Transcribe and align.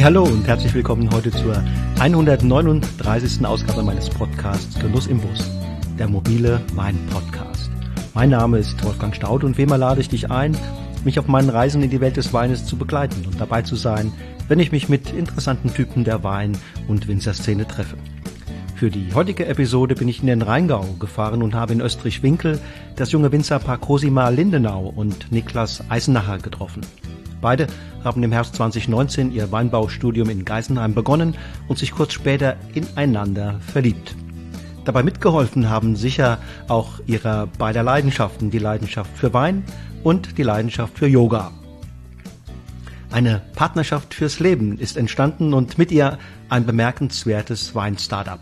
Hey, 0.00 0.06
hallo 0.06 0.22
und 0.22 0.46
herzlich 0.46 0.72
willkommen 0.72 1.10
heute 1.12 1.30
zur 1.30 1.62
139. 1.98 3.44
Ausgabe 3.44 3.82
meines 3.82 4.08
Podcasts 4.08 4.80
Genuss 4.80 5.06
im 5.06 5.20
Bus, 5.20 5.50
der 5.98 6.08
mobile 6.08 6.58
Wein-Podcast. 6.72 7.70
Mein 8.14 8.30
Name 8.30 8.56
ist 8.56 8.82
Wolfgang 8.82 9.14
Staud 9.14 9.44
und 9.44 9.58
wie 9.58 9.62
immer 9.64 9.76
lade 9.76 10.00
ich 10.00 10.08
dich 10.08 10.30
ein, 10.30 10.56
mich 11.04 11.18
auf 11.18 11.26
meinen 11.26 11.50
Reisen 11.50 11.82
in 11.82 11.90
die 11.90 12.00
Welt 12.00 12.16
des 12.16 12.32
Weines 12.32 12.64
zu 12.64 12.78
begleiten 12.78 13.26
und 13.26 13.38
dabei 13.38 13.60
zu 13.60 13.76
sein, 13.76 14.10
wenn 14.48 14.58
ich 14.58 14.72
mich 14.72 14.88
mit 14.88 15.12
interessanten 15.12 15.74
Typen 15.74 16.04
der 16.04 16.24
Wein- 16.24 16.56
und 16.88 17.06
Winzerszene 17.06 17.68
treffe. 17.68 17.98
Für 18.76 18.88
die 18.88 19.12
heutige 19.12 19.44
Episode 19.44 19.96
bin 19.96 20.08
ich 20.08 20.22
in 20.22 20.28
den 20.28 20.40
Rheingau 20.40 20.94
gefahren 20.98 21.42
und 21.42 21.54
habe 21.54 21.74
in 21.74 21.82
Österreich-Winkel 21.82 22.58
das 22.96 23.12
junge 23.12 23.32
Winzerpaar 23.32 23.76
Cosima 23.76 24.30
Lindenau 24.30 24.90
und 24.96 25.30
Niklas 25.30 25.84
Eisenacher 25.90 26.38
getroffen. 26.38 26.80
Beide 27.40 27.66
haben 28.04 28.22
im 28.22 28.32
Herbst 28.32 28.56
2019 28.56 29.32
ihr 29.32 29.50
Weinbaustudium 29.50 30.28
in 30.28 30.44
Geisenheim 30.44 30.94
begonnen 30.94 31.36
und 31.68 31.78
sich 31.78 31.92
kurz 31.92 32.12
später 32.12 32.56
ineinander 32.74 33.60
verliebt. 33.60 34.14
Dabei 34.84 35.02
mitgeholfen 35.02 35.68
haben 35.68 35.96
sicher 35.96 36.38
auch 36.68 37.00
ihrer 37.06 37.46
beider 37.46 37.82
Leidenschaften, 37.82 38.50
die 38.50 38.58
Leidenschaft 38.58 39.16
für 39.16 39.32
Wein 39.32 39.64
und 40.02 40.38
die 40.38 40.42
Leidenschaft 40.42 40.98
für 40.98 41.06
Yoga. 41.06 41.52
Eine 43.10 43.42
Partnerschaft 43.54 44.14
fürs 44.14 44.38
Leben 44.38 44.78
ist 44.78 44.96
entstanden 44.96 45.52
und 45.52 45.78
mit 45.78 45.90
ihr 45.90 46.18
ein 46.48 46.64
bemerkenswertes 46.64 47.74
Wein-Startup. 47.74 48.40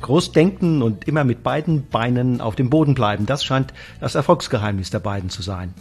Groß 0.00 0.32
denken 0.32 0.82
und 0.82 1.06
immer 1.08 1.24
mit 1.24 1.42
beiden 1.42 1.88
Beinen 1.88 2.40
auf 2.40 2.56
dem 2.56 2.70
Boden 2.70 2.94
bleiben, 2.94 3.26
das 3.26 3.44
scheint 3.44 3.72
das 4.00 4.14
Erfolgsgeheimnis 4.14 4.90
der 4.90 5.00
beiden 5.00 5.30
zu 5.30 5.42
sein. 5.42 5.74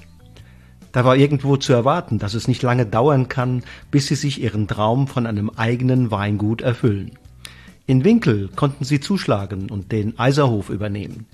Da 0.96 1.04
war 1.04 1.18
irgendwo 1.18 1.58
zu 1.58 1.74
erwarten, 1.74 2.20
dass 2.20 2.36
es 2.36 2.48
nicht 2.48 2.64
lange 2.64 2.86
dauern 2.86 3.28
kann, 3.28 3.64
bis 3.92 4.08
sie 4.08 4.16
sich 4.16 4.42
ihren 4.42 4.66
Traum 4.66 5.10
von 5.10 5.26
einem 5.26 5.50
eigenen 5.50 6.10
Weingut 6.10 6.62
erfüllen. 6.62 7.12
In 7.86 8.06
Winkel 8.06 8.50
konnten 8.56 8.86
sie 8.86 9.02
zuschlagen 9.02 9.70
und 9.70 9.92
den 9.92 10.18
Eiserhof 10.18 10.70
übernehmen. 10.70 11.26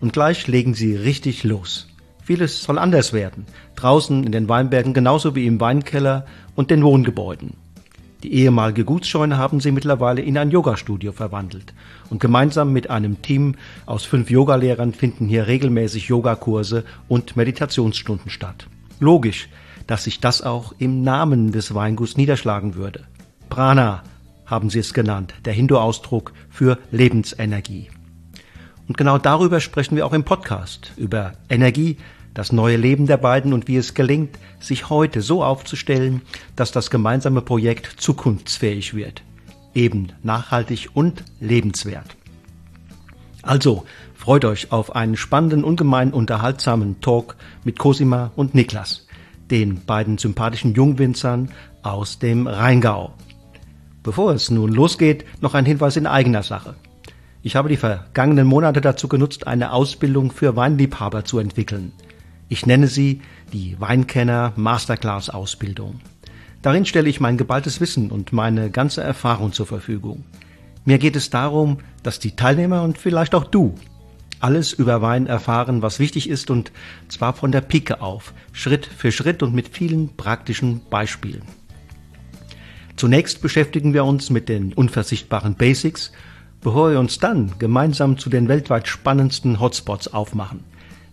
Und 0.00 0.14
gleich 0.14 0.46
legen 0.46 0.72
sie 0.72 0.96
richtig 0.96 1.44
los. 1.44 1.86
Vieles 2.22 2.62
soll 2.62 2.78
anders 2.78 3.12
werden, 3.12 3.44
draußen 3.76 4.24
in 4.24 4.32
den 4.32 4.48
Weinbergen 4.48 4.94
genauso 4.94 5.34
wie 5.34 5.46
im 5.46 5.60
Weinkeller 5.60 6.24
und 6.54 6.70
den 6.70 6.82
Wohngebäuden. 6.82 7.58
Die 8.22 8.32
ehemalige 8.32 8.86
Gutsscheune 8.86 9.36
haben 9.36 9.60
sie 9.60 9.70
mittlerweile 9.70 10.22
in 10.22 10.38
ein 10.38 10.50
Yogastudio 10.50 11.12
verwandelt. 11.12 11.74
Und 12.08 12.20
gemeinsam 12.20 12.72
mit 12.72 12.88
einem 12.88 13.20
Team 13.20 13.56
aus 13.84 14.06
fünf 14.06 14.30
Yogalehrern 14.30 14.94
finden 14.94 15.26
hier 15.28 15.46
regelmäßig 15.46 16.08
Yogakurse 16.08 16.84
und 17.06 17.36
Meditationsstunden 17.36 18.30
statt. 18.30 18.66
Logisch, 19.00 19.48
dass 19.86 20.04
sich 20.04 20.20
das 20.20 20.42
auch 20.42 20.74
im 20.78 21.02
Namen 21.02 21.52
des 21.52 21.74
Weinguts 21.74 22.16
niederschlagen 22.16 22.74
würde. 22.74 23.04
Prana 23.48 24.02
haben 24.46 24.70
sie 24.70 24.78
es 24.78 24.94
genannt, 24.94 25.34
der 25.44 25.52
Hindu-Ausdruck 25.52 26.32
für 26.50 26.78
Lebensenergie. 26.90 27.90
Und 28.86 28.98
genau 28.98 29.18
darüber 29.18 29.60
sprechen 29.60 29.96
wir 29.96 30.06
auch 30.06 30.12
im 30.12 30.24
Podcast, 30.24 30.92
über 30.96 31.32
Energie, 31.48 31.96
das 32.34 32.52
neue 32.52 32.76
Leben 32.76 33.06
der 33.06 33.16
beiden 33.16 33.52
und 33.52 33.68
wie 33.68 33.76
es 33.76 33.94
gelingt, 33.94 34.38
sich 34.58 34.90
heute 34.90 35.22
so 35.22 35.42
aufzustellen, 35.42 36.22
dass 36.56 36.72
das 36.72 36.90
gemeinsame 36.90 37.40
Projekt 37.40 38.00
zukunftsfähig 38.00 38.94
wird, 38.94 39.22
eben 39.74 40.08
nachhaltig 40.22 40.90
und 40.94 41.24
lebenswert. 41.40 42.16
Also, 43.42 43.84
freut 44.24 44.46
euch 44.46 44.72
auf 44.72 44.96
einen 44.96 45.18
spannenden, 45.18 45.64
ungemein 45.64 46.14
unterhaltsamen 46.14 46.98
Talk 47.02 47.36
mit 47.62 47.78
Cosima 47.78 48.32
und 48.36 48.54
Niklas, 48.54 49.06
den 49.50 49.84
beiden 49.84 50.16
sympathischen 50.16 50.72
Jungwinzern 50.72 51.50
aus 51.82 52.20
dem 52.20 52.46
Rheingau. 52.46 53.12
Bevor 54.02 54.32
es 54.32 54.50
nun 54.50 54.72
losgeht, 54.72 55.26
noch 55.42 55.52
ein 55.52 55.66
Hinweis 55.66 55.98
in 55.98 56.06
eigener 56.06 56.42
Sache. 56.42 56.74
Ich 57.42 57.54
habe 57.54 57.68
die 57.68 57.76
vergangenen 57.76 58.46
Monate 58.46 58.80
dazu 58.80 59.08
genutzt, 59.08 59.46
eine 59.46 59.74
Ausbildung 59.74 60.30
für 60.30 60.56
Weinliebhaber 60.56 61.26
zu 61.26 61.38
entwickeln. 61.38 61.92
Ich 62.48 62.64
nenne 62.64 62.86
sie 62.86 63.20
die 63.52 63.78
Weinkenner 63.78 64.54
Masterclass 64.56 65.28
Ausbildung. 65.28 66.00
Darin 66.62 66.86
stelle 66.86 67.10
ich 67.10 67.20
mein 67.20 67.36
geballtes 67.36 67.78
Wissen 67.78 68.10
und 68.10 68.32
meine 68.32 68.70
ganze 68.70 69.02
Erfahrung 69.02 69.52
zur 69.52 69.66
Verfügung. 69.66 70.24
Mir 70.86 70.96
geht 70.96 71.14
es 71.14 71.28
darum, 71.28 71.76
dass 72.02 72.20
die 72.20 72.36
Teilnehmer 72.36 72.84
und 72.84 72.96
vielleicht 72.96 73.34
auch 73.34 73.44
du 73.44 73.74
alles 74.44 74.74
über 74.74 75.00
Wein 75.00 75.26
erfahren, 75.26 75.80
was 75.80 75.98
wichtig 75.98 76.28
ist 76.28 76.50
und 76.50 76.70
zwar 77.08 77.32
von 77.32 77.50
der 77.50 77.62
Pike 77.62 78.02
auf, 78.02 78.34
Schritt 78.52 78.84
für 78.84 79.10
Schritt 79.10 79.42
und 79.42 79.54
mit 79.54 79.68
vielen 79.68 80.16
praktischen 80.16 80.82
Beispielen. 80.90 81.40
Zunächst 82.94 83.40
beschäftigen 83.40 83.94
wir 83.94 84.04
uns 84.04 84.28
mit 84.28 84.50
den 84.50 84.74
unversichtbaren 84.74 85.54
Basics, 85.54 86.12
bevor 86.60 86.90
wir 86.90 87.00
uns 87.00 87.18
dann 87.18 87.54
gemeinsam 87.58 88.18
zu 88.18 88.28
den 88.28 88.46
weltweit 88.48 88.86
spannendsten 88.86 89.60
Hotspots 89.60 90.12
aufmachen. 90.12 90.60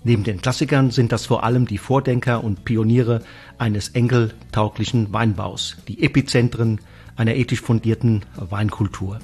Neben 0.04 0.26
den 0.26 0.42
Klassikern 0.42 0.92
sind 0.92 1.14
das 1.14 1.26
vor 1.26 1.46
allem 1.46 1.66
die 1.66 1.78
Vordenker 1.78 2.44
und 2.44 2.66
Pioniere 2.66 3.22
eines 3.58 3.90
engeltauglichen 3.90 5.14
Weinbaus, 5.14 5.78
die 5.88 6.04
Epizentren 6.04 6.82
einer 7.16 7.36
ethisch 7.36 7.62
fundierten 7.62 8.24
Weinkultur. 8.36 9.20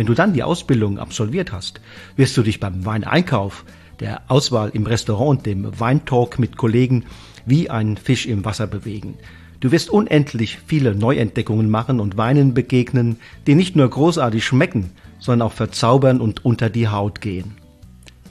Wenn 0.00 0.06
du 0.06 0.14
dann 0.14 0.32
die 0.32 0.42
Ausbildung 0.42 0.98
absolviert 0.98 1.52
hast, 1.52 1.82
wirst 2.16 2.34
du 2.34 2.42
dich 2.42 2.58
beim 2.58 2.86
Weineinkauf, 2.86 3.66
der 4.00 4.22
Auswahl 4.28 4.70
im 4.70 4.86
Restaurant, 4.86 5.44
dem 5.44 5.78
Weintalk 5.78 6.38
mit 6.38 6.56
Kollegen 6.56 7.04
wie 7.44 7.68
ein 7.68 7.98
Fisch 7.98 8.24
im 8.24 8.46
Wasser 8.46 8.66
bewegen. 8.66 9.18
Du 9.60 9.72
wirst 9.72 9.90
unendlich 9.90 10.58
viele 10.66 10.94
Neuentdeckungen 10.94 11.68
machen 11.68 12.00
und 12.00 12.16
Weinen 12.16 12.54
begegnen, 12.54 13.18
die 13.46 13.54
nicht 13.54 13.76
nur 13.76 13.90
großartig 13.90 14.42
schmecken, 14.42 14.92
sondern 15.18 15.46
auch 15.46 15.52
verzaubern 15.52 16.22
und 16.22 16.46
unter 16.46 16.70
die 16.70 16.88
Haut 16.88 17.20
gehen. 17.20 17.58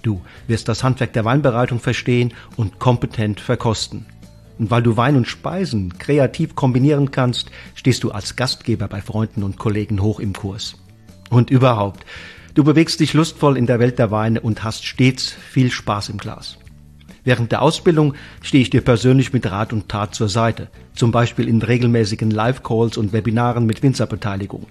Du 0.02 0.22
wirst 0.48 0.70
das 0.70 0.84
Handwerk 0.84 1.14
der 1.14 1.26
Weinbereitung 1.26 1.80
verstehen 1.80 2.34
und 2.58 2.80
kompetent 2.80 3.42
verkosten. 3.42 4.08
Und 4.58 4.72
weil 4.72 4.82
du 4.82 4.98
Wein 4.98 5.16
und 5.16 5.28
Speisen 5.28 6.00
kreativ 6.00 6.56
kombinieren 6.56 7.12
kannst, 7.12 7.52
stehst 7.76 8.04
du 8.04 8.10
als 8.10 8.36
Gastgeber 8.36 8.88
bei 8.88 9.02
Freunden 9.02 9.44
und 9.44 9.60
Kollegen 9.60 10.02
hoch 10.02 10.20
im 10.20 10.34
Kurs 10.34 10.76
und 11.30 11.50
überhaupt. 11.50 12.06
Du 12.56 12.64
bewegst 12.64 13.00
dich 13.00 13.14
lustvoll 13.14 13.58
in 13.58 13.68
der 13.68 13.80
Welt 13.80 14.00
der 14.00 14.12
Weine 14.12 14.42
und 14.42 14.64
hast 14.64 14.86
stets 14.86 15.32
viel 15.32 15.72
Spaß 15.72 16.10
im 16.10 16.18
Glas. 16.18 16.58
Während 17.24 17.52
der 17.52 17.62
Ausbildung 17.62 18.16
stehe 18.42 18.62
ich 18.62 18.70
dir 18.70 18.82
persönlich 18.82 19.34
mit 19.34 19.50
Rat 19.50 19.72
und 19.72 19.90
Tat 19.90 20.16
zur 20.16 20.30
Seite, 20.30 20.70
zum 20.96 21.12
Beispiel 21.12 21.48
in 21.48 21.62
regelmäßigen 21.62 22.32
Live-Calls 22.32 22.98
und 22.98 23.14
Webinaren 23.14 23.66
mit 23.66 23.84
Winzerbeteiligung. 23.84 24.66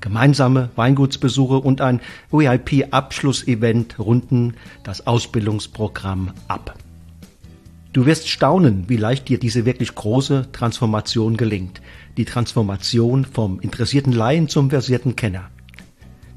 Gemeinsame 0.00 0.70
Weingutsbesuche 0.76 1.58
und 1.58 1.80
ein 1.80 2.00
VIP-Abschlussevent 2.30 3.98
runden 3.98 4.54
das 4.82 5.06
Ausbildungsprogramm 5.06 6.32
ab. 6.48 6.74
Du 7.92 8.06
wirst 8.06 8.28
staunen, 8.28 8.84
wie 8.88 8.96
leicht 8.96 9.28
dir 9.28 9.38
diese 9.38 9.66
wirklich 9.66 9.94
große 9.94 10.48
Transformation 10.52 11.36
gelingt. 11.36 11.82
Die 12.16 12.24
Transformation 12.24 13.24
vom 13.24 13.60
interessierten 13.60 14.12
Laien 14.12 14.48
zum 14.48 14.70
versierten 14.70 15.16
Kenner. 15.16 15.50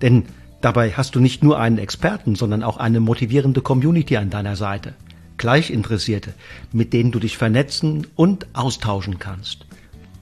Denn 0.03 0.25
dabei 0.59 0.91
hast 0.91 1.15
du 1.15 1.21
nicht 1.21 1.43
nur 1.43 1.57
einen 1.57 1.77
Experten, 1.77 2.35
sondern 2.35 2.61
auch 2.61 2.75
eine 2.75 2.99
motivierende 2.99 3.61
Community 3.61 4.17
an 4.17 4.29
deiner 4.29 4.57
Seite. 4.57 4.93
Gleichinteressierte, 5.37 6.33
mit 6.73 6.91
denen 6.91 7.11
du 7.11 7.19
dich 7.19 7.37
vernetzen 7.37 8.05
und 8.15 8.45
austauschen 8.53 9.17
kannst. 9.17 9.65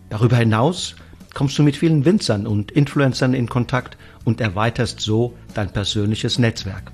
Darüber 0.09 0.37
hinaus 0.37 0.95
kommst 1.33 1.57
du 1.57 1.63
mit 1.63 1.75
vielen 1.75 2.05
Winzern 2.05 2.45
und 2.45 2.71
Influencern 2.71 3.33
in 3.33 3.49
Kontakt 3.49 3.97
und 4.23 4.39
erweiterst 4.39 4.99
so 4.99 5.33
dein 5.55 5.73
persönliches 5.73 6.37
Netzwerk. 6.37 6.91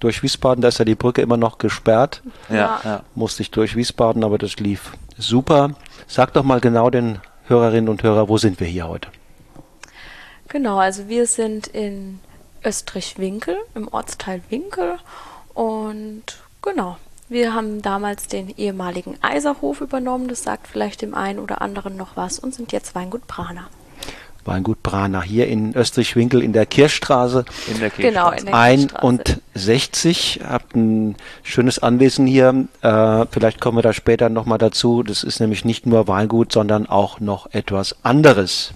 durch 0.00 0.22
Wiesbaden. 0.22 0.62
Da 0.62 0.68
ist 0.68 0.78
ja 0.78 0.86
die 0.86 0.94
Brücke 0.94 1.20
immer 1.20 1.36
noch 1.36 1.58
gesperrt. 1.58 2.22
Ja, 2.48 2.80
ja. 2.82 3.02
Musste 3.14 3.42
ich 3.42 3.50
durch 3.50 3.76
Wiesbaden, 3.76 4.24
aber 4.24 4.38
das 4.38 4.56
lief 4.56 4.92
super. 5.18 5.72
Sag 6.06 6.32
doch 6.32 6.44
mal 6.44 6.60
genau 6.60 6.88
den 6.88 7.18
Hörerinnen 7.44 7.90
und 7.90 8.02
Hörern, 8.02 8.30
wo 8.30 8.38
sind 8.38 8.58
wir 8.58 8.66
hier 8.66 8.88
heute? 8.88 9.08
Genau, 10.48 10.78
also 10.78 11.10
wir 11.10 11.26
sind 11.26 11.66
in 11.66 12.20
Österreich-Winkel, 12.66 13.56
im 13.74 13.88
Ortsteil 13.88 14.42
Winkel. 14.50 14.98
Und 15.54 16.24
genau, 16.60 16.98
wir 17.28 17.54
haben 17.54 17.80
damals 17.80 18.26
den 18.26 18.50
ehemaligen 18.56 19.16
Eiserhof 19.22 19.80
übernommen. 19.80 20.28
Das 20.28 20.42
sagt 20.42 20.66
vielleicht 20.66 21.02
dem 21.02 21.14
einen 21.14 21.38
oder 21.38 21.62
anderen 21.62 21.96
noch 21.96 22.16
was 22.16 22.38
und 22.38 22.54
sind 22.54 22.72
jetzt 22.72 22.94
Weingut 22.94 23.26
Prana. 23.26 23.68
Weingut 24.46 24.82
Prana 24.82 25.22
hier 25.22 25.48
in 25.48 25.74
Österreich-Winkel 25.74 26.42
in 26.42 26.52
der 26.52 26.66
Kirchstraße. 26.66 27.44
In 27.68 27.80
der 27.80 27.90
Genau, 27.90 28.30
in 28.30 28.46
der 28.46 28.54
Kirchstraße. 28.54 29.40
61. 29.54 30.40
Habt 30.46 30.76
ein 30.76 31.16
schönes 31.42 31.80
Anwesen 31.80 32.26
hier. 32.26 32.66
Äh, 32.82 33.26
vielleicht 33.30 33.60
kommen 33.60 33.78
wir 33.78 33.82
da 33.82 33.92
später 33.92 34.28
nochmal 34.28 34.58
dazu. 34.58 35.02
Das 35.02 35.24
ist 35.24 35.40
nämlich 35.40 35.64
nicht 35.64 35.86
nur 35.86 36.06
Weingut, 36.06 36.52
sondern 36.52 36.86
auch 36.86 37.18
noch 37.18 37.52
etwas 37.52 37.96
anderes. 38.04 38.72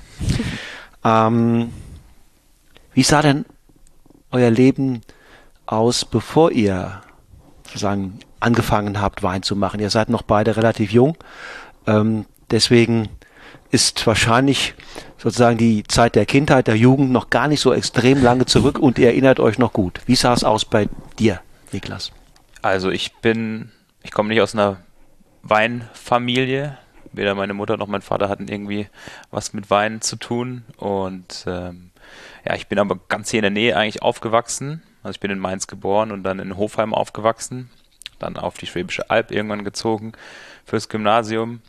ähm, 1.04 1.72
wie 2.92 3.02
sah 3.04 3.22
denn 3.22 3.44
euer 4.30 4.50
Leben 4.50 5.02
aus, 5.66 6.04
bevor 6.04 6.52
ihr 6.52 7.02
sozusagen 7.64 8.20
angefangen 8.40 9.00
habt, 9.00 9.22
Wein 9.22 9.42
zu 9.42 9.56
machen? 9.56 9.80
Ihr 9.80 9.90
seid 9.90 10.08
noch 10.08 10.22
beide 10.22 10.56
relativ 10.56 10.92
jung. 10.92 11.16
Ähm, 11.86 12.26
deswegen 12.50 13.08
ist 13.70 14.06
wahrscheinlich 14.06 14.74
sozusagen 15.18 15.58
die 15.58 15.84
Zeit 15.84 16.14
der 16.14 16.26
Kindheit, 16.26 16.66
der 16.66 16.76
Jugend 16.76 17.12
noch 17.12 17.30
gar 17.30 17.46
nicht 17.46 17.60
so 17.60 17.72
extrem 17.72 18.22
lange 18.22 18.46
zurück 18.46 18.78
und 18.78 18.98
ihr 18.98 19.08
erinnert 19.08 19.38
euch 19.38 19.58
noch 19.58 19.72
gut. 19.72 20.00
Wie 20.06 20.16
sah 20.16 20.32
es 20.32 20.44
aus 20.44 20.64
bei 20.64 20.88
dir, 21.18 21.40
Niklas? 21.72 22.10
Also 22.62 22.90
ich 22.90 23.14
bin, 23.16 23.70
ich 24.02 24.10
komme 24.10 24.30
nicht 24.30 24.40
aus 24.40 24.54
einer 24.54 24.78
Weinfamilie. 25.42 26.78
Weder 27.12 27.34
meine 27.34 27.54
Mutter 27.54 27.76
noch 27.76 27.86
mein 27.86 28.02
Vater 28.02 28.28
hatten 28.28 28.48
irgendwie 28.48 28.88
was 29.30 29.52
mit 29.52 29.70
Wein 29.70 30.00
zu 30.00 30.16
tun. 30.16 30.64
Und 30.76 31.44
ähm, 31.46 31.89
ja, 32.44 32.54
ich 32.54 32.68
bin 32.68 32.78
aber 32.78 32.98
ganz 33.08 33.30
hier 33.30 33.38
in 33.38 33.42
der 33.42 33.50
Nähe 33.50 33.76
eigentlich 33.76 34.02
aufgewachsen. 34.02 34.82
Also 35.02 35.16
ich 35.16 35.20
bin 35.20 35.30
in 35.30 35.38
Mainz 35.38 35.66
geboren 35.66 36.12
und 36.12 36.22
dann 36.22 36.38
in 36.38 36.56
Hofheim 36.56 36.94
aufgewachsen. 36.94 37.70
Dann 38.18 38.36
auf 38.36 38.58
die 38.58 38.66
Schwäbische 38.66 39.10
Alb 39.10 39.30
irgendwann 39.30 39.64
gezogen 39.64 40.12
fürs 40.64 40.88
Gymnasium 40.88 41.62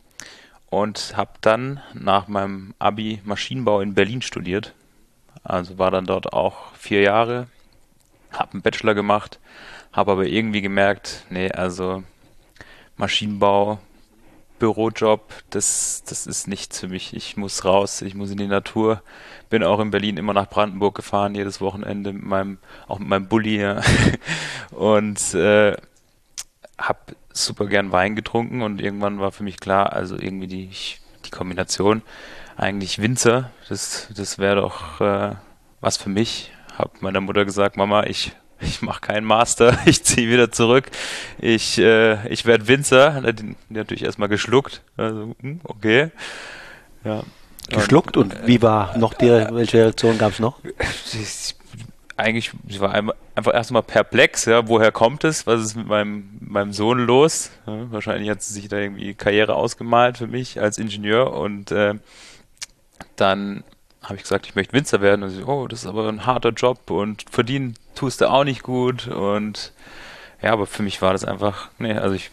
und 0.69 1.15
habe 1.15 1.31
dann 1.41 1.81
nach 1.93 2.27
meinem 2.27 2.73
Abi 2.79 3.21
Maschinenbau 3.23 3.81
in 3.81 3.93
Berlin 3.93 4.21
studiert. 4.21 4.73
Also 5.43 5.77
war 5.77 5.91
dann 5.91 6.05
dort 6.05 6.33
auch 6.33 6.73
vier 6.75 7.01
Jahre, 7.01 7.47
habe 8.31 8.53
einen 8.53 8.61
Bachelor 8.61 8.93
gemacht, 8.93 9.39
habe 9.91 10.11
aber 10.11 10.25
irgendwie 10.25 10.61
gemerkt, 10.61 11.25
nee, 11.29 11.51
also 11.51 12.03
Maschinenbau, 12.97 13.79
Bürojob, 14.61 15.33
das, 15.49 16.03
das 16.07 16.27
ist 16.27 16.47
nichts 16.47 16.79
für 16.79 16.87
mich. 16.87 17.15
Ich 17.15 17.35
muss 17.35 17.65
raus, 17.65 18.03
ich 18.03 18.13
muss 18.13 18.29
in 18.29 18.37
die 18.37 18.45
Natur. 18.45 19.01
Bin 19.49 19.63
auch 19.63 19.79
in 19.79 19.89
Berlin 19.89 20.17
immer 20.17 20.33
nach 20.33 20.47
Brandenburg 20.47 20.93
gefahren, 20.93 21.33
jedes 21.33 21.61
Wochenende 21.61 22.13
mit 22.13 22.23
meinem, 22.23 22.59
auch 22.87 22.99
mit 22.99 23.07
meinem 23.07 23.27
Bulli. 23.27 23.59
Ja. 23.59 23.81
Und 24.71 25.33
äh, 25.33 25.75
habe 26.77 26.99
super 27.33 27.65
gern 27.65 27.91
Wein 27.91 28.15
getrunken 28.15 28.61
und 28.61 28.81
irgendwann 28.81 29.19
war 29.19 29.31
für 29.31 29.43
mich 29.43 29.59
klar, 29.59 29.93
also 29.93 30.15
irgendwie 30.17 30.47
die, 30.47 30.69
die 31.25 31.29
Kombination 31.29 32.01
eigentlich 32.57 32.99
Winzer, 32.99 33.51
das, 33.69 34.09
das 34.15 34.37
wäre 34.37 34.57
doch 34.57 34.99
äh, 35.01 35.35
was 35.79 35.97
für 35.97 36.09
mich. 36.09 36.51
Hab 36.77 37.01
meiner 37.01 37.21
Mutter 37.21 37.45
gesagt, 37.45 37.77
Mama, 37.77 38.03
ich 38.03 38.33
ich 38.61 38.81
mache 38.81 39.01
keinen 39.01 39.25
Master, 39.25 39.77
ich 39.85 40.03
ziehe 40.03 40.29
wieder 40.29 40.51
zurück, 40.51 40.85
ich, 41.39 41.77
äh, 41.77 42.27
ich 42.27 42.45
werde 42.45 42.67
Winzer. 42.67 43.15
Hat 43.15 43.39
die 43.39 43.55
natürlich 43.69 44.03
erstmal 44.03 44.29
geschluckt. 44.29 44.81
Also, 44.97 45.35
hm, 45.41 45.61
okay. 45.63 46.11
Ja. 47.03 47.23
Geschluckt 47.69 48.17
und, 48.17 48.35
und 48.35 48.47
wie 48.47 48.61
war 48.61 48.97
noch 48.97 49.13
die, 49.13 49.29
welche 49.29 49.77
Reaktion 49.77 50.17
gab 50.17 50.33
es 50.33 50.39
noch? 50.39 50.59
Eigentlich, 52.17 52.51
sie 52.67 52.79
war 52.79 52.93
einfach 52.93 53.53
erstmal 53.53 53.81
perplex, 53.81 54.45
ja, 54.45 54.67
woher 54.67 54.91
kommt 54.91 55.23
es, 55.23 55.47
was 55.47 55.61
ist 55.61 55.75
mit 55.75 55.87
meinem, 55.87 56.29
meinem 56.39 56.71
Sohn 56.73 56.99
los? 56.99 57.49
Ja, 57.65 57.91
wahrscheinlich 57.91 58.29
hat 58.29 58.43
sie 58.43 58.53
sich 58.53 58.67
da 58.67 58.77
irgendwie 58.77 59.15
Karriere 59.15 59.55
ausgemalt 59.55 60.17
für 60.17 60.27
mich 60.27 60.61
als 60.61 60.77
Ingenieur 60.77 61.33
und 61.33 61.71
äh, 61.71 61.95
dann 63.15 63.63
habe 64.01 64.15
ich 64.15 64.23
gesagt, 64.23 64.47
ich 64.47 64.55
möchte 64.55 64.73
Winzer 64.73 65.01
werden. 65.01 65.23
Und 65.23 65.29
sie, 65.29 65.43
oh, 65.43 65.67
das 65.67 65.81
ist 65.81 65.85
aber 65.85 66.09
ein 66.09 66.25
harter 66.25 66.49
Job 66.49 66.89
und 66.89 67.25
verdienen 67.29 67.75
tust 67.95 68.21
du 68.21 68.29
auch 68.29 68.43
nicht 68.43 68.63
gut. 68.63 69.07
Und 69.07 69.73
ja, 70.41 70.53
aber 70.53 70.65
für 70.65 70.83
mich 70.83 71.01
war 71.01 71.13
das 71.13 71.23
einfach, 71.23 71.69
nee, 71.77 71.93
also 71.93 72.15
ich, 72.15 72.31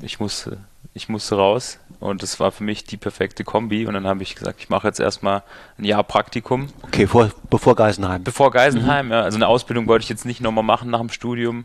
ich 0.00 0.18
musste, 0.18 0.58
ich 0.94 1.08
musste 1.08 1.36
raus. 1.36 1.78
Und 2.00 2.22
das 2.22 2.40
war 2.40 2.50
für 2.50 2.64
mich 2.64 2.84
die 2.84 2.96
perfekte 2.96 3.44
Kombi. 3.44 3.86
Und 3.86 3.94
dann 3.94 4.06
habe 4.06 4.22
ich 4.22 4.34
gesagt, 4.34 4.60
ich 4.60 4.70
mache 4.70 4.86
jetzt 4.86 5.00
erstmal 5.00 5.42
ein 5.78 5.84
Jahr 5.84 6.02
Praktikum. 6.02 6.68
Okay, 6.82 7.06
vor, 7.06 7.30
bevor 7.50 7.76
Geisenheim. 7.76 8.24
Bevor 8.24 8.50
Geisenheim, 8.50 9.06
mhm. 9.06 9.12
ja. 9.12 9.20
Also 9.20 9.36
eine 9.36 9.46
Ausbildung 9.46 9.86
wollte 9.86 10.04
ich 10.04 10.08
jetzt 10.08 10.24
nicht 10.24 10.40
nochmal 10.40 10.64
machen 10.64 10.90
nach 10.90 11.00
dem 11.00 11.10
Studium. 11.10 11.64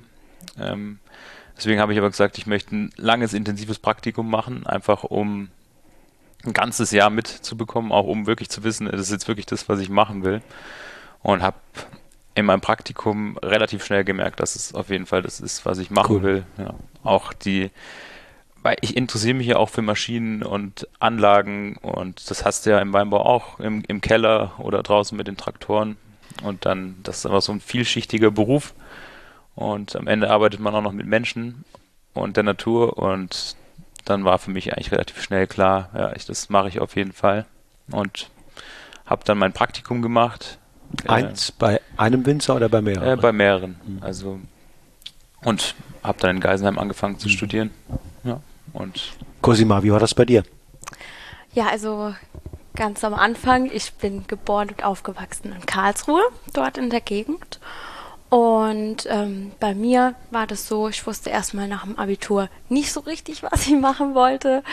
Ähm, 0.59 0.99
deswegen 1.57 1.79
habe 1.79 1.93
ich 1.93 1.99
aber 1.99 2.09
gesagt, 2.09 2.37
ich 2.37 2.45
möchte 2.45 2.75
ein 2.75 2.89
langes, 2.97 3.33
intensives 3.33 3.79
Praktikum 3.79 4.29
machen, 4.29 4.67
einfach 4.67 5.05
um 5.05 5.49
ein 6.45 6.53
ganzes 6.53 6.91
Jahr 6.91 7.09
mitzubekommen, 7.09 7.91
auch 7.91 8.05
um 8.05 8.27
wirklich 8.27 8.49
zu 8.49 8.63
wissen, 8.63 8.85
das 8.85 9.01
ist 9.01 9.11
jetzt 9.11 9.27
wirklich 9.27 9.45
das, 9.45 9.67
was 9.69 9.79
ich 9.79 9.89
machen 9.89 10.23
will. 10.23 10.41
Und 11.21 11.41
habe 11.41 11.57
in 12.35 12.45
meinem 12.45 12.61
Praktikum 12.61 13.37
relativ 13.37 13.83
schnell 13.83 14.03
gemerkt, 14.03 14.39
dass 14.39 14.55
es 14.55 14.75
auf 14.75 14.89
jeden 14.89 15.05
Fall 15.05 15.21
das 15.21 15.39
ist, 15.39 15.65
was 15.65 15.79
ich 15.79 15.89
machen 15.89 16.17
cool. 16.17 16.23
will. 16.23 16.45
Ja. 16.57 16.75
Auch 17.03 17.33
die, 17.33 17.71
weil 18.61 18.75
ich 18.81 18.97
interessiere 18.97 19.35
mich 19.35 19.47
ja 19.47 19.55
auch 19.55 19.69
für 19.69 19.81
Maschinen 19.81 20.43
und 20.43 20.87
Anlagen 20.99 21.77
und 21.77 22.29
das 22.29 22.43
hast 22.43 22.65
du 22.65 22.71
ja 22.71 22.79
im 22.79 22.93
Weinbau 22.93 23.25
auch 23.25 23.59
im, 23.59 23.83
im 23.87 24.01
Keller 24.01 24.53
oder 24.57 24.83
draußen 24.83 25.17
mit 25.17 25.27
den 25.27 25.37
Traktoren. 25.37 25.97
Und 26.43 26.65
dann, 26.65 26.97
das 27.03 27.19
ist 27.19 27.25
aber 27.25 27.39
so 27.41 27.53
ein 27.53 27.61
vielschichtiger 27.61 28.31
Beruf. 28.31 28.73
Und 29.55 29.95
am 29.95 30.07
Ende 30.07 30.29
arbeitet 30.29 30.59
man 30.59 30.75
auch 30.75 30.81
noch 30.81 30.91
mit 30.91 31.07
Menschen 31.07 31.63
und 32.13 32.35
der 32.35 32.43
Natur 32.43 32.97
und 32.97 33.55
dann 34.05 34.23
war 34.23 34.39
für 34.39 34.51
mich 34.51 34.73
eigentlich 34.73 34.91
relativ 34.91 35.21
schnell 35.21 35.47
klar, 35.47 35.89
ja, 35.93 36.13
ich, 36.15 36.25
das 36.25 36.49
mache 36.49 36.69
ich 36.69 36.79
auf 36.79 36.95
jeden 36.95 37.11
Fall. 37.11 37.45
Und 37.91 38.29
habe 39.05 39.23
dann 39.25 39.37
mein 39.37 39.53
Praktikum 39.53 40.01
gemacht. 40.01 40.57
Eins 41.07 41.49
äh, 41.49 41.53
bei 41.59 41.81
einem 41.97 42.25
Winzer 42.25 42.55
oder 42.55 42.69
bei 42.69 42.81
mehreren? 42.81 43.19
Äh, 43.19 43.21
bei 43.21 43.31
mehreren. 43.31 43.75
Mhm. 43.85 44.03
Also 44.03 44.39
und 45.43 45.75
habe 46.03 46.19
dann 46.19 46.37
in 46.37 46.41
Geisenheim 46.41 46.79
angefangen 46.79 47.19
zu 47.19 47.27
mhm. 47.27 47.31
studieren. 47.31 47.71
Ja, 48.23 48.41
und 48.73 49.13
Cosima, 49.41 49.83
wie 49.83 49.91
war 49.91 49.99
das 49.99 50.13
bei 50.13 50.25
dir? 50.25 50.43
Ja, 51.53 51.67
also 51.67 52.13
ganz 52.75 53.03
am 53.03 53.13
Anfang, 53.13 53.69
ich 53.71 53.93
bin 53.93 54.27
geboren 54.27 54.69
und 54.69 54.83
aufgewachsen 54.83 55.53
in 55.53 55.65
Karlsruhe, 55.65 56.23
dort 56.53 56.77
in 56.77 56.89
der 56.89 57.01
Gegend. 57.01 57.59
Und 58.29 59.07
ähm, 59.07 59.51
bei 59.59 59.75
mir 59.75 60.15
war 60.31 60.47
das 60.47 60.67
so, 60.67 60.87
ich 60.89 61.05
wusste 61.05 61.29
erstmal 61.29 61.67
nach 61.67 61.83
dem 61.83 61.97
Abitur 61.97 62.49
nicht 62.69 62.91
so 62.91 63.01
richtig, 63.01 63.43
was 63.51 63.67
ich 63.67 63.75
machen 63.75 64.15
wollte. 64.15 64.63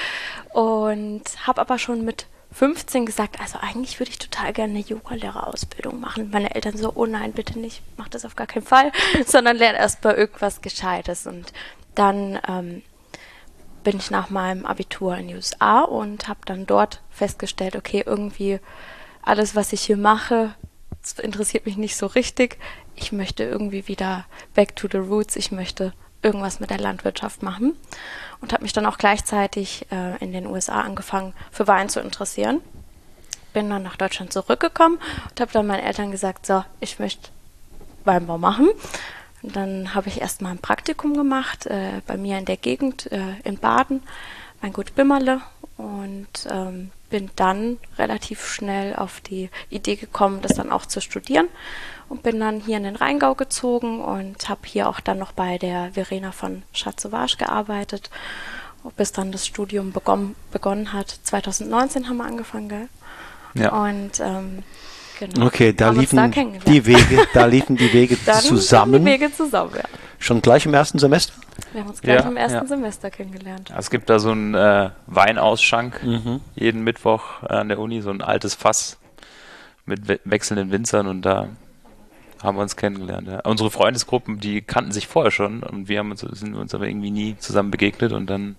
Und 0.52 1.22
habe 1.46 1.60
aber 1.60 1.78
schon 1.78 2.04
mit 2.04 2.26
15 2.52 3.06
gesagt, 3.06 3.40
also 3.40 3.58
eigentlich 3.60 3.98
würde 3.98 4.10
ich 4.10 4.18
total 4.18 4.52
gerne 4.52 4.74
eine 4.74 4.84
Yogalehrerausbildung 4.84 6.00
machen. 6.00 6.30
Meine 6.30 6.54
Eltern 6.54 6.76
so, 6.76 6.92
oh 6.94 7.06
nein, 7.06 7.32
bitte 7.32 7.58
nicht, 7.58 7.82
mach 7.96 8.08
das 8.08 8.24
auf 8.24 8.36
gar 8.36 8.46
keinen 8.46 8.64
Fall, 8.64 8.92
sondern 9.26 9.56
lerne 9.56 9.78
erst 9.78 10.02
bei 10.02 10.14
irgendwas 10.14 10.60
Gescheites. 10.60 11.26
Und 11.26 11.52
dann 11.94 12.38
ähm, 12.46 12.82
bin 13.84 13.96
ich 13.96 14.10
nach 14.10 14.30
meinem 14.30 14.66
Abitur 14.66 15.16
in 15.16 15.28
die 15.28 15.34
USA 15.34 15.80
und 15.80 16.28
habe 16.28 16.40
dann 16.44 16.66
dort 16.66 17.00
festgestellt, 17.10 17.76
okay, 17.76 18.02
irgendwie 18.04 18.60
alles, 19.22 19.56
was 19.56 19.72
ich 19.72 19.82
hier 19.82 19.96
mache, 19.96 20.54
interessiert 21.20 21.66
mich 21.66 21.76
nicht 21.76 21.96
so 21.96 22.06
richtig 22.06 22.58
ich 23.02 23.12
möchte 23.12 23.42
irgendwie 23.42 23.88
wieder 23.88 24.24
back 24.54 24.76
to 24.76 24.88
the 24.90 24.98
roots, 24.98 25.36
ich 25.36 25.50
möchte 25.50 25.92
irgendwas 26.22 26.60
mit 26.60 26.70
der 26.70 26.78
Landwirtschaft 26.78 27.42
machen 27.42 27.74
und 28.40 28.52
habe 28.52 28.62
mich 28.62 28.72
dann 28.72 28.86
auch 28.86 28.96
gleichzeitig 28.96 29.86
äh, 29.90 30.16
in 30.22 30.32
den 30.32 30.46
USA 30.46 30.80
angefangen, 30.80 31.34
für 31.50 31.66
Wein 31.66 31.88
zu 31.88 32.00
interessieren. 32.00 32.60
Bin 33.52 33.68
dann 33.68 33.82
nach 33.82 33.96
Deutschland 33.96 34.32
zurückgekommen 34.32 34.98
und 35.28 35.40
habe 35.40 35.52
dann 35.52 35.66
meinen 35.66 35.84
Eltern 35.84 36.10
gesagt, 36.12 36.46
so, 36.46 36.64
ich 36.80 36.98
möchte 36.98 37.30
Weinbau 38.04 38.38
machen. 38.38 38.68
Und 39.42 39.56
dann 39.56 39.94
habe 39.94 40.08
ich 40.08 40.20
erstmal 40.20 40.52
ein 40.52 40.58
Praktikum 40.58 41.14
gemacht 41.14 41.66
äh, 41.66 42.00
bei 42.06 42.16
mir 42.16 42.38
in 42.38 42.44
der 42.44 42.56
Gegend 42.56 43.10
äh, 43.10 43.34
in 43.42 43.58
Baden, 43.58 44.02
Weingut 44.60 44.94
Bimmerle 44.94 45.40
und 45.76 46.28
ähm, 46.48 46.92
bin 47.12 47.30
dann 47.36 47.78
relativ 47.98 48.48
schnell 48.48 48.96
auf 48.96 49.20
die 49.20 49.50
Idee 49.68 49.96
gekommen, 49.96 50.40
das 50.40 50.54
dann 50.54 50.72
auch 50.72 50.86
zu 50.86 51.02
studieren 51.02 51.46
und 52.08 52.22
bin 52.22 52.40
dann 52.40 52.60
hier 52.60 52.78
in 52.78 52.84
den 52.84 52.96
Rheingau 52.96 53.34
gezogen 53.34 54.00
und 54.00 54.48
habe 54.48 54.62
hier 54.64 54.88
auch 54.88 54.98
dann 54.98 55.18
noch 55.18 55.32
bei 55.32 55.58
der 55.58 55.92
Verena 55.92 56.32
von 56.32 56.62
Schatzowage 56.72 57.36
gearbeitet, 57.36 58.08
bis 58.96 59.12
dann 59.12 59.30
das 59.30 59.46
Studium 59.46 59.92
begonnen, 59.92 60.34
begonnen 60.52 60.94
hat. 60.94 61.18
2019 61.22 62.08
haben 62.08 62.16
wir 62.16 62.24
angefangen, 62.24 62.68
gell? 62.70 62.88
Ja. 63.54 63.84
Und 63.84 64.18
ähm, 64.20 64.62
genau. 65.20 65.46
Okay, 65.46 65.74
da 65.74 65.90
liefen 65.90 66.16
da 66.16 66.28
die 66.28 66.86
Wege, 66.86 67.28
da 67.34 67.44
liefen 67.44 67.76
die 67.76 67.92
Wege 67.92 68.16
zusammen. 68.40 69.04
Die 69.04 69.10
Wege 69.10 69.30
zusammen, 69.30 69.72
ja. 69.76 69.84
Schon 70.22 70.40
gleich 70.40 70.64
im 70.66 70.72
ersten 70.74 70.98
Semester? 71.00 71.32
Wir 71.72 71.80
haben 71.82 71.90
uns 71.90 72.00
gleich 72.00 72.20
Ja, 72.20 72.28
im 72.28 72.36
ersten 72.36 72.58
ja. 72.58 72.66
Semester 72.66 73.10
kennengelernt. 73.10 73.72
Es 73.76 73.90
gibt 73.90 74.08
da 74.08 74.20
so 74.20 74.30
einen 74.30 74.54
äh, 74.54 74.90
Weinausschank 75.08 76.02
Mhm. 76.04 76.40
jeden 76.54 76.84
Mittwoch 76.84 77.42
äh, 77.42 77.54
an 77.54 77.68
der 77.68 77.78
Uni, 77.80 78.00
so 78.02 78.10
ein 78.10 78.22
altes 78.22 78.54
Fass 78.54 78.98
mit 79.84 80.06
we 80.08 80.20
wechselnden 80.24 80.70
Winzern 80.70 81.08
und 81.08 81.22
da 81.22 81.48
haben 82.40 82.56
wir 82.56 82.62
uns 82.62 82.76
kennengelernt. 82.76 83.26
Ja. 83.26 83.40
Unsere 83.40 83.70
Freundesgruppen, 83.72 84.38
die 84.38 84.62
kannten 84.62 84.92
sich 84.92 85.08
vorher 85.08 85.32
schon 85.32 85.64
und 85.64 85.88
wir 85.88 85.98
haben 85.98 86.12
uns, 86.12 86.20
sind 86.20 86.54
uns 86.54 86.72
aber 86.72 86.86
irgendwie 86.86 87.10
nie 87.10 87.36
zusammen 87.38 87.72
begegnet 87.72 88.12
und 88.12 88.26
dann 88.30 88.54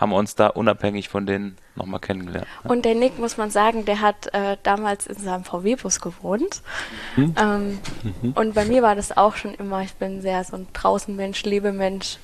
haben 0.00 0.10
wir 0.10 0.16
uns 0.16 0.34
da 0.34 0.46
unabhängig 0.46 1.10
von 1.10 1.26
denen 1.26 1.56
nochmal 1.76 2.00
kennengelernt. 2.00 2.46
Und 2.64 2.86
der 2.86 2.94
Nick, 2.94 3.18
muss 3.18 3.36
man 3.36 3.50
sagen, 3.50 3.84
der 3.84 4.00
hat 4.00 4.32
äh, 4.32 4.56
damals 4.62 5.06
in 5.06 5.16
seinem 5.16 5.44
VW-Bus 5.44 6.00
gewohnt. 6.00 6.62
Hm? 7.16 7.34
Ähm, 7.38 7.78
Und 8.34 8.54
bei 8.54 8.64
mir 8.64 8.82
war 8.82 8.94
das 8.96 9.14
auch 9.16 9.36
schon 9.36 9.52
immer, 9.54 9.82
ich 9.82 9.92
bin 9.94 10.22
sehr 10.22 10.42
so 10.44 10.56
ein 10.56 10.66
Draußenmensch, 10.72 11.42
Lebemensch. 11.44 12.16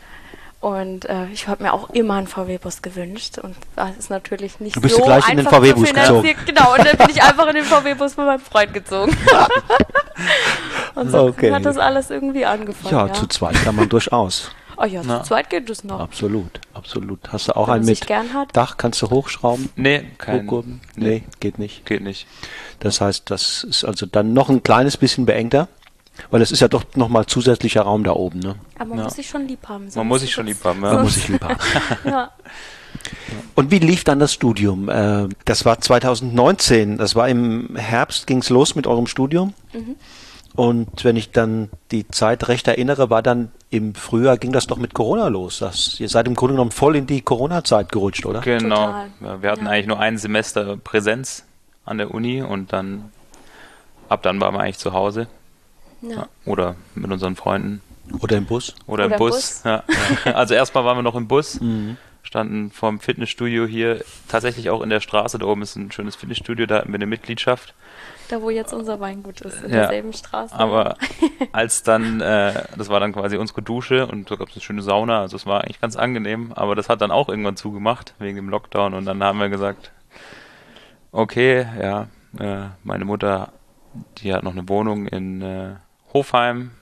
Und 0.61 1.04
äh, 1.04 1.26
ich 1.33 1.47
habe 1.49 1.62
mir 1.62 1.75
auch 1.75 1.90
immer 1.90 2.14
einen 2.14 2.26
VW-Bus 2.26 2.80
gewünscht. 2.80 3.37
Und 3.38 3.54
das 3.76 3.97
ist 3.99 4.09
natürlich 4.11 4.59
nicht 4.59 4.75
Du 4.75 4.80
bist 4.80 4.97
so 4.97 5.04
gleich 5.04 5.28
in 5.28 5.37
den 5.37 5.47
einfach 5.47 5.61
zu 5.61 5.66
VW-Bus 5.66 5.88
finanzieren. 5.90 6.37
Genau, 6.47 6.73
und 6.73 6.85
dann 6.87 6.97
bin 6.97 7.11
ich 7.11 7.23
einfach 7.23 7.47
in 7.49 7.56
den 7.56 7.64
VW-Bus 7.64 8.16
mit 8.16 8.26
meinem 8.26 8.40
Freund 8.40 8.73
gezogen. 8.73 9.14
und 10.95 11.11
so 11.11 11.18
Okay. 11.26 11.52
hat 11.52 11.64
das 11.66 11.76
alles 11.76 12.11
irgendwie 12.11 12.47
angefangen. 12.47 12.95
Ja, 12.95 13.06
Ja, 13.06 13.12
zu 13.12 13.26
zweit 13.26 13.62
kann 13.62 13.76
man 13.76 13.88
durchaus. 13.88 14.50
Oh 14.76 14.85
ja, 14.85 15.02
Na. 15.04 15.23
zu 15.23 15.28
zweit 15.28 15.50
geht 15.50 15.68
es 15.71 15.85
noch. 15.85 16.00
Absolut, 16.00 16.61
absolut. 16.75 17.21
Hast 17.33 17.49
du 17.49 17.56
auch 17.56 17.68
Wenn 17.68 17.75
einen 17.75 17.85
man 17.85 17.90
mit 17.92 18.06
gern 18.06 18.33
hat. 18.35 18.49
Dach? 18.54 18.76
Kannst 18.76 19.00
du 19.02 19.11
hochschrauben? 19.11 19.68
Nee, 19.76 20.04
kein, 20.18 20.42
Hochkurbeln? 20.42 20.80
nee, 20.97 21.09
Nee, 21.09 21.25
geht 21.40 21.59
nicht. 21.59 21.85
geht 21.87 22.02
nicht. 22.02 22.26
Das 22.80 23.00
heißt, 23.00 23.30
das 23.30 23.64
ist 23.64 23.85
also 23.85 24.06
dann 24.06 24.33
noch 24.33 24.49
ein 24.49 24.62
kleines 24.62 24.97
bisschen 24.97 25.26
beengter, 25.26 25.68
weil 26.30 26.42
es 26.42 26.50
ist 26.52 26.61
ja 26.61 26.68
doch 26.68 26.85
nochmal 26.95 27.26
zusätzlicher 27.26 27.83
Raum 27.83 28.04
da 28.04 28.12
oben. 28.12 28.40
Ne? 28.40 28.56
Aber 28.78 28.90
man 28.90 28.99
Ja. 28.99 29.04
muss 29.04 29.14
sich 29.14 29.28
schon 29.28 29.47
lieb 29.47 29.68
haben. 29.68 29.88
Man 29.95 30.06
muss 30.09 30.21
sich 30.23 30.33
schon 30.33 30.47
lieb 30.47 30.62
haben, 30.64 30.80
Man 30.80 30.95
ja. 30.95 31.02
muss 31.02 31.14
sich 31.14 31.28
lieb 31.28 31.42
haben. 31.42 31.56
Ja. 32.04 32.30
Und 33.54 33.71
wie 33.71 33.78
lief 33.78 34.04
dann 34.04 34.18
das 34.18 34.33
Studium? 34.33 34.88
Äh, 34.88 35.28
Das 35.45 35.64
war 35.64 35.80
2019, 35.80 36.97
das 36.99 37.14
war 37.14 37.28
im 37.28 37.76
Herbst, 37.76 38.26
ging 38.26 38.38
es 38.38 38.49
los 38.50 38.75
mit 38.75 38.87
eurem 38.87 39.06
Studium. 39.06 39.54
Und 40.54 41.04
wenn 41.04 41.16
ich 41.16 41.30
dann 41.30 41.68
die 41.90 42.09
Zeit 42.09 42.49
recht 42.49 42.66
erinnere, 42.68 43.11
war 43.11 43.23
dann 43.23 43.50
im 43.71 43.95
Frühjahr, 43.95 44.37
ging 44.39 44.53
das 44.53 44.67
doch 44.67 44.77
mit 44.79 44.95
Corona 44.95 45.29
los. 45.29 45.59
Das, 45.59 45.99
ihr 45.99 46.09
seid 46.09 46.27
im 46.29 46.35
Grunde 46.35 46.55
genommen 46.55 46.71
voll 46.71 46.97
in 46.97 47.07
die 47.07 47.21
Corona-Zeit 47.21 47.91
gerutscht, 47.91 48.25
oder? 48.25 48.41
Genau. 48.41 48.87
Total. 49.21 49.43
Wir 49.43 49.51
hatten 49.51 49.65
Ja. 49.65 49.71
eigentlich 49.73 49.87
nur 49.87 49.99
ein 49.99 50.19
Semester 50.19 50.77
Präsenz 50.77 51.45
an 51.85 51.99
der 51.99 52.13
Uni 52.13 52.43
und 52.43 52.73
dann 52.73 53.11
ab 54.09 54.23
dann 54.23 54.41
waren 54.41 54.55
wir 54.55 54.61
eigentlich 54.61 54.79
zu 54.79 54.93
Hause 54.93 55.27
Ja. 56.01 56.11
ja, 56.11 56.29
oder 56.45 56.77
mit 56.95 57.11
unseren 57.11 57.35
Freunden 57.37 57.81
Oder 58.21 58.37
im 58.37 58.47
Bus? 58.47 58.75
oder, 58.87 58.93
Oder 58.95 59.05
im 59.07 59.13
im 59.13 59.19
Bus. 59.19 59.35
Bus. 59.35 59.63
Ja. 59.65 59.83
Also 60.33 60.55
erstmal 60.55 60.85
waren 60.85 60.97
wir 60.99 61.03
noch 61.03 61.17
im 61.17 61.27
Bus, 61.27 61.61
Mhm. 61.61 61.97
standen 62.23 62.71
vorm 62.71 63.01
Fitnessstudio 63.01 63.67
hier, 63.67 64.05
tatsächlich 64.29 64.71
auch 64.71 64.81
in 64.83 64.91
der 64.91 65.01
Straße, 65.01 65.39
da 65.39 65.47
oben 65.47 65.63
ist 65.63 65.75
ein 65.75 65.91
schönes 65.91 66.15
Fitnessstudio, 66.15 66.67
da 66.67 66.77
hatten 66.77 66.91
wir 66.91 66.97
eine 66.97 67.07
Mitgliedschaft. 67.07 67.75
Da, 68.28 68.42
wo 68.42 68.50
jetzt 68.50 68.73
unser 68.73 68.99
Weingut 69.00 69.40
ist, 69.42 69.62
in 69.62 69.71
Ja. 69.71 69.80
derselben 69.83 70.12
Straße. 70.12 70.54
Aber 70.54 70.97
als 71.52 71.83
dann, 71.83 72.21
äh, 72.21 72.64
das 72.76 72.88
war 72.88 72.99
dann 73.00 73.12
quasi 73.12 73.37
unsere 73.37 73.62
Dusche 73.62 74.06
und 74.06 74.30
da 74.30 74.37
gab 74.37 74.49
es 74.49 74.54
eine 74.56 74.62
schöne 74.62 74.83
Sauna, 74.83 75.21
also 75.21 75.37
es 75.37 75.47
war 75.47 75.62
eigentlich 75.62 75.80
ganz 75.80 75.97
angenehm, 75.97 76.52
aber 76.54 76.75
das 76.75 76.88
hat 76.88 77.00
dann 77.00 77.11
auch 77.11 77.28
irgendwann 77.28 77.56
zugemacht 77.56 78.14
wegen 78.18 78.37
dem 78.37 78.49
Lockdown 78.49 78.95
und 78.95 79.04
dann 79.04 79.23
haben 79.23 79.38
wir 79.38 79.49
gesagt, 79.49 79.92
okay, 81.12 81.66
ja, 81.80 82.09
äh, 82.38 82.68
meine 82.85 83.04
Mutter, 83.04 83.52
die 84.18 84.33
hat 84.33 84.42
noch 84.42 84.52
eine 84.52 84.68
Wohnung 84.68 85.06
in 85.06 85.42
äh, 85.42 85.75
Hofheim 86.12 86.73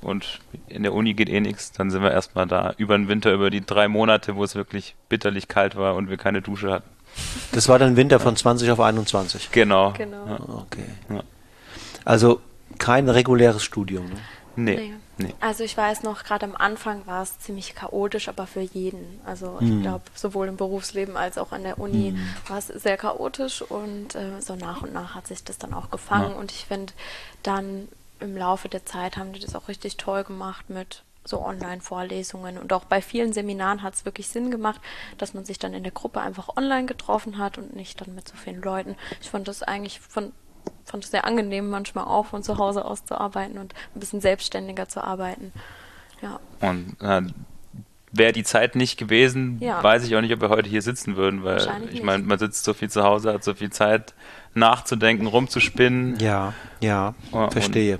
und 0.00 0.40
in 0.68 0.82
der 0.84 0.94
Uni 0.94 1.14
geht 1.14 1.28
eh 1.28 1.40
nichts, 1.40 1.72
dann 1.72 1.90
sind 1.90 2.02
wir 2.02 2.10
erstmal 2.12 2.46
da 2.46 2.74
über 2.78 2.96
den 2.96 3.08
Winter, 3.08 3.32
über 3.32 3.50
die 3.50 3.64
drei 3.64 3.88
Monate, 3.88 4.36
wo 4.36 4.44
es 4.44 4.54
wirklich 4.54 4.94
bitterlich 5.08 5.48
kalt 5.48 5.76
war 5.76 5.94
und 5.96 6.08
wir 6.08 6.16
keine 6.16 6.40
Dusche 6.42 6.70
hatten. 6.72 6.88
Das 7.52 7.68
war 7.68 7.78
dann 7.78 7.96
Winter 7.96 8.18
von 8.20 8.36
20 8.36 8.70
auf 8.70 8.80
21. 8.80 9.50
Genau. 9.52 9.92
Genau. 9.92 10.26
Ja. 10.26 10.40
Okay. 10.40 10.84
Ja. 11.10 11.22
Also 12.04 12.40
kein 12.78 13.08
reguläres 13.08 13.62
Studium. 13.62 14.06
Ne? 14.08 14.16
Nee. 14.56 14.76
Nee. 14.76 14.94
nee. 15.28 15.34
Also 15.40 15.64
ich 15.64 15.76
weiß 15.76 16.02
noch, 16.02 16.24
gerade 16.24 16.44
am 16.46 16.56
Anfang 16.56 17.06
war 17.06 17.22
es 17.22 17.38
ziemlich 17.38 17.74
chaotisch, 17.74 18.28
aber 18.28 18.46
für 18.46 18.60
jeden. 18.60 19.20
Also 19.24 19.58
Mhm. 19.60 19.76
ich 19.76 19.82
glaube, 19.82 20.04
sowohl 20.14 20.48
im 20.48 20.56
Berufsleben 20.56 21.16
als 21.16 21.38
auch 21.38 21.52
an 21.52 21.62
der 21.62 21.78
Uni 21.78 22.18
war 22.48 22.58
es 22.58 22.66
sehr 22.66 22.96
chaotisch 22.96 23.62
und 23.62 24.14
äh, 24.14 24.40
so 24.40 24.56
nach 24.56 24.82
und 24.82 24.92
nach 24.92 25.14
hat 25.14 25.26
sich 25.26 25.44
das 25.44 25.58
dann 25.58 25.72
auch 25.74 25.90
gefangen. 25.90 26.32
Ja. 26.32 26.36
Und 26.38 26.50
ich 26.52 26.64
finde, 26.66 26.92
dann 27.42 27.88
im 28.20 28.36
Laufe 28.36 28.68
der 28.68 28.84
Zeit 28.86 29.16
haben 29.16 29.32
die 29.32 29.40
das 29.40 29.54
auch 29.54 29.68
richtig 29.68 29.96
toll 29.96 30.24
gemacht 30.24 30.68
mit 30.70 31.02
so 31.24 31.40
Online-Vorlesungen. 31.44 32.58
Und 32.58 32.72
auch 32.72 32.84
bei 32.84 33.00
vielen 33.02 33.32
Seminaren 33.32 33.82
hat 33.82 33.94
es 33.94 34.04
wirklich 34.04 34.28
Sinn 34.28 34.50
gemacht, 34.50 34.80
dass 35.18 35.34
man 35.34 35.44
sich 35.44 35.58
dann 35.58 35.74
in 35.74 35.82
der 35.82 35.92
Gruppe 35.92 36.20
einfach 36.20 36.56
online 36.56 36.86
getroffen 36.86 37.38
hat 37.38 37.58
und 37.58 37.76
nicht 37.76 38.00
dann 38.00 38.14
mit 38.14 38.26
so 38.28 38.34
vielen 38.36 38.60
Leuten. 38.62 38.96
Ich 39.20 39.30
fand 39.30 39.48
das 39.48 39.62
eigentlich 39.62 40.00
von 40.00 40.32
fand 40.84 41.02
es 41.04 41.10
sehr 41.10 41.24
angenehm, 41.24 41.70
manchmal 41.70 42.04
auch 42.04 42.26
von 42.26 42.42
zu 42.44 42.56
Hause 42.58 42.84
aus 42.84 43.04
zu 43.04 43.20
arbeiten 43.20 43.58
und 43.58 43.74
ein 43.96 44.00
bisschen 44.00 44.20
selbstständiger 44.20 44.88
zu 44.88 45.02
arbeiten. 45.02 45.52
Ja, 46.20 46.38
Und 46.60 46.96
äh, 47.00 47.22
wäre 48.12 48.32
die 48.32 48.44
Zeit 48.44 48.76
nicht 48.76 48.96
gewesen, 48.96 49.58
Ja. 49.60 49.82
weiß 49.82 50.04
ich 50.04 50.14
auch 50.14 50.20
nicht, 50.20 50.32
ob 50.32 50.40
wir 50.40 50.50
heute 50.50 50.68
hier 50.68 50.82
sitzen 50.82 51.16
würden, 51.16 51.42
weil 51.42 51.68
ich 51.90 52.02
meine, 52.04 52.22
man 52.22 52.38
sitzt 52.38 52.62
so 52.62 52.74
viel 52.74 52.90
zu 52.90 53.02
Hause, 53.02 53.32
hat 53.32 53.42
so 53.42 53.54
viel 53.54 53.70
Zeit 53.70 54.14
nachzudenken, 54.54 55.26
rumzuspinnen. 55.26 56.18
Ja, 56.20 56.52
ja, 56.80 57.14
Ja, 57.32 57.44
und- 57.44 57.52
verstehe. 57.52 57.98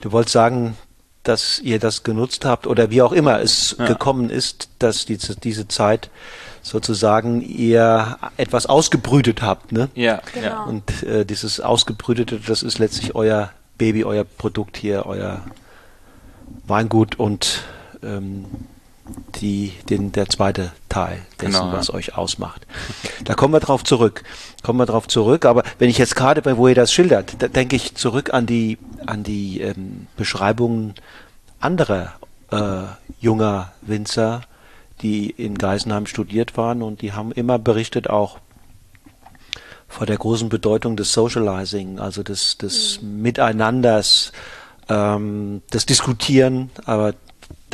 Du 0.00 0.10
wolltest 0.10 0.32
sagen, 0.32 0.76
dass 1.22 1.58
ihr 1.58 1.78
das 1.78 2.02
genutzt 2.02 2.44
habt 2.44 2.66
oder 2.66 2.90
wie 2.90 3.02
auch 3.02 3.12
immer 3.12 3.40
es 3.40 3.76
Ja. 3.78 3.86
gekommen 3.86 4.30
ist, 4.30 4.68
dass 4.78 5.04
diese, 5.04 5.36
diese 5.36 5.68
Zeit 5.68 6.08
sozusagen 6.62 7.40
ihr 7.42 8.18
etwas 8.36 8.66
ausgebrütet 8.66 9.42
habt, 9.42 9.72
ne? 9.72 9.88
Ja, 9.94 10.20
Genau. 10.34 10.46
ja. 10.46 10.62
Und 10.64 11.02
äh, 11.02 11.24
dieses 11.24 11.60
Ausgebrütete, 11.60 12.38
das 12.46 12.62
ist 12.62 12.78
letztlich 12.78 13.14
euer 13.14 13.50
Baby, 13.78 14.04
euer 14.04 14.24
Produkt 14.24 14.76
hier, 14.76 15.06
euer 15.06 15.40
Weingut 16.66 17.18
und 17.18 17.62
ähm, 18.02 18.44
die, 19.40 19.72
den, 19.88 20.12
der 20.12 20.28
zweite 20.28 20.72
Teil 20.88 21.20
dessen, 21.40 21.52
Genau, 21.52 21.66
ja. 21.66 21.72
was 21.72 21.92
euch 21.92 22.16
ausmacht. 22.16 22.66
Da 23.24 23.34
kommen 23.34 23.54
wir 23.54 23.60
drauf 23.60 23.84
zurück. 23.84 24.22
Kommen 24.62 24.78
wir 24.78 24.86
drauf 24.86 25.08
zurück. 25.08 25.44
Aber 25.44 25.62
wenn 25.78 25.90
ich 25.90 25.98
jetzt 25.98 26.16
gerade 26.16 26.42
bei, 26.42 26.56
wo 26.56 26.68
ihr 26.68 26.74
das 26.74 26.92
schildert, 26.92 27.42
da 27.42 27.48
denke 27.48 27.76
ich 27.76 27.94
zurück 27.94 28.32
an 28.32 28.46
die, 28.46 28.78
an 29.06 29.22
die 29.22 29.60
ähm, 29.60 30.06
Beschreibungen 30.16 30.94
anderer 31.60 32.14
äh, 32.50 32.82
junger 33.20 33.72
Winzer, 33.82 34.42
die 35.02 35.30
in 35.30 35.56
Geisenheim 35.56 36.06
studiert 36.06 36.56
waren 36.56 36.82
und 36.82 37.02
die 37.02 37.12
haben 37.12 37.32
immer 37.32 37.58
berichtet 37.58 38.10
auch 38.10 38.38
vor 39.88 40.06
der 40.06 40.18
großen 40.18 40.48
Bedeutung 40.48 40.96
des 40.96 41.12
Socializing, 41.12 41.98
also 41.98 42.22
des, 42.22 42.58
des 42.58 43.00
Miteinanders, 43.02 44.32
ähm, 44.88 45.62
das 45.70 45.84
Diskutieren, 45.84 46.70
aber 46.84 47.14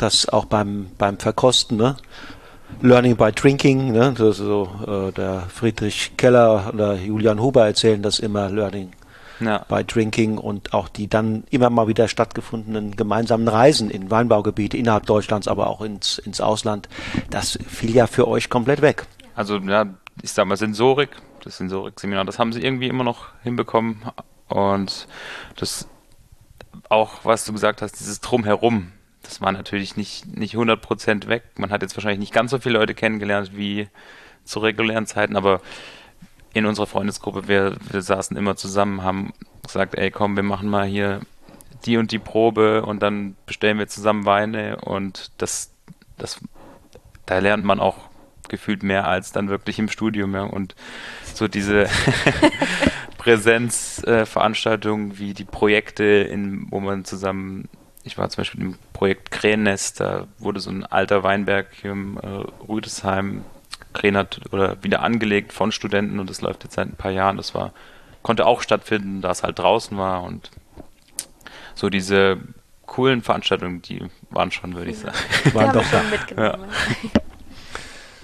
das 0.01 0.29
auch 0.29 0.45
beim, 0.45 0.91
beim 0.97 1.17
Verkosten, 1.19 1.77
ne? 1.77 1.97
Learning 2.81 3.15
by 3.15 3.31
Drinking, 3.31 3.91
ne? 3.91 4.13
Das 4.17 4.37
so, 4.37 4.69
äh, 4.85 5.11
der 5.11 5.41
Friedrich 5.41 6.17
Keller 6.17 6.71
oder 6.73 6.95
Julian 6.95 7.41
Huber 7.41 7.65
erzählen 7.65 8.01
das 8.01 8.19
immer, 8.19 8.49
Learning 8.49 8.91
ja. 9.39 9.59
by 9.67 9.83
Drinking 9.83 10.37
und 10.37 10.73
auch 10.73 10.89
die 10.89 11.07
dann 11.07 11.43
immer 11.49 11.69
mal 11.69 11.87
wieder 11.87 12.07
stattgefundenen 12.07 12.95
gemeinsamen 12.95 13.47
Reisen 13.47 13.89
in 13.89 14.09
Weinbaugebiete 14.11 14.77
innerhalb 14.77 15.05
Deutschlands, 15.05 15.47
aber 15.47 15.67
auch 15.67 15.81
ins, 15.81 16.17
ins 16.17 16.41
Ausland, 16.41 16.89
das 17.29 17.57
fiel 17.67 17.95
ja 17.95 18.07
für 18.07 18.27
euch 18.27 18.49
komplett 18.49 18.81
weg. 18.81 19.05
Also, 19.35 19.57
ja, 19.57 19.85
ich 20.21 20.31
sag 20.31 20.45
mal 20.47 20.57
Sensorik, 20.57 21.09
das 21.43 21.57
Sensorik-Seminar, 21.57 22.25
das 22.25 22.39
haben 22.39 22.53
sie 22.53 22.61
irgendwie 22.61 22.87
immer 22.87 23.03
noch 23.03 23.27
hinbekommen 23.43 24.03
und 24.47 25.07
das 25.55 25.87
auch, 26.89 27.23
was 27.23 27.45
du 27.45 27.53
gesagt 27.53 27.81
hast, 27.81 27.99
dieses 27.99 28.21
Drumherum, 28.21 28.91
das 29.27 29.41
war 29.41 29.51
natürlich 29.51 29.97
nicht, 29.97 30.37
nicht 30.37 30.55
100% 30.55 31.27
weg. 31.27 31.43
Man 31.57 31.69
hat 31.69 31.81
jetzt 31.81 31.95
wahrscheinlich 31.95 32.19
nicht 32.19 32.33
ganz 32.33 32.51
so 32.51 32.59
viele 32.59 32.79
Leute 32.79 32.93
kennengelernt 32.93 33.51
wie 33.53 33.87
zu 34.43 34.59
regulären 34.59 35.05
Zeiten, 35.05 35.35
aber 35.35 35.61
in 36.53 36.65
unserer 36.65 36.87
Freundesgruppe, 36.87 37.47
wir, 37.47 37.75
wir 37.91 38.01
saßen 38.01 38.37
immer 38.37 38.55
zusammen, 38.55 39.03
haben 39.03 39.33
gesagt, 39.63 39.95
ey 39.95 40.09
komm, 40.11 40.35
wir 40.35 40.43
machen 40.43 40.69
mal 40.69 40.85
hier 40.85 41.19
die 41.85 41.97
und 41.97 42.11
die 42.11 42.19
Probe 42.19 42.83
und 42.85 43.01
dann 43.03 43.35
bestellen 43.45 43.77
wir 43.77 43.87
zusammen 43.87 44.25
Weine 44.25 44.77
und 44.77 45.31
das, 45.37 45.71
das, 46.17 46.39
da 47.25 47.39
lernt 47.39 47.65
man 47.65 47.79
auch 47.79 47.97
gefühlt 48.49 48.83
mehr 48.83 49.07
als 49.07 49.31
dann 49.31 49.49
wirklich 49.49 49.77
im 49.79 49.89
Studium, 49.89 50.33
ja. 50.33 50.43
Und 50.43 50.75
so 51.33 51.47
diese 51.47 51.87
Präsenzveranstaltungen 53.17 55.11
äh, 55.11 55.19
wie 55.19 55.33
die 55.33 55.43
Projekte, 55.43 56.03
in, 56.03 56.67
wo 56.71 56.79
man 56.79 57.05
zusammen, 57.05 57.69
ich 58.07 58.17
war 58.17 58.29
zum 58.29 58.41
Beispiel 58.41 58.61
im 58.61 58.75
Projekt 58.93 59.31
Krähennest, 59.31 59.99
da 59.99 60.27
wurde 60.39 60.59
so 60.59 60.71
ein 60.71 60.85
alter 60.85 61.23
Weinberg 61.23 61.67
hier 61.79 61.91
im 61.91 62.17
äh, 62.17 62.27
Rüdesheim 62.67 63.43
Krähen 63.93 64.27
oder 64.51 64.81
wieder 64.83 65.01
angelegt 65.01 65.53
von 65.53 65.71
Studenten 65.71 66.19
und 66.19 66.29
das 66.29 66.41
läuft 66.41 66.63
jetzt 66.63 66.75
seit 66.75 66.87
ein 66.87 66.95
paar 66.95 67.11
Jahren. 67.11 67.37
Das 67.37 67.53
war, 67.53 67.73
konnte 68.23 68.45
auch 68.45 68.61
stattfinden, 68.61 69.21
da 69.21 69.31
es 69.31 69.43
halt 69.43 69.59
draußen 69.59 69.97
war 69.97 70.23
und 70.23 70.51
so 71.75 71.89
diese 71.89 72.39
coolen 72.85 73.21
Veranstaltungen, 73.21 73.81
die 73.81 74.03
waren 74.29 74.51
schon, 74.51 74.75
würde 74.75 74.91
ich 74.91 74.99
sagen. 74.99 75.15
Waren 75.53 75.73
doch 75.73 75.85
da. 75.91 76.41
Ja. 76.41 76.57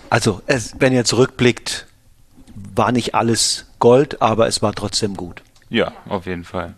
Also, 0.10 0.42
es, 0.46 0.80
wenn 0.80 0.94
ihr 0.94 1.06
zurückblickt, 1.06 1.88
war 2.56 2.92
nicht 2.92 3.16
alles 3.16 3.66
Gold, 3.80 4.22
aber 4.22 4.48
es 4.48 4.62
war 4.62 4.74
trotzdem 4.74 5.16
gut. 5.16 5.42
Ja, 5.70 5.92
auf 6.08 6.26
jeden 6.26 6.44
Fall. 6.44 6.76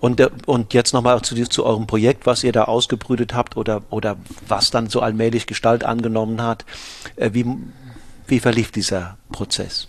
Und, 0.00 0.20
und 0.46 0.74
jetzt 0.74 0.92
nochmal 0.92 1.22
zu, 1.22 1.34
zu 1.48 1.64
eurem 1.64 1.86
Projekt, 1.86 2.26
was 2.26 2.44
ihr 2.44 2.52
da 2.52 2.64
ausgebrütet 2.64 3.34
habt 3.34 3.56
oder, 3.56 3.82
oder 3.90 4.16
was 4.48 4.70
dann 4.70 4.88
so 4.88 5.00
allmählich 5.00 5.46
Gestalt 5.46 5.84
angenommen 5.84 6.42
hat. 6.42 6.64
Äh, 7.16 7.30
wie, 7.32 7.46
wie 8.26 8.40
verlief 8.40 8.72
dieser 8.72 9.16
Prozess? 9.30 9.86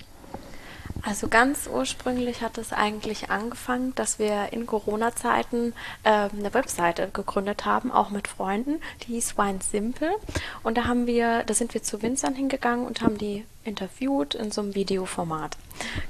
Also 1.06 1.28
ganz 1.28 1.70
ursprünglich 1.72 2.42
hat 2.42 2.58
es 2.58 2.74
eigentlich 2.74 3.30
angefangen, 3.30 3.94
dass 3.94 4.18
wir 4.18 4.52
in 4.52 4.66
Corona-Zeiten 4.66 5.74
äh, 6.04 6.10
eine 6.10 6.56
Webseite 6.56 7.08
gegründet 7.14 7.66
haben, 7.66 7.92
auch 7.92 8.10
mit 8.10 8.28
Freunden, 8.28 8.82
die 9.04 9.14
hieß 9.14 9.38
Wine 9.38 9.60
Simple. 9.62 10.10
Und 10.64 10.80
da 10.80 10.86
haben 10.86 11.06
wir, 11.06 11.44
da 11.44 11.54
sind 11.54 11.76
wir 11.76 11.84
zu 11.84 12.02
Winzern 12.02 12.34
hingegangen 12.34 12.88
und 12.88 13.02
haben 13.02 13.20
die 13.20 13.46
interviewt 13.64 14.34
in 14.34 14.50
so 14.50 14.62
einem 14.62 14.74
Videoformat. 14.74 15.58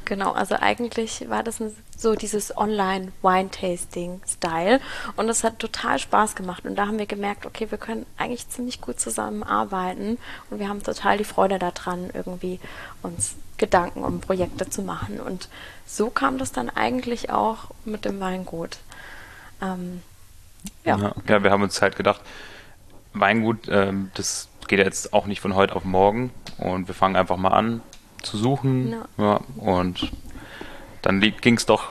Genau, 0.06 0.32
also 0.32 0.56
eigentlich 0.56 1.30
war 1.30 1.44
das 1.44 1.62
so 1.98 2.16
dieses 2.16 2.56
Online-Wine-Tasting-Style 2.56 4.80
und 5.18 5.28
das 5.28 5.44
hat 5.44 5.60
total 5.60 6.00
Spaß 6.00 6.36
gemacht 6.36 6.64
und 6.66 6.76
da 6.76 6.88
haben 6.88 7.00
wir 7.00 7.06
gemerkt, 7.06 7.46
okay, 7.46 7.70
wir 7.70 7.78
können 7.78 8.06
eigentlich 8.18 8.48
ziemlich 8.48 8.80
gut 8.80 9.02
zusammenarbeiten 9.02 10.18
und 10.50 10.60
wir 10.60 10.70
haben 10.70 10.82
total 10.84 11.18
die 11.18 11.26
Freude 11.26 11.60
daran, 11.60 12.10
irgendwie 12.14 12.62
uns 13.02 13.36
Gedanken 13.66 14.04
um 14.04 14.22
Projekte 14.22 14.70
zu 14.70 14.84
machen 14.84 15.20
und 15.20 15.50
so 15.88 16.12
kam 16.12 16.38
das 16.38 16.52
dann 16.52 16.70
eigentlich 16.70 17.32
auch 17.32 17.72
mit 17.84 18.06
dem 18.06 18.20
Weingut. 18.20 18.78
Ähm, 19.60 20.04
ja. 20.84 20.98
ja. 20.98 21.16
ja, 21.28 21.44
wir 21.44 21.50
haben 21.50 21.64
uns 21.64 21.82
halt 21.82 21.96
gedacht, 21.96 22.22
Weingut, 23.14 23.68
ähm, 23.68 24.12
das 24.14 24.50
geht 24.68 24.78
jetzt 24.78 25.14
auch 25.14 25.26
nicht 25.26 25.42
von 25.42 25.56
heute 25.56 25.76
auf 25.76 25.84
morgen 25.84 26.32
und 26.60 26.88
wir 26.88 26.94
fangen 26.94 27.16
einfach 27.16 27.38
mal 27.38 27.54
an 27.54 27.82
zu 28.22 28.38
suchen. 28.38 28.92
Ja. 28.92 29.08
ja 29.18 29.40
und 29.58 30.12
dann 31.02 31.20
ging 31.22 31.58
es 31.58 31.66
doch, 31.66 31.88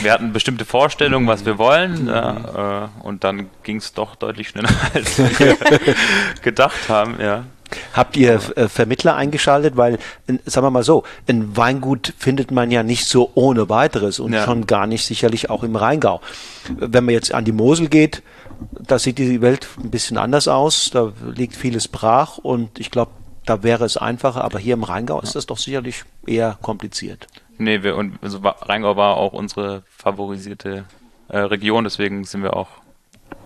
wir 0.00 0.12
hatten 0.12 0.32
bestimmte 0.32 0.64
Vorstellungen, 0.64 1.26
was 1.26 1.44
wir 1.44 1.58
wollen, 1.58 2.06
ja, 2.06 2.84
äh, 2.84 2.88
und 3.02 3.24
dann 3.24 3.50
ging 3.62 3.76
es 3.76 3.92
doch 3.92 4.16
deutlich 4.16 4.48
schneller, 4.48 4.70
als 4.94 5.18
wir 5.18 5.56
gedacht 6.42 6.88
haben, 6.88 7.20
ja. 7.20 7.44
Habt 7.92 8.16
ihr 8.16 8.40
äh, 8.56 8.68
Vermittler 8.68 9.16
eingeschaltet? 9.16 9.76
Weil, 9.76 9.98
in, 10.26 10.40
sagen 10.44 10.66
wir 10.66 10.70
mal 10.70 10.82
so, 10.82 11.04
ein 11.28 11.56
Weingut 11.56 12.14
findet 12.18 12.50
man 12.50 12.70
ja 12.70 12.82
nicht 12.82 13.06
so 13.06 13.30
ohne 13.34 13.68
weiteres 13.68 14.20
und 14.20 14.32
ja. 14.32 14.44
schon 14.44 14.66
gar 14.66 14.86
nicht 14.86 15.04
sicherlich 15.04 15.50
auch 15.50 15.62
im 15.62 15.76
Rheingau. 15.76 16.20
Wenn 16.68 17.04
man 17.04 17.14
jetzt 17.14 17.34
an 17.34 17.44
die 17.44 17.52
Mosel 17.52 17.88
geht, 17.88 18.22
da 18.72 18.98
sieht 18.98 19.18
die 19.18 19.40
Welt 19.40 19.68
ein 19.82 19.90
bisschen 19.90 20.18
anders 20.18 20.48
aus, 20.48 20.90
da 20.90 21.12
liegt 21.34 21.56
vieles 21.56 21.88
brach 21.88 22.38
und 22.38 22.78
ich 22.78 22.90
glaube, 22.90 23.12
da 23.46 23.62
wäre 23.62 23.84
es 23.84 23.96
einfacher, 23.96 24.44
aber 24.44 24.58
hier 24.58 24.74
im 24.74 24.84
Rheingau 24.84 25.20
ist 25.20 25.34
das 25.34 25.46
doch 25.46 25.58
sicherlich 25.58 26.04
eher 26.26 26.58
kompliziert. 26.60 27.26
Nee, 27.58 27.82
wir, 27.82 27.96
und 27.96 28.18
also 28.22 28.38
Rheingau 28.42 28.96
war 28.96 29.16
auch 29.16 29.32
unsere 29.32 29.82
favorisierte 29.88 30.84
äh, 31.28 31.38
Region, 31.38 31.84
deswegen 31.84 32.24
sind 32.24 32.42
wir 32.42 32.56
auch 32.56 32.68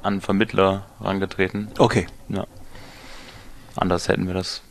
an 0.03 0.21
Vermittler 0.21 0.87
herangetreten. 0.99 1.69
Okay. 1.79 2.07
Ja. 2.29 2.47
Anders 3.77 4.09
hätten 4.09 4.27
wir 4.27 4.35
das 4.35 4.63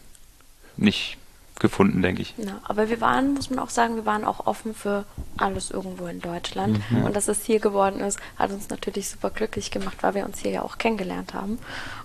nicht 0.77 1.17
gefunden, 1.59 2.01
denke 2.01 2.21
ich. 2.21 2.33
Ja, 2.37 2.59
aber 2.63 2.89
wir 2.89 2.99
waren, 2.99 3.35
muss 3.35 3.49
man 3.49 3.59
auch 3.59 3.69
sagen, 3.69 3.95
wir 3.95 4.05
waren 4.05 4.25
auch 4.25 4.47
offen 4.47 4.73
für 4.73 5.05
alles 5.37 5.71
irgendwo 5.71 6.07
in 6.07 6.19
Deutschland. 6.19 6.79
Mhm. 6.91 7.05
Und 7.05 7.15
dass 7.15 7.27
es 7.27 7.43
hier 7.43 7.59
geworden 7.59 7.99
ist, 7.99 8.19
hat 8.37 8.51
uns 8.51 8.69
natürlich 8.69 9.09
super 9.09 9.29
glücklich 9.29 9.71
gemacht, 9.71 9.97
weil 10.01 10.15
wir 10.15 10.25
uns 10.25 10.39
hier 10.39 10.51
ja 10.51 10.61
auch 10.63 10.77
kennengelernt 10.77 11.33
haben. 11.33 11.59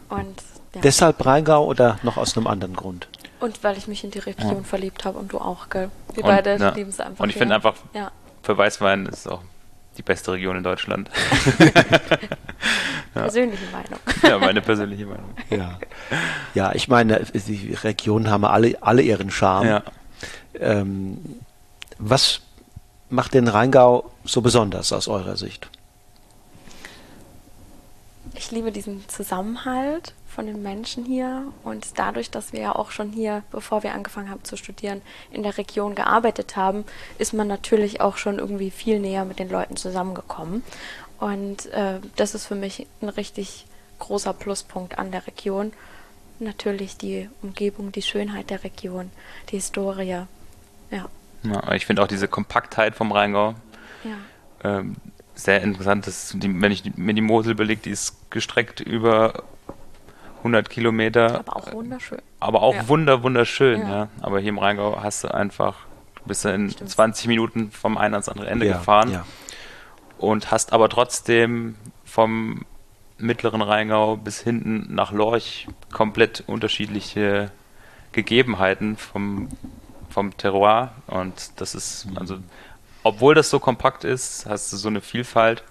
Und 0.08 0.42
ja. 0.74 0.82
Deshalb 0.82 1.24
Rheingau 1.24 1.64
oder 1.66 1.98
noch 2.02 2.16
aus 2.18 2.37
einem 2.37 2.46
anderen 2.46 2.76
Grund? 2.76 3.08
Und 3.40 3.64
weil 3.64 3.78
ich 3.78 3.88
mich 3.88 4.04
in 4.04 4.11
die 4.11 4.18
Region 4.18 4.58
ja. 4.58 4.62
verliebt 4.62 5.04
habe 5.04 5.18
und 5.18 5.32
du 5.32 5.38
auch, 5.38 5.70
gell? 5.70 5.90
Wir 6.12 6.24
und, 6.24 6.30
beide 6.30 6.56
ja. 6.56 6.70
lieben 6.70 6.90
es 6.90 7.00
einfach. 7.00 7.22
Und 7.22 7.30
ich 7.30 7.37
finde 7.37 7.54
einfach, 7.54 7.74
ja. 7.94 8.11
für 8.42 8.56
Weißwein 8.56 9.06
ist 9.06 9.26
auch 9.28 9.42
die 9.98 10.02
beste 10.02 10.32
Region 10.32 10.56
in 10.56 10.62
Deutschland. 10.62 11.11
Persönliche 13.12 13.64
Meinung. 13.72 13.98
Ja, 14.22 14.38
meine 14.38 14.62
persönliche 14.62 15.06
Meinung. 15.06 15.30
Ja, 15.50 15.78
ja 16.54 16.72
ich 16.74 16.88
meine, 16.88 17.24
die 17.34 17.74
Regionen 17.74 18.30
haben 18.30 18.44
alle, 18.44 18.80
alle 18.80 19.02
ihren 19.02 19.30
Charme. 19.30 19.68
Ja. 19.68 19.82
Ähm, 20.54 21.18
was 21.98 22.40
macht 23.11 23.34
den 23.34 23.48
Rheingau 23.48 24.11
so 24.24 24.40
besonders 24.40 24.92
aus 24.92 25.08
eurer 25.08 25.37
Sicht? 25.37 25.68
Ich 28.34 28.52
liebe 28.52 28.70
diesen 28.70 29.08
Zusammenhalt 29.08 30.14
von 30.38 30.46
den 30.46 30.62
Menschen 30.62 31.05
hier 31.05 31.53
und 31.64 31.98
dadurch, 31.98 32.31
dass 32.31 32.53
wir 32.53 32.61
ja 32.61 32.77
auch 32.77 32.92
schon 32.92 33.11
hier, 33.11 33.42
bevor 33.51 33.83
wir 33.83 33.92
angefangen 33.92 34.31
haben 34.31 34.44
zu 34.44 34.57
studieren, 34.57 35.03
in 35.33 35.42
der 35.42 35.59
Region 35.59 35.96
gearbeitet 35.96 36.55
haben, 36.55 36.85
ist 37.18 37.33
man 37.33 37.48
natürlich 37.48 38.01
auch 38.01 38.18
schon 38.18 38.38
irgendwie 38.38 38.70
viel 38.70 39.01
näher 39.01 39.24
mit 39.24 39.40
den 39.40 39.51
Leuten 39.51 39.77
zusammengekommen. 39.77 40.62
Und 41.18 41.66
äh, 41.72 41.98
das 42.14 42.37
ist 42.37 42.46
für 42.46 42.55
mich 42.55 42.87
ein 43.03 43.09
richtig 43.09 43.66
großer 43.98 44.33
Pluspunkt 44.33 44.96
an 44.96 45.11
der 45.11 45.27
Region. 45.27 45.72
Natürlich 46.38 46.96
die 46.96 47.29
Umgebung, 47.42 47.90
die 47.90 48.03
Schönheit 48.03 48.51
der 48.51 48.62
Region, 48.62 49.11
die 49.51 49.57
Historie. 49.57 50.05
Ja. 50.05 50.29
ja 51.42 51.72
ich 51.72 51.85
finde 51.85 52.01
auch 52.01 52.07
diese 52.07 52.29
Kompaktheit 52.29 52.94
vom 52.94 53.11
Rheingau. 53.11 53.57
Ja. 54.05 54.79
Ähm, 54.79 54.94
sehr 55.35 55.62
interessant. 55.62 56.07
Dass 56.07 56.33
die, 56.37 56.62
wenn 56.62 56.70
ich 56.70 56.96
mir 56.96 57.14
die 57.14 57.22
Mosel 57.22 57.57
belege, 57.57 57.81
die 57.81 57.90
ist 57.90 58.31
gestreckt 58.31 58.79
über 58.79 59.42
100 60.48 60.70
Kilometer. 60.70 61.40
Aber 61.40 61.56
auch 61.56 61.72
wunderschön. 61.72 62.18
Aber 62.40 62.62
auch 62.62 62.74
ja. 62.74 62.88
wunder, 62.88 63.22
wunderschön, 63.22 63.82
ja. 63.82 63.88
ja. 63.88 64.08
Aber 64.20 64.40
hier 64.40 64.50
im 64.50 64.58
Rheingau 64.58 65.00
hast 65.02 65.24
du 65.24 65.28
einfach, 65.28 65.76
du 66.16 66.22
bist 66.26 66.44
in 66.44 66.70
Stimmt. 66.70 66.90
20 66.90 67.26
Minuten 67.28 67.70
vom 67.70 67.98
einen 67.98 68.14
ans 68.14 68.28
andere 68.28 68.48
Ende 68.48 68.66
ja, 68.66 68.78
gefahren 68.78 69.22
und 70.18 70.50
hast 70.50 70.72
aber 70.72 70.88
trotzdem 70.88 71.76
vom 72.04 72.64
mittleren 73.18 73.62
Rheingau 73.62 74.16
bis 74.16 74.40
hinten 74.40 74.94
nach 74.94 75.12
Lorch 75.12 75.66
komplett 75.92 76.44
unterschiedliche 76.46 77.50
Gegebenheiten 78.12 78.96
vom, 78.96 79.48
vom 80.08 80.37
Terroir 80.37 80.92
und 81.06 81.61
das 81.61 81.74
ist, 81.74 82.06
also 82.14 82.38
obwohl 83.02 83.34
das 83.34 83.50
so 83.50 83.58
kompakt 83.58 84.04
ist, 84.04 84.46
hast 84.46 84.72
du 84.72 84.76
so 84.76 84.88
eine 84.88 85.00
Vielfalt 85.00 85.64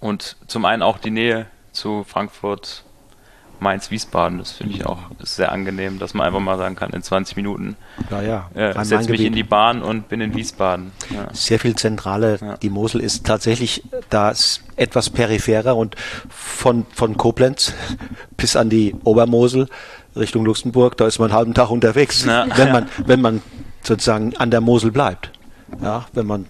und 0.00 0.36
zum 0.46 0.64
einen 0.64 0.82
auch 0.82 0.98
die 0.98 1.10
Nähe 1.10 1.46
zu 1.72 2.04
Frankfurt, 2.04 2.84
Mainz-Wiesbaden. 3.60 4.38
Das 4.38 4.52
finde 4.52 4.74
ich 4.74 4.86
auch 4.86 4.98
sehr 5.20 5.52
angenehm, 5.52 5.98
dass 5.98 6.14
man 6.14 6.26
einfach 6.26 6.40
mal 6.40 6.58
sagen 6.58 6.76
kann, 6.76 6.90
in 6.90 7.02
20 7.02 7.36
Minuten 7.36 7.76
ja, 8.10 8.22
ja. 8.22 8.50
Äh, 8.54 8.84
setze 8.84 9.10
mich 9.10 9.22
in 9.22 9.32
die 9.32 9.42
Bahn 9.42 9.82
und 9.82 10.08
bin 10.08 10.20
in 10.20 10.34
Wiesbaden. 10.34 10.92
Ja. 11.10 11.28
Sehr 11.32 11.58
viel 11.58 11.74
zentrale. 11.74 12.38
Ja. 12.40 12.56
Die 12.56 12.70
Mosel 12.70 13.00
ist 13.00 13.26
tatsächlich 13.26 13.82
da 14.10 14.32
etwas 14.76 15.10
peripherer 15.10 15.76
und 15.76 15.96
von, 16.28 16.86
von 16.92 17.16
Koblenz 17.16 17.74
bis 18.36 18.56
an 18.56 18.70
die 18.70 18.94
Obermosel 19.04 19.68
Richtung 20.16 20.44
Luxemburg, 20.44 20.96
da 20.96 21.06
ist 21.06 21.18
man 21.18 21.30
einen 21.30 21.38
halben 21.38 21.54
Tag 21.54 21.70
unterwegs, 21.70 22.26
wenn 22.26 22.72
man, 22.72 22.88
wenn 23.06 23.20
man 23.20 23.42
sozusagen 23.82 24.36
an 24.36 24.50
der 24.50 24.60
Mosel 24.60 24.90
bleibt. 24.90 25.30
Ja, 25.82 26.06
wenn 26.12 26.26
man 26.26 26.46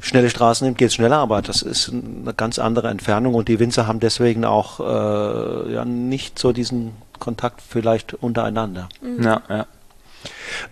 schnelle 0.00 0.30
Straßen 0.30 0.66
nimmt, 0.66 0.78
geht 0.78 0.88
es 0.88 0.94
schneller, 0.94 1.18
aber 1.18 1.42
das 1.42 1.62
ist 1.62 1.90
eine 1.90 2.34
ganz 2.34 2.58
andere 2.58 2.88
Entfernung 2.88 3.34
und 3.34 3.48
die 3.48 3.58
Winzer 3.58 3.86
haben 3.86 4.00
deswegen 4.00 4.44
auch 4.44 4.80
äh, 4.80 5.72
ja, 5.72 5.84
nicht 5.84 6.38
so 6.38 6.52
diesen 6.52 6.92
Kontakt 7.18 7.62
vielleicht 7.62 8.14
untereinander. 8.14 8.88
Mhm. 9.02 9.22
Ja, 9.22 9.42
ja. 9.48 9.66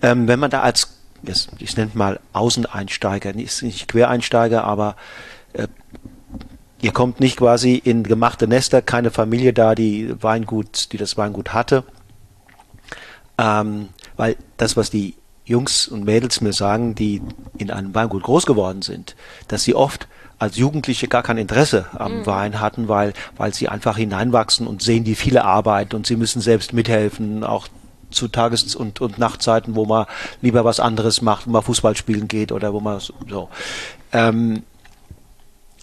Ähm, 0.03 0.29
wenn 0.29 0.39
man 0.39 0.51
da 0.51 0.61
als, 0.61 0.99
ich 1.59 1.77
nenne 1.77 1.91
mal 1.95 2.21
Außeneinsteiger, 2.33 3.33
nicht, 3.33 3.63
nicht 3.63 3.89
Quereinsteiger, 3.89 4.65
aber 4.65 4.97
äh, 5.53 5.69
ihr 6.81 6.93
kommt 6.93 7.21
nicht 7.21 7.39
quasi 7.39 7.75
in 7.75 8.03
gemachte 8.03 8.47
Nester, 8.47 8.83
keine 8.83 9.11
Familie 9.11 9.53
da, 9.53 9.75
die 9.75 10.15
Weingut, 10.23 10.93
die 10.93 10.97
das 10.97 11.17
Weingut 11.17 11.53
hatte. 11.53 11.85
Ähm, 13.39 13.91
weil 14.17 14.37
das, 14.57 14.77
was 14.77 14.91
die 14.91 15.15
Jungs 15.49 15.89
und 15.89 16.05
Mädels 16.05 16.41
mir 16.41 16.53
sagen, 16.53 16.95
die 16.95 17.23
in 17.57 17.71
einem 17.71 17.95
Weingut 17.95 18.23
groß 18.23 18.47
geworden 18.47 18.83
sind, 18.83 19.17
dass 19.49 19.65
sie 19.65 19.75
oft 19.75 20.07
als 20.39 20.57
Jugendliche 20.57 21.09
gar 21.09 21.23
kein 21.23 21.39
Interesse 21.39 21.87
am 21.97 22.21
mhm. 22.21 22.27
Wein 22.27 22.61
hatten, 22.61 22.89
weil, 22.89 23.13
weil 23.37 23.53
sie 23.53 23.69
einfach 23.69 23.97
hineinwachsen 23.97 24.67
und 24.67 24.83
sehen 24.83 25.05
die 25.05 25.17
viele 25.17 25.45
Arbeit 25.45 25.95
und 25.95 26.07
sie 26.07 26.17
müssen 26.17 26.41
selbst 26.41 26.73
mithelfen, 26.73 27.43
auch 27.43 27.67
zu 28.11 28.29
Tages- 28.29 28.75
und, 28.75 29.01
und 29.01 29.19
Nachtzeiten, 29.19 29.75
wo 29.75 29.85
man 29.85 30.07
lieber 30.41 30.65
was 30.65 30.81
anderes 30.81 31.23
macht, 31.23 31.47
wo 31.47 31.51
man 31.51 31.63
Fußball 31.63 31.97
spielen 31.97 32.29
geht 32.29 32.53
oder 32.53 32.73
wo 32.73 32.81
man 32.81 33.01
so. 33.01 33.49
Ähm, 34.13 34.63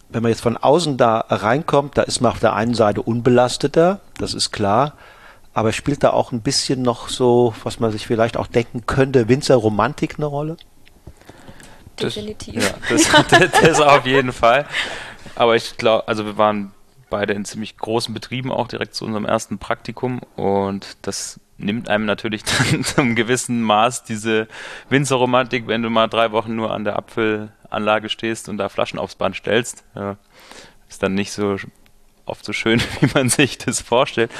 wenn 0.09 0.23
man 0.23 0.31
jetzt 0.31 0.41
von 0.41 0.57
außen 0.57 0.97
da 0.97 1.25
reinkommt, 1.27 1.97
da 1.97 2.03
ist 2.03 2.21
man 2.21 2.31
auf 2.31 2.39
der 2.39 2.53
einen 2.53 2.73
Seite 2.73 3.01
unbelasteter, 3.01 3.99
das 4.17 4.33
ist 4.33 4.51
klar, 4.51 4.93
aber 5.55 5.71
spielt 5.71 6.03
da 6.03 6.11
auch 6.11 6.33
ein 6.33 6.41
bisschen 6.41 6.81
noch 6.81 7.07
so, 7.07 7.55
was 7.63 7.79
man 7.79 7.89
sich 7.89 8.05
vielleicht 8.05 8.35
auch 8.35 8.45
denken 8.45 8.85
könnte, 8.85 9.29
Winzer-Romantik 9.29 10.15
eine 10.17 10.25
Rolle? 10.25 10.57
Definitiv. 11.97 12.75
Das, 12.89 13.11
ja, 13.11 13.23
das, 13.23 13.51
das 13.61 13.81
auf 13.81 14.05
jeden 14.05 14.33
Fall. 14.33 14.67
Aber 15.33 15.55
ich 15.55 15.77
glaube, 15.77 16.09
also 16.09 16.25
wir 16.25 16.37
waren 16.37 16.73
beide 17.09 17.31
in 17.31 17.45
ziemlich 17.45 17.77
großen 17.77 18.13
Betrieben 18.13 18.51
auch 18.51 18.67
direkt 18.67 18.95
zu 18.95 19.05
unserem 19.05 19.23
ersten 19.23 19.57
Praktikum 19.57 20.19
und 20.35 20.97
das 21.03 21.39
nimmt 21.57 21.87
einem 21.87 22.05
natürlich 22.05 22.43
dann 22.71 22.83
zum 22.83 23.15
gewissen 23.15 23.61
Maß 23.61 24.03
diese 24.03 24.49
Winzerromantik, 24.89 25.67
wenn 25.67 25.81
du 25.81 25.89
mal 25.89 26.07
drei 26.07 26.33
Wochen 26.33 26.57
nur 26.57 26.71
an 26.71 26.83
der 26.83 26.97
Apfelanlage 26.97 28.09
stehst 28.09 28.49
und 28.49 28.57
da 28.57 28.67
Flaschen 28.67 28.99
aufs 28.99 29.15
Band 29.15 29.37
stellst. 29.37 29.85
Ja, 29.95 30.17
ist 30.89 31.01
dann 31.01 31.13
nicht 31.13 31.31
so 31.31 31.55
oft 32.25 32.43
so 32.43 32.51
schön, 32.51 32.81
wie 32.99 33.09
man 33.13 33.29
sich 33.29 33.57
das 33.57 33.79
vorstellt. 33.79 34.31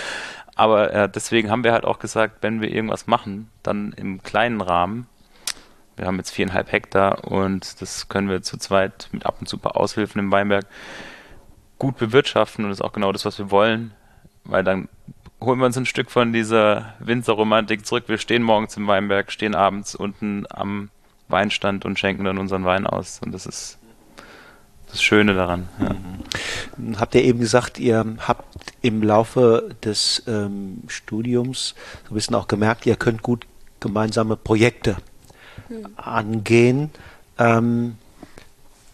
Aber 0.55 0.93
äh, 0.93 1.09
deswegen 1.09 1.51
haben 1.51 1.63
wir 1.63 1.73
halt 1.73 1.83
auch 1.83 1.99
gesagt, 1.99 2.37
wenn 2.41 2.61
wir 2.61 2.71
irgendwas 2.71 3.07
machen, 3.07 3.49
dann 3.61 3.91
im 3.91 4.23
kleinen 4.23 4.61
Rahmen. 4.61 5.07
Wir 5.97 6.07
haben 6.07 6.17
jetzt 6.17 6.31
viereinhalb 6.31 6.71
Hektar 6.71 7.25
und 7.25 7.81
das 7.81 8.09
können 8.09 8.29
wir 8.29 8.41
zu 8.41 8.57
zweit 8.57 9.09
mit 9.11 9.25
ab 9.25 9.37
und 9.39 9.47
zu 9.47 9.57
ein 9.57 9.61
paar 9.61 9.77
Aushilfen 9.77 10.19
im 10.19 10.31
Weinberg 10.31 10.65
gut 11.77 11.97
bewirtschaften 11.97 12.63
und 12.63 12.71
das 12.71 12.79
ist 12.79 12.85
auch 12.85 12.93
genau 12.93 13.11
das, 13.11 13.25
was 13.25 13.37
wir 13.37 13.51
wollen, 13.51 13.93
weil 14.43 14.63
dann 14.63 14.89
holen 15.41 15.59
wir 15.59 15.65
uns 15.65 15.77
ein 15.77 15.85
Stück 15.85 16.09
von 16.09 16.33
dieser 16.33 16.93
Winzerromantik 16.99 17.85
zurück. 17.85 18.05
Wir 18.07 18.17
stehen 18.17 18.43
morgens 18.43 18.77
im 18.77 18.87
Weinberg, 18.87 19.31
stehen 19.31 19.55
abends 19.55 19.95
unten 19.95 20.45
am 20.49 20.89
Weinstand 21.27 21.85
und 21.85 21.99
schenken 21.99 22.23
dann 22.23 22.37
unseren 22.37 22.65
Wein 22.65 22.87
aus 22.87 23.19
und 23.19 23.31
das 23.33 23.45
ist 23.45 23.77
das 24.95 25.03
Schöne 25.03 25.33
daran. 25.33 25.67
Ja. 25.79 25.89
Mhm. 26.77 26.99
Habt 26.99 27.15
ihr 27.15 27.23
eben 27.23 27.39
gesagt, 27.39 27.79
ihr 27.79 28.05
habt 28.19 28.73
im 28.81 29.03
Laufe 29.03 29.75
des 29.83 30.23
ähm, 30.27 30.83
Studiums 30.87 31.75
so 32.05 32.11
ein 32.11 32.15
bisschen 32.15 32.35
auch 32.35 32.47
gemerkt, 32.47 32.85
ihr 32.85 32.95
könnt 32.95 33.21
gut 33.21 33.45
gemeinsame 33.79 34.35
Projekte 34.35 34.97
mhm. 35.69 35.87
angehen. 35.97 36.91
Ähm, 37.37 37.97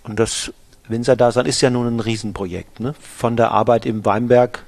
und 0.04 0.20
das 0.20 0.52
Winzerdasein 0.88 1.46
ist 1.46 1.62
ja 1.62 1.70
nun 1.70 1.88
ein 1.88 2.00
Riesenprojekt. 2.00 2.80
Ne? 2.80 2.96
Von 3.00 3.38
der 3.38 3.52
Arbeit 3.52 3.86
im 3.86 4.04
Weinberg, 4.04 4.64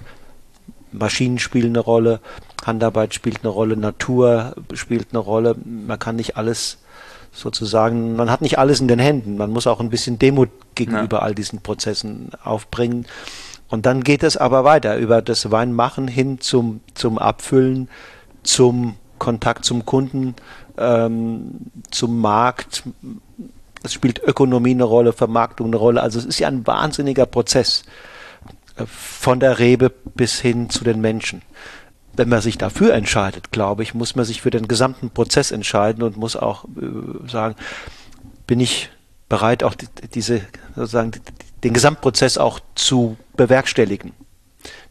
Maschinen 0.91 1.39
spielen 1.39 1.69
eine 1.69 1.79
Rolle, 1.79 2.19
Handarbeit 2.63 3.15
spielt 3.15 3.39
eine 3.43 3.49
Rolle, 3.49 3.75
Natur 3.75 4.55
spielt 4.73 5.07
eine 5.11 5.19
Rolle. 5.19 5.55
Man 5.65 5.97
kann 5.97 6.15
nicht 6.15 6.37
alles 6.37 6.77
sozusagen, 7.33 8.15
man 8.15 8.29
hat 8.29 8.41
nicht 8.41 8.59
alles 8.59 8.79
in 8.79 8.87
den 8.87 8.99
Händen. 8.99 9.37
Man 9.37 9.51
muss 9.51 9.67
auch 9.67 9.79
ein 9.79 9.89
bisschen 9.89 10.19
Demut 10.19 10.49
gegenüber 10.75 11.17
ja. 11.17 11.23
all 11.23 11.35
diesen 11.35 11.61
Prozessen 11.61 12.29
aufbringen. 12.43 13.05
Und 13.69 13.85
dann 13.85 14.03
geht 14.03 14.23
es 14.23 14.37
aber 14.37 14.63
weiter 14.63 14.97
über 14.97 15.21
das 15.21 15.49
Weinmachen 15.51 16.07
hin 16.07 16.39
zum, 16.39 16.81
zum 16.93 17.17
Abfüllen, 17.17 17.89
zum 18.43 18.95
Kontakt 19.17 19.65
zum 19.65 19.85
Kunden, 19.85 20.35
ähm, 20.77 21.71
zum 21.89 22.19
Markt, 22.19 22.83
es 23.83 23.93
spielt 23.93 24.21
Ökonomie 24.23 24.71
eine 24.71 24.83
Rolle, 24.83 25.13
Vermarktung 25.13 25.67
eine 25.67 25.77
Rolle. 25.77 26.01
Also 26.01 26.19
es 26.19 26.25
ist 26.25 26.39
ja 26.39 26.47
ein 26.47 26.65
wahnsinniger 26.65 27.25
Prozess 27.25 27.83
äh, 28.77 28.85
von 28.85 29.39
der 29.39 29.59
Rebe 29.59 29.89
bis 29.89 30.39
hin 30.39 30.69
zu 30.69 30.83
den 30.83 31.01
Menschen. 31.01 31.41
Wenn 32.15 32.29
man 32.29 32.41
sich 32.41 32.57
dafür 32.57 32.93
entscheidet, 32.93 33.51
glaube 33.51 33.83
ich, 33.83 33.93
muss 33.93 34.15
man 34.15 34.25
sich 34.25 34.41
für 34.41 34.51
den 34.51 34.67
gesamten 34.67 35.09
Prozess 35.09 35.51
entscheiden 35.51 36.03
und 36.03 36.17
muss 36.17 36.35
auch 36.35 36.65
äh, 36.65 37.29
sagen, 37.29 37.55
bin 38.45 38.59
ich 38.59 38.89
bereit, 39.29 39.63
auch 39.63 39.73
die, 39.73 39.87
diese 40.13 40.41
sozusagen 40.75 41.11
den 41.63 41.73
Gesamtprozess 41.73 42.37
auch 42.37 42.59
zu 42.75 43.17
bewerkstelligen. 43.35 44.13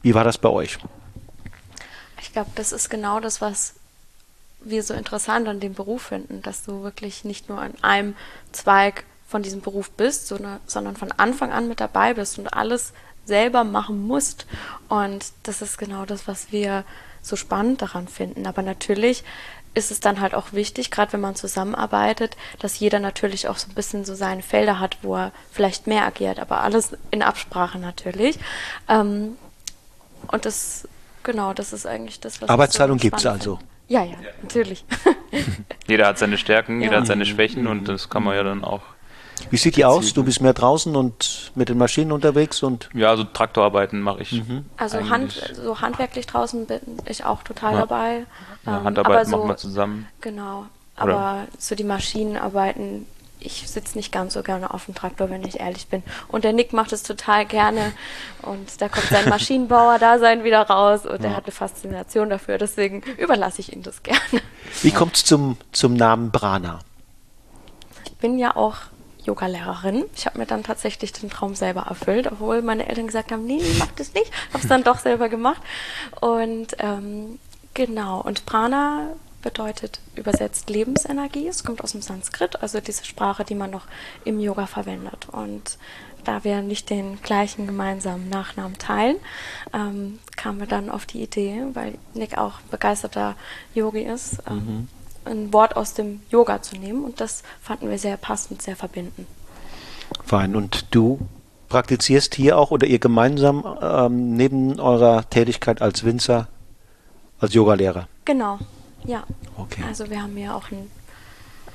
Wie 0.02 0.14
war 0.14 0.24
das 0.24 0.38
bei 0.38 0.48
euch? 0.48 0.78
Ich 2.20 2.32
glaube, 2.32 2.50
das 2.54 2.72
ist 2.72 2.88
genau 2.88 3.20
das, 3.20 3.40
was 3.40 3.74
wir 4.60 4.82
so 4.82 4.94
interessant 4.94 5.48
an 5.48 5.60
dem 5.60 5.74
Beruf 5.74 6.02
finden, 6.02 6.42
dass 6.42 6.64
du 6.64 6.82
wirklich 6.82 7.24
nicht 7.24 7.48
nur 7.48 7.60
an 7.60 7.74
einem 7.82 8.14
Zweig 8.52 9.04
von 9.28 9.42
diesem 9.42 9.60
Beruf 9.60 9.90
bist, 9.90 10.28
sondern 10.28 10.96
von 10.96 11.12
Anfang 11.12 11.52
an 11.52 11.68
mit 11.68 11.80
dabei 11.80 12.14
bist 12.14 12.38
und 12.38 12.52
alles 12.52 12.92
selber 13.24 13.64
machen 13.64 14.06
musst. 14.06 14.46
Und 14.88 15.32
das 15.44 15.62
ist 15.62 15.78
genau 15.78 16.04
das, 16.04 16.26
was 16.26 16.52
wir 16.52 16.84
so 17.22 17.36
spannend 17.36 17.80
daran 17.80 18.08
finden. 18.08 18.46
Aber 18.46 18.62
natürlich 18.62 19.24
ist 19.74 19.90
es 19.90 20.00
dann 20.00 20.20
halt 20.20 20.34
auch 20.34 20.52
wichtig, 20.52 20.90
gerade 20.90 21.14
wenn 21.14 21.20
man 21.20 21.34
zusammenarbeitet, 21.34 22.36
dass 22.58 22.78
jeder 22.78 22.98
natürlich 22.98 23.48
auch 23.48 23.56
so 23.56 23.68
ein 23.70 23.74
bisschen 23.74 24.04
so 24.04 24.14
seine 24.14 24.42
Felder 24.42 24.80
hat, 24.80 24.98
wo 25.02 25.16
er 25.16 25.32
vielleicht 25.50 25.86
mehr 25.86 26.04
agiert, 26.04 26.38
aber 26.38 26.60
alles 26.60 26.96
in 27.10 27.22
Absprache 27.22 27.78
natürlich. 27.78 28.38
Ähm, 28.88 29.36
und 30.28 30.44
das, 30.44 30.86
genau, 31.22 31.54
das 31.54 31.72
ist 31.72 31.86
eigentlich 31.86 32.20
das, 32.20 32.42
was 32.42 32.50
Arbeitsteilung 32.50 32.98
so 32.98 33.02
gibt 33.02 33.18
es 33.18 33.26
also. 33.26 33.58
Ja, 33.88 34.04
ja, 34.04 34.16
natürlich. 34.42 34.84
jeder 35.86 36.06
hat 36.06 36.18
seine 36.18 36.38
Stärken, 36.38 36.80
jeder 36.80 36.98
hat 36.98 37.06
seine 37.06 37.26
Schwächen 37.26 37.66
und 37.66 37.88
das 37.88 38.08
kann 38.08 38.22
man 38.24 38.36
ja 38.36 38.42
dann 38.42 38.64
auch. 38.64 38.82
Wie 39.50 39.56
sieht 39.56 39.76
die 39.76 39.84
aus? 39.84 40.14
Du 40.14 40.24
bist 40.24 40.40
mehr 40.40 40.54
draußen 40.54 40.94
und 40.96 41.52
mit 41.54 41.68
den 41.68 41.78
Maschinen 41.78 42.12
unterwegs 42.12 42.62
und? 42.62 42.88
Ja, 42.94 43.10
also 43.10 43.24
Traktorarbeiten 43.24 44.00
mache 44.00 44.22
ich. 44.22 44.32
Mhm. 44.32 44.64
Also 44.76 45.08
Hand, 45.10 45.54
so 45.54 45.80
handwerklich 45.80 46.26
draußen 46.26 46.66
bin 46.66 46.80
ich 47.06 47.24
auch 47.24 47.42
total 47.42 47.74
ja. 47.74 47.80
dabei. 47.80 48.26
Ja, 48.64 48.78
ähm, 48.78 48.84
Handarbeit 48.84 49.26
so, 49.26 49.36
machen 49.36 49.48
wir 49.48 49.56
zusammen. 49.56 50.08
Genau. 50.20 50.66
Aber 50.96 51.12
Oder? 51.12 51.46
so 51.58 51.74
die 51.74 51.84
Maschinenarbeiten 51.84 53.06
ich 53.44 53.68
sitze 53.68 53.96
nicht 53.96 54.12
ganz 54.12 54.34
so 54.34 54.42
gerne 54.42 54.72
auf 54.72 54.86
dem 54.86 54.94
Traktor, 54.94 55.30
wenn 55.30 55.42
ich 55.42 55.60
ehrlich 55.60 55.88
bin. 55.88 56.02
Und 56.28 56.44
der 56.44 56.52
Nick 56.52 56.72
macht 56.72 56.92
es 56.92 57.02
total 57.02 57.44
gerne. 57.44 57.92
Und 58.42 58.80
da 58.80 58.88
kommt 58.88 59.06
sein 59.06 59.28
Maschinenbauer-Dasein 59.28 60.44
wieder 60.44 60.62
raus 60.62 61.04
und 61.04 61.22
ja. 61.22 61.30
er 61.30 61.36
hat 61.36 61.44
eine 61.44 61.52
Faszination 61.52 62.30
dafür. 62.30 62.58
Deswegen 62.58 63.02
überlasse 63.18 63.60
ich 63.60 63.72
ihm 63.72 63.82
das 63.82 64.02
gerne. 64.02 64.20
Wie 64.82 64.92
kommt 64.92 65.16
es 65.16 65.24
zum, 65.24 65.56
zum 65.72 65.94
Namen 65.94 66.30
Brana? 66.30 66.80
Ich 68.06 68.16
bin 68.16 68.38
ja 68.38 68.56
auch 68.56 68.76
Yoga-Lehrerin. 69.24 70.04
Ich 70.14 70.26
habe 70.26 70.38
mir 70.38 70.46
dann 70.46 70.62
tatsächlich 70.62 71.12
den 71.12 71.30
Traum 71.30 71.54
selber 71.54 71.82
erfüllt, 71.82 72.30
obwohl 72.30 72.62
meine 72.62 72.88
Eltern 72.88 73.06
gesagt 73.06 73.32
haben, 73.32 73.44
nee, 73.44 73.60
nee, 73.62 73.76
mach 73.78 73.92
das 73.92 74.14
nicht. 74.14 74.30
Habe 74.52 74.62
es 74.62 74.68
dann 74.68 74.82
doch 74.82 74.98
selber 74.98 75.28
gemacht. 75.28 75.62
Und 76.20 76.76
ähm, 76.78 77.38
genau, 77.74 78.20
und 78.20 78.46
Prana 78.46 79.08
bedeutet 79.42 80.00
übersetzt 80.14 80.70
Lebensenergie. 80.70 81.48
Es 81.48 81.64
kommt 81.64 81.82
aus 81.82 81.92
dem 81.92 82.02
Sanskrit, 82.02 82.62
also 82.62 82.80
diese 82.80 83.04
Sprache, 83.04 83.44
die 83.44 83.54
man 83.54 83.70
noch 83.70 83.86
im 84.24 84.40
Yoga 84.40 84.66
verwendet. 84.66 85.28
Und 85.30 85.78
da 86.24 86.44
wir 86.44 86.62
nicht 86.62 86.90
den 86.90 87.20
gleichen 87.20 87.66
gemeinsamen 87.66 88.28
Nachnamen 88.28 88.78
teilen, 88.78 89.16
ähm, 89.74 90.20
kamen 90.36 90.60
wir 90.60 90.66
dann 90.66 90.88
auf 90.88 91.06
die 91.06 91.22
Idee, 91.22 91.64
weil 91.74 91.98
Nick 92.14 92.38
auch 92.38 92.60
begeisterter 92.70 93.34
Yogi 93.74 94.02
ist, 94.02 94.38
ähm, 94.48 94.56
mhm. 94.56 94.88
Ein 95.24 95.52
Wort 95.52 95.76
aus 95.76 95.94
dem 95.94 96.22
Yoga 96.30 96.62
zu 96.62 96.76
nehmen. 96.76 97.04
Und 97.04 97.20
das 97.20 97.42
fanden 97.60 97.90
wir 97.90 97.98
sehr 97.98 98.16
passend, 98.16 98.62
sehr 98.62 98.76
verbindend. 98.76 99.26
Fein. 100.24 100.56
Und 100.56 100.94
du 100.94 101.20
praktizierst 101.68 102.34
hier 102.34 102.58
auch 102.58 102.70
oder 102.70 102.86
ihr 102.86 102.98
gemeinsam 102.98 103.64
ähm, 103.80 104.36
neben 104.36 104.78
eurer 104.78 105.28
Tätigkeit 105.30 105.80
als 105.80 106.04
Winzer 106.04 106.48
als 107.40 107.54
Yogalehrer? 107.54 108.08
Genau, 108.24 108.58
ja. 109.04 109.24
Okay. 109.56 109.82
Also 109.88 110.10
wir 110.10 110.22
haben 110.22 110.36
ja 110.36 110.54
auch 110.54 110.70
ein 110.70 110.90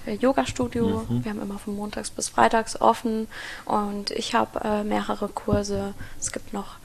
äh, 0.06 0.14
Yoga-Studio. 0.14 1.06
Mhm. 1.10 1.24
Wir 1.24 1.32
haben 1.32 1.42
immer 1.42 1.58
von 1.58 1.76
montags 1.76 2.12
bis 2.12 2.30
freitags 2.30 2.80
offen 2.80 3.28
und 3.66 4.12
ich 4.12 4.36
habe 4.36 4.60
äh, 4.64 4.84
mehrere 4.84 5.28
Kurse. 5.28 5.94
Es 6.20 6.32
gibt 6.32 6.54
noch 6.54 6.76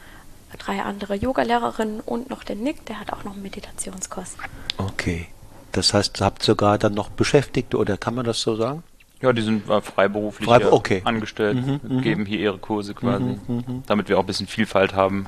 drei 0.58 0.82
andere 0.82 1.14
Yoga-Lehrerinnen 1.14 2.00
und 2.00 2.30
noch 2.30 2.44
den 2.44 2.62
Nick, 2.62 2.84
der 2.86 3.00
hat 3.00 3.12
auch 3.12 3.24
noch 3.24 3.32
einen 3.32 3.42
Meditationskurs. 3.42 4.36
Okay. 4.78 5.28
Das 5.72 5.94
heißt, 5.94 6.20
habt 6.20 6.42
sogar 6.42 6.78
dann 6.78 6.94
noch 6.94 7.10
Beschäftigte 7.10 7.76
oder 7.78 7.96
kann 7.96 8.14
man 8.14 8.24
das 8.24 8.40
so 8.40 8.56
sagen? 8.56 8.82
Ja, 9.20 9.32
die 9.32 9.42
sind 9.42 9.68
äh, 9.70 9.80
freiberuflich 9.80 10.48
Freib 10.48 10.70
okay. 10.72 11.00
angestellt, 11.04 11.56
mhm, 11.56 11.80
mhm, 11.82 12.02
geben 12.02 12.26
hier 12.26 12.40
ihre 12.40 12.58
Kurse 12.58 12.92
quasi, 12.92 13.38
mhm, 13.46 13.64
mhm, 13.66 13.82
damit 13.86 14.08
wir 14.08 14.18
auch 14.18 14.22
ein 14.22 14.26
bisschen 14.26 14.48
Vielfalt 14.48 14.94
haben. 14.94 15.26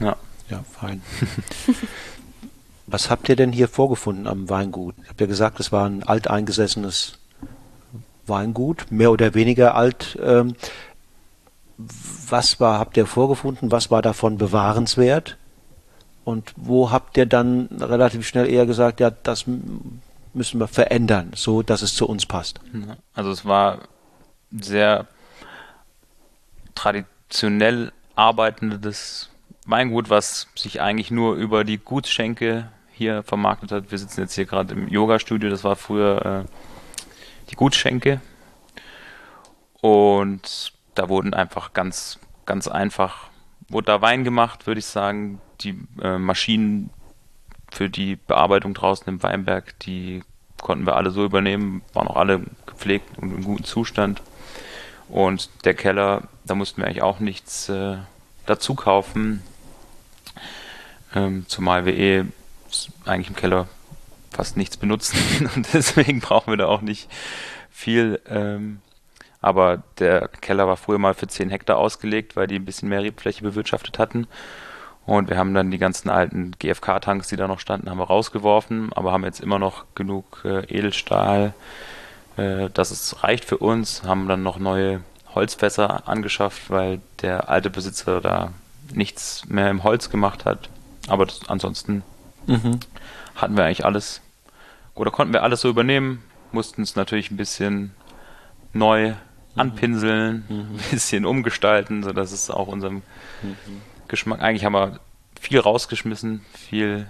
Ja. 0.00 0.16
Ja, 0.48 0.64
fein. 0.70 1.02
Was 2.86 3.10
habt 3.10 3.28
ihr 3.28 3.36
denn 3.36 3.52
hier 3.52 3.68
vorgefunden 3.68 4.26
am 4.26 4.50
Weingut? 4.50 4.94
Ich 5.02 5.08
habe 5.08 5.24
ja 5.24 5.26
gesagt, 5.26 5.60
es 5.60 5.72
war 5.72 5.88
ein 5.88 6.02
alteingesessenes 6.02 7.18
Weingut, 8.26 8.90
mehr 8.90 9.10
oder 9.10 9.34
weniger 9.34 9.74
alt. 9.74 10.18
Ähm, 10.22 10.54
was 12.28 12.60
war, 12.60 12.78
habt 12.78 12.96
ihr 12.96 13.06
vorgefunden? 13.06 13.72
Was 13.72 13.90
war 13.90 14.02
davon 14.02 14.38
bewahrenswert? 14.38 15.36
Und 16.24 16.52
wo 16.56 16.90
habt 16.90 17.16
ihr 17.16 17.26
dann 17.26 17.68
relativ 17.80 18.26
schnell 18.26 18.48
eher 18.48 18.66
gesagt, 18.66 19.00
ja, 19.00 19.10
das 19.10 19.44
müssen 20.34 20.60
wir 20.60 20.68
verändern, 20.68 21.32
so 21.34 21.62
dass 21.62 21.82
es 21.82 21.94
zu 21.94 22.08
uns 22.08 22.26
passt? 22.26 22.60
Also 23.14 23.30
es 23.30 23.44
war 23.44 23.80
sehr 24.52 25.06
traditionell 26.74 27.92
arbeitendes 28.14 29.30
Weingut, 29.66 30.10
was 30.10 30.48
sich 30.54 30.80
eigentlich 30.80 31.10
nur 31.10 31.34
über 31.34 31.64
die 31.64 31.78
Gutsschenke 31.78 32.68
hier 32.92 33.22
vermarktet 33.22 33.72
hat. 33.72 33.90
Wir 33.90 33.98
sitzen 33.98 34.20
jetzt 34.20 34.34
hier 34.34 34.46
gerade 34.46 34.74
im 34.74 34.88
Yoga-Studio, 34.88 35.50
das 35.50 35.64
war 35.64 35.76
früher 35.76 36.44
äh, 36.46 36.48
die 37.50 37.56
Gutschenke. 37.56 38.20
Und 39.80 40.72
da 40.94 41.08
wurden 41.08 41.34
einfach 41.34 41.72
ganz, 41.72 42.18
ganz 42.46 42.68
einfach, 42.68 43.28
wurde 43.68 43.86
da 43.86 44.02
Wein 44.02 44.24
gemacht, 44.24 44.66
würde 44.66 44.78
ich 44.78 44.86
sagen. 44.86 45.40
Die 45.64 45.78
äh, 46.02 46.18
Maschinen 46.18 46.90
für 47.70 47.88
die 47.88 48.16
Bearbeitung 48.16 48.74
draußen 48.74 49.08
im 49.08 49.22
Weinberg, 49.22 49.78
die 49.80 50.22
konnten 50.60 50.86
wir 50.86 50.96
alle 50.96 51.10
so 51.10 51.24
übernehmen, 51.24 51.82
waren 51.92 52.08
auch 52.08 52.16
alle 52.16 52.42
gepflegt 52.66 53.18
und 53.18 53.32
in 53.34 53.44
gutem 53.44 53.64
Zustand. 53.64 54.22
Und 55.08 55.50
der 55.64 55.74
Keller, 55.74 56.22
da 56.44 56.54
mussten 56.54 56.80
wir 56.80 56.86
eigentlich 56.86 57.02
auch 57.02 57.20
nichts 57.20 57.68
äh, 57.68 57.96
dazu 58.46 58.74
kaufen. 58.74 59.42
Ähm, 61.14 61.44
zumal 61.48 61.84
wir 61.84 61.96
eh 61.96 62.24
eigentlich 63.04 63.28
im 63.28 63.36
Keller 63.36 63.68
fast 64.30 64.56
nichts 64.56 64.76
benutzen 64.76 65.50
und 65.54 65.72
deswegen 65.74 66.20
brauchen 66.20 66.52
wir 66.52 66.56
da 66.56 66.66
auch 66.66 66.80
nicht 66.80 67.10
viel. 67.70 68.20
Ähm, 68.28 68.80
aber 69.40 69.82
der 69.98 70.28
Keller 70.28 70.68
war 70.68 70.76
früher 70.76 70.98
mal 70.98 71.14
für 71.14 71.26
10 71.26 71.50
Hektar 71.50 71.76
ausgelegt, 71.76 72.36
weil 72.36 72.46
die 72.46 72.56
ein 72.56 72.64
bisschen 72.64 72.88
mehr 72.88 73.02
Rebfläche 73.02 73.42
bewirtschaftet 73.42 73.98
hatten. 73.98 74.28
Und 75.04 75.28
wir 75.28 75.36
haben 75.36 75.52
dann 75.52 75.70
die 75.70 75.78
ganzen 75.78 76.10
alten 76.10 76.52
GFK-Tanks, 76.58 77.28
die 77.28 77.36
da 77.36 77.48
noch 77.48 77.58
standen, 77.58 77.90
haben 77.90 77.98
wir 77.98 78.04
rausgeworfen, 78.04 78.92
aber 78.92 79.12
haben 79.12 79.24
jetzt 79.24 79.40
immer 79.40 79.58
noch 79.58 79.84
genug 79.94 80.42
äh, 80.44 80.64
Edelstahl, 80.66 81.54
äh, 82.36 82.70
dass 82.70 82.90
es 82.92 83.22
reicht 83.24 83.44
für 83.44 83.58
uns. 83.58 84.04
Haben 84.04 84.28
dann 84.28 84.42
noch 84.42 84.58
neue 84.58 85.00
Holzfässer 85.34 86.08
angeschafft, 86.08 86.70
weil 86.70 87.00
der 87.20 87.48
alte 87.48 87.70
Besitzer 87.70 88.20
da 88.20 88.52
nichts 88.92 89.44
mehr 89.48 89.70
im 89.70 89.82
Holz 89.82 90.10
gemacht 90.10 90.44
hat. 90.44 90.68
Aber 91.08 91.26
das, 91.26 91.48
ansonsten 91.48 92.04
mhm. 92.46 92.78
hatten 93.34 93.56
wir 93.56 93.64
eigentlich 93.64 93.84
alles, 93.84 94.20
oder 94.94 95.10
konnten 95.10 95.32
wir 95.32 95.42
alles 95.42 95.62
so 95.62 95.68
übernehmen, 95.68 96.22
mussten 96.52 96.82
es 96.82 96.94
natürlich 96.94 97.30
ein 97.30 97.36
bisschen 97.36 97.92
neu 98.72 99.10
mhm. 99.10 99.14
anpinseln, 99.56 100.44
mhm. 100.48 100.58
ein 100.78 100.90
bisschen 100.90 101.24
umgestalten, 101.24 102.04
sodass 102.04 102.30
es 102.30 102.50
auch 102.50 102.68
unserem 102.68 103.02
mhm. 103.42 103.56
Geschmack. 104.12 104.42
Eigentlich 104.42 104.66
haben 104.66 104.74
wir 104.74 105.00
viel 105.40 105.58
rausgeschmissen, 105.58 106.44
viel, 106.52 107.08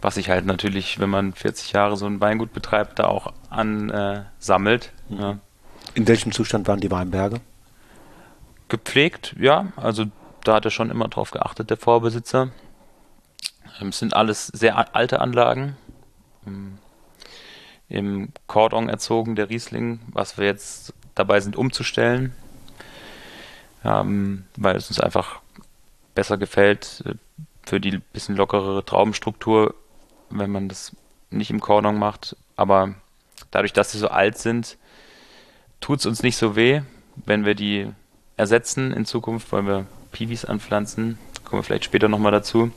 was 0.00 0.14
sich 0.14 0.30
halt 0.30 0.46
natürlich, 0.46 1.00
wenn 1.00 1.10
man 1.10 1.34
40 1.34 1.72
Jahre 1.72 1.96
so 1.96 2.06
ein 2.06 2.20
Weingut 2.20 2.52
betreibt, 2.52 3.00
da 3.00 3.08
auch 3.08 3.32
ansammelt. 3.50 4.92
Äh, 5.10 5.14
mhm. 5.14 5.20
ja. 5.20 5.38
In 5.94 6.06
welchem 6.06 6.30
Zustand 6.30 6.68
waren 6.68 6.78
die 6.78 6.90
Weinberge? 6.90 7.40
Gepflegt, 8.68 9.34
ja. 9.40 9.72
Also 9.74 10.04
da 10.44 10.54
hat 10.54 10.64
er 10.64 10.70
schon 10.70 10.90
immer 10.90 11.08
drauf 11.08 11.32
geachtet, 11.32 11.68
der 11.68 11.76
Vorbesitzer. 11.76 12.50
Ähm, 13.80 13.88
es 13.88 13.98
sind 13.98 14.14
alles 14.14 14.46
sehr 14.46 14.94
alte 14.94 15.20
Anlagen. 15.20 15.76
Ähm, 16.46 16.78
Im 17.88 18.28
Cordon 18.46 18.88
erzogen, 18.88 19.34
der 19.34 19.50
Riesling, 19.50 19.98
was 20.12 20.38
wir 20.38 20.46
jetzt 20.46 20.94
dabei 21.16 21.40
sind 21.40 21.56
umzustellen. 21.56 22.36
Ähm, 23.84 24.44
weil 24.56 24.76
es 24.76 24.88
uns 24.90 25.00
einfach 25.00 25.40
besser 26.20 26.36
gefällt 26.36 27.02
äh, 27.06 27.14
für 27.62 27.80
die 27.80 27.96
bisschen 27.96 28.36
lockerere 28.36 28.84
Traubenstruktur, 28.84 29.74
wenn 30.28 30.50
man 30.50 30.68
das 30.68 30.94
nicht 31.30 31.50
im 31.50 31.60
Cordon 31.60 31.98
macht. 31.98 32.36
Aber 32.56 32.94
dadurch, 33.50 33.72
dass 33.72 33.92
sie 33.92 33.98
so 33.98 34.08
alt 34.08 34.36
sind, 34.36 34.76
tut 35.80 36.00
es 36.00 36.06
uns 36.06 36.22
nicht 36.22 36.36
so 36.36 36.56
weh, 36.56 36.82
wenn 37.24 37.46
wir 37.46 37.54
die 37.54 37.90
ersetzen 38.36 38.92
in 38.92 39.06
Zukunft, 39.06 39.50
weil 39.50 39.64
wir 39.64 39.86
Piwis 40.12 40.44
anpflanzen. 40.44 41.18
Kommen 41.44 41.60
wir 41.60 41.64
vielleicht 41.64 41.86
später 41.86 42.10
nochmal 42.10 42.32
dazu. 42.32 42.70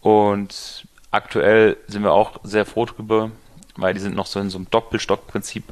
Und 0.00 0.86
aktuell 1.10 1.76
sind 1.88 2.04
wir 2.04 2.12
auch 2.12 2.38
sehr 2.44 2.64
froh 2.64 2.84
drüber, 2.84 3.32
weil 3.74 3.92
die 3.92 4.00
sind 4.00 4.14
noch 4.14 4.26
so 4.26 4.38
in 4.38 4.50
so 4.50 4.58
einem 4.58 4.70
Doppelstockprinzip 4.70 5.64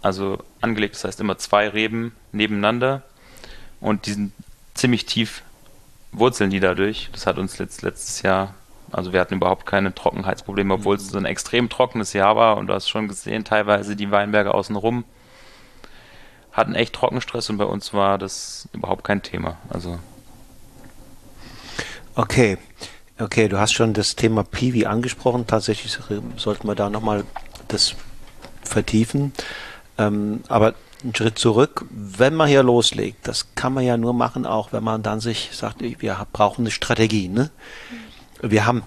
also 0.00 0.38
angelegt. 0.60 0.94
Das 0.94 1.02
heißt 1.02 1.20
immer 1.20 1.38
zwei 1.38 1.68
Reben 1.68 2.14
nebeneinander 2.30 3.02
und 3.80 4.06
die 4.06 4.12
sind 4.12 4.32
ziemlich 4.74 5.06
tief 5.06 5.42
wurzeln 6.12 6.50
die 6.50 6.60
dadurch. 6.60 7.10
Das 7.12 7.26
hat 7.26 7.38
uns 7.38 7.58
letzt, 7.58 7.82
letztes 7.82 8.22
Jahr, 8.22 8.54
also 8.90 9.12
wir 9.12 9.20
hatten 9.20 9.34
überhaupt 9.34 9.66
keine 9.66 9.94
Trockenheitsprobleme, 9.94 10.74
obwohl 10.74 10.96
es 10.96 11.08
so 11.08 11.18
ein 11.18 11.24
extrem 11.24 11.68
trockenes 11.68 12.12
Jahr 12.12 12.36
war 12.36 12.56
und 12.56 12.66
du 12.66 12.74
hast 12.74 12.88
schon 12.88 13.08
gesehen, 13.08 13.44
teilweise 13.44 13.96
die 13.96 14.10
Weinberge 14.10 14.54
außenrum 14.54 15.04
hatten 16.52 16.74
echt 16.74 16.94
Trockenstress 16.94 17.48
und 17.50 17.58
bei 17.58 17.64
uns 17.64 17.94
war 17.94 18.18
das 18.18 18.68
überhaupt 18.72 19.04
kein 19.04 19.22
Thema. 19.22 19.58
Also 19.68 19.98
okay. 22.14 22.58
Okay, 23.18 23.48
du 23.48 23.58
hast 23.58 23.72
schon 23.72 23.92
das 23.92 24.16
Thema 24.16 24.44
Piwi 24.44 24.86
angesprochen. 24.86 25.46
Tatsächlich 25.46 25.98
sollten 26.36 26.66
wir 26.66 26.74
da 26.74 26.88
nochmal 26.88 27.24
das 27.68 27.94
vertiefen. 28.62 29.32
Ähm, 29.98 30.42
aber 30.48 30.74
einen 31.02 31.14
Schritt 31.14 31.38
zurück, 31.38 31.84
wenn 31.90 32.34
man 32.34 32.48
hier 32.48 32.62
loslegt, 32.62 33.26
das 33.26 33.54
kann 33.54 33.72
man 33.72 33.84
ja 33.84 33.96
nur 33.96 34.12
machen, 34.12 34.46
auch 34.46 34.72
wenn 34.72 34.84
man 34.84 35.02
dann 35.02 35.20
sich 35.20 35.50
sagt, 35.52 35.80
wir 35.80 36.26
brauchen 36.32 36.62
eine 36.62 36.70
Strategie. 36.70 37.28
Ne? 37.28 37.50
Wir 38.42 38.66
haben 38.66 38.82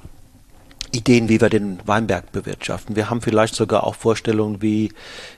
Ideen, 0.91 1.27
wie 1.27 1.41
wir 1.41 1.49
den 1.49 1.79
Weinberg 1.85 2.31
bewirtschaften. 2.31 2.95
Wir 2.95 3.09
haben 3.09 3.21
vielleicht 3.21 3.55
sogar 3.55 3.83
auch 3.83 3.95
Vorstellungen, 3.95 4.61
wie 4.61 4.91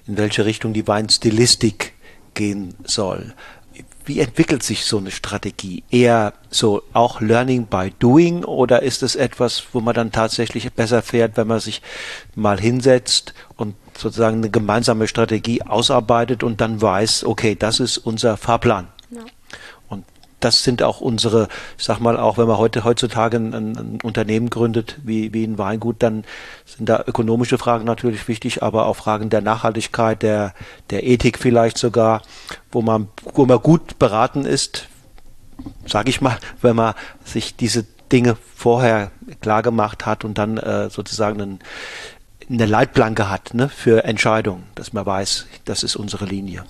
in 0.05 0.17
welche 0.17 0.45
Richtung 0.45 0.73
die 0.73 0.88
Weinstilistik 0.88 1.93
gehen 2.33 2.75
soll. 2.83 3.33
Wie 4.03 4.19
entwickelt 4.19 4.61
sich 4.61 4.85
so 4.85 4.99
eine 4.99 5.11
Strategie? 5.11 5.83
Eher 5.89 6.33
so 6.49 6.83
auch 6.93 7.21
Learning 7.21 7.65
by 7.65 7.91
Doing 7.97 8.43
oder 8.43 8.83
ist 8.83 9.01
es 9.01 9.15
etwas, 9.15 9.63
wo 9.73 9.81
man 9.81 9.95
dann 9.95 10.11
tatsächlich 10.11 10.71
besser 10.73 11.01
fährt, 11.01 11.38
wenn 11.38 11.47
man 11.47 11.59
sich 11.59 11.81
mal 12.35 12.59
hinsetzt 12.59 13.33
und 13.55 13.75
sozusagen 13.97 14.38
eine 14.38 14.49
gemeinsame 14.49 15.08
Strategie 15.08 15.62
ausarbeitet 15.62 16.43
und 16.43 16.62
dann 16.62 16.81
weiß, 16.81 17.25
okay, 17.25 17.55
das 17.55 17.79
ist 17.79 17.97
unser 17.97 18.38
Fahrplan. 18.38 18.88
Ja. 19.10 19.21
Und 19.88 20.05
das 20.39 20.63
sind 20.63 20.84
auch 20.84 21.01
unsere, 21.01 21.47
ich 21.77 21.86
sag 21.86 21.99
mal, 21.99 22.17
auch 22.17 22.38
wenn 22.38 22.47
man 22.47 22.58
heute 22.58 22.84
heutzutage 22.84 23.38
ein, 23.38 23.53
ein, 23.53 23.99
Unternehmen 24.03 24.49
gründet 24.49 24.99
wie, 25.03 25.34
wie 25.34 25.45
ein 25.45 25.58
Weingut, 25.58 25.97
dann 25.99 26.25
sind 26.65 26.89
da 26.89 27.03
ökonomische 27.08 27.58
Fragen 27.58 27.86
natürlich 27.86 28.27
wichtig, 28.27 28.62
aber 28.62 28.86
auch 28.86 28.95
Fragen 28.95 29.29
der 29.29 29.41
Nachhaltigkeit, 29.41 30.21
der, 30.21 30.53
der 30.89 31.05
Ethik 31.05 31.39
vielleicht 31.39 31.77
sogar, 31.77 32.21
wo 32.71 32.81
man, 32.81 33.08
wo 33.34 33.45
man 33.45 33.60
gut 33.60 33.97
beraten 33.97 34.45
ist, 34.45 34.88
sage 35.86 36.10
ich 36.10 36.21
mal, 36.21 36.38
wenn 36.62 36.75
man 36.75 36.93
sich 37.23 37.55
diese 37.55 37.86
Dinge 38.12 38.38
vorher 38.55 39.12
klar 39.41 39.63
gemacht 39.63 40.05
hat 40.05 40.23
und 40.25 40.38
dann 40.38 40.58
äh, 40.58 40.89
sozusagen 40.89 41.41
einen 41.41 41.60
eine 42.49 42.65
Leitplanke 42.65 43.29
hat 43.29 43.53
ne, 43.53 43.69
für 43.69 44.03
Entscheidungen, 44.03 44.63
dass 44.75 44.93
man 44.93 45.05
weiß, 45.05 45.47
das 45.65 45.84
ist 45.84 45.95
unsere 45.95 46.25
Linie. 46.25 46.63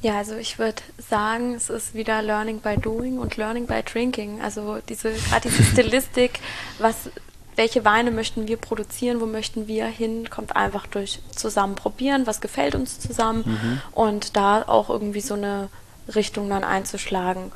Ja, 0.00 0.18
also 0.18 0.36
ich 0.36 0.58
würde 0.58 0.80
sagen, 0.96 1.54
es 1.54 1.70
ist 1.70 1.94
wieder 1.94 2.22
Learning 2.22 2.60
by 2.60 2.76
Doing 2.76 3.18
und 3.18 3.36
Learning 3.36 3.66
by 3.66 3.82
Drinking. 3.82 4.40
Also 4.40 4.78
diese 4.88 5.12
gerade 5.12 5.48
diese 5.48 5.64
Stilistik, 5.72 6.38
was 6.78 7.10
welche 7.56 7.84
Weine 7.84 8.12
möchten 8.12 8.46
wir 8.46 8.56
produzieren, 8.56 9.20
wo 9.20 9.26
möchten 9.26 9.66
wir 9.66 9.86
hin, 9.86 10.30
kommt 10.30 10.54
einfach 10.54 10.86
durch 10.86 11.18
zusammen 11.34 11.74
probieren, 11.74 12.28
was 12.28 12.40
gefällt 12.40 12.76
uns 12.76 13.00
zusammen 13.00 13.42
mhm. 13.44 13.80
und 13.92 14.36
da 14.36 14.62
auch 14.62 14.88
irgendwie 14.88 15.20
so 15.20 15.34
eine 15.34 15.68
Richtung 16.14 16.48
dann 16.48 16.62
einzuschlagen. 16.62 17.50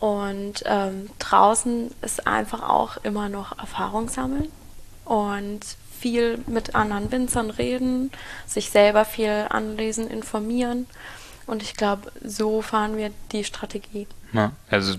Und 0.00 0.64
ähm, 0.66 1.08
draußen 1.20 1.92
ist 2.02 2.26
einfach 2.26 2.68
auch 2.68 2.96
immer 3.04 3.28
noch 3.28 3.56
Erfahrung 3.56 4.08
sammeln 4.08 4.48
und 5.04 5.60
viel 6.04 6.38
mit 6.46 6.74
anderen 6.74 7.10
Winzern 7.10 7.48
reden, 7.48 8.10
sich 8.46 8.68
selber 8.68 9.06
viel 9.06 9.46
anlesen, 9.48 10.06
informieren. 10.06 10.84
Und 11.46 11.62
ich 11.62 11.76
glaube, 11.76 12.12
so 12.22 12.60
fahren 12.60 12.98
wir 12.98 13.10
die 13.32 13.42
Strategie. 13.42 14.06
Ja, 14.34 14.52
also 14.68 14.98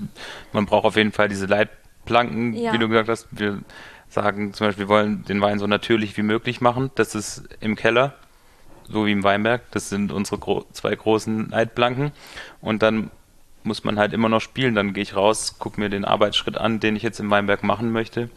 man 0.52 0.66
braucht 0.66 0.86
auf 0.86 0.96
jeden 0.96 1.12
Fall 1.12 1.30
diese 1.30 1.46
Leitplanken, 1.46 2.54
ja. 2.54 2.74
wie 2.74 2.80
du 2.80 2.90
gesagt 2.90 3.10
hast. 3.10 3.28
Wir 3.30 3.62
sagen 4.10 4.56
zum 4.56 4.66
Beispiel, 4.66 4.86
wir 4.86 4.90
wollen 4.90 5.24
den 5.26 5.42
Wein 5.42 5.60
so 5.60 5.68
natürlich 5.68 6.18
wie 6.18 6.24
möglich 6.24 6.60
machen. 6.60 6.90
Das 6.96 7.14
ist 7.14 7.44
im 7.60 7.76
Keller, 7.76 8.16
so 8.90 9.06
wie 9.06 9.12
im 9.12 9.24
Weinberg. 9.24 9.62
Das 9.70 9.90
sind 9.90 10.12
unsere 10.12 10.40
gro 10.40 10.66
zwei 10.74 10.96
großen 10.96 11.50
Leitplanken. 11.50 12.14
Und 12.62 12.82
dann 12.82 13.12
muss 13.62 13.84
man 13.84 14.00
halt 14.00 14.12
immer 14.12 14.30
noch 14.30 14.42
spielen. 14.42 14.74
Dann 14.74 14.94
gehe 14.94 15.04
ich 15.04 15.16
raus, 15.16 15.60
gucke 15.60 15.80
mir 15.80 15.90
den 15.90 16.04
Arbeitsschritt 16.04 16.58
an, 16.58 16.80
den 16.80 16.96
ich 16.96 17.04
jetzt 17.04 17.20
im 17.20 17.30
Weinberg 17.30 17.62
machen 17.62 17.92
möchte 17.92 18.32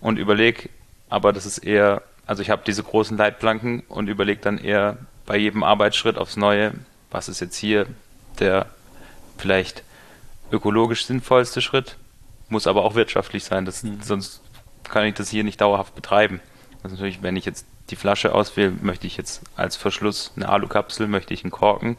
und 0.00 0.16
überlege, 0.16 0.68
aber 1.08 1.32
das 1.32 1.46
ist 1.46 1.58
eher, 1.58 2.02
also 2.26 2.42
ich 2.42 2.50
habe 2.50 2.62
diese 2.66 2.82
großen 2.82 3.16
Leitplanken 3.16 3.82
und 3.88 4.08
überlege 4.08 4.40
dann 4.40 4.58
eher 4.58 4.98
bei 5.26 5.36
jedem 5.36 5.62
Arbeitsschritt 5.62 6.18
aufs 6.18 6.36
Neue, 6.36 6.72
was 7.10 7.28
ist 7.28 7.40
jetzt 7.40 7.56
hier 7.56 7.86
der 8.38 8.66
vielleicht 9.36 9.82
ökologisch 10.52 11.06
sinnvollste 11.06 11.60
Schritt, 11.60 11.96
muss 12.48 12.66
aber 12.66 12.84
auch 12.84 12.94
wirtschaftlich 12.94 13.44
sein, 13.44 13.64
das, 13.64 13.82
mhm. 13.82 14.00
sonst 14.02 14.40
kann 14.84 15.04
ich 15.04 15.14
das 15.14 15.28
hier 15.28 15.44
nicht 15.44 15.60
dauerhaft 15.60 15.94
betreiben. 15.94 16.40
Also 16.82 16.96
natürlich, 16.96 17.22
wenn 17.22 17.36
ich 17.36 17.44
jetzt 17.44 17.66
die 17.90 17.96
Flasche 17.96 18.34
auswähle, 18.34 18.72
möchte 18.80 19.06
ich 19.06 19.16
jetzt 19.16 19.42
als 19.56 19.76
Verschluss 19.76 20.32
eine 20.36 20.48
Alukapsel, 20.48 21.08
möchte 21.08 21.34
ich 21.34 21.44
einen 21.44 21.50
Korken. 21.50 21.96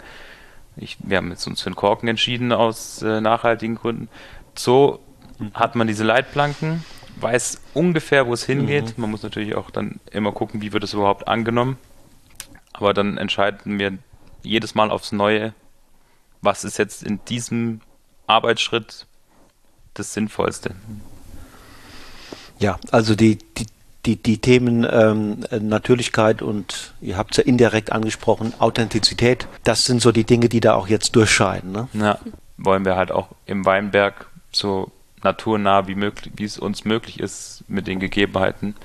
Ich, 0.75 0.97
wir 0.99 1.17
haben 1.17 1.29
jetzt 1.29 1.45
uns 1.45 1.61
für 1.61 1.67
einen 1.67 1.75
Korken 1.75 2.07
entschieden 2.07 2.51
aus 2.51 3.01
äh, 3.01 3.21
nachhaltigen 3.21 3.75
Gründen. 3.75 4.07
So 4.55 4.99
mhm. 5.37 5.53
hat 5.53 5.75
man 5.75 5.87
diese 5.87 6.03
Leitplanken 6.03 6.83
weiß 7.21 7.61
ungefähr, 7.73 8.27
wo 8.27 8.33
es 8.33 8.43
hingeht. 8.43 8.97
Mhm. 8.97 9.01
Man 9.01 9.11
muss 9.11 9.23
natürlich 9.23 9.55
auch 9.55 9.69
dann 9.69 9.99
immer 10.11 10.31
gucken, 10.31 10.61
wie 10.61 10.73
wird 10.73 10.83
es 10.83 10.93
überhaupt 10.93 11.27
angenommen. 11.27 11.77
Aber 12.73 12.93
dann 12.93 13.17
entscheiden 13.17 13.79
wir 13.79 13.97
jedes 14.43 14.75
Mal 14.75 14.89
aufs 14.89 15.11
Neue, 15.11 15.53
was 16.41 16.63
ist 16.63 16.77
jetzt 16.77 17.03
in 17.03 17.19
diesem 17.25 17.81
Arbeitsschritt 18.27 19.05
das 19.93 20.13
Sinnvollste. 20.13 20.75
Ja, 22.59 22.79
also 22.91 23.15
die, 23.15 23.37
die, 23.37 23.65
die, 24.05 24.15
die 24.15 24.37
Themen 24.37 24.87
ähm, 24.89 25.45
Natürlichkeit 25.61 26.41
und 26.41 26.93
ihr 27.01 27.17
habt 27.17 27.31
es 27.31 27.37
ja 27.37 27.43
indirekt 27.43 27.91
angesprochen, 27.91 28.53
Authentizität, 28.59 29.47
das 29.63 29.85
sind 29.85 30.01
so 30.01 30.11
die 30.11 30.23
Dinge, 30.23 30.49
die 30.49 30.59
da 30.59 30.75
auch 30.75 30.87
jetzt 30.87 31.15
durchscheiden. 31.15 31.71
Ne? 31.71 31.87
Ja, 31.93 32.19
wollen 32.57 32.85
wir 32.85 32.95
halt 32.95 33.11
auch 33.11 33.29
im 33.45 33.65
Weinberg 33.65 34.27
so 34.51 34.91
naturnah 35.23 35.87
wie 35.87 35.95
möglich, 35.95 36.33
wie 36.35 36.43
es 36.43 36.57
uns 36.57 36.85
möglich 36.85 37.19
ist, 37.19 37.63
mit 37.67 37.87
den 37.87 37.99
Gegebenheiten 37.99 38.75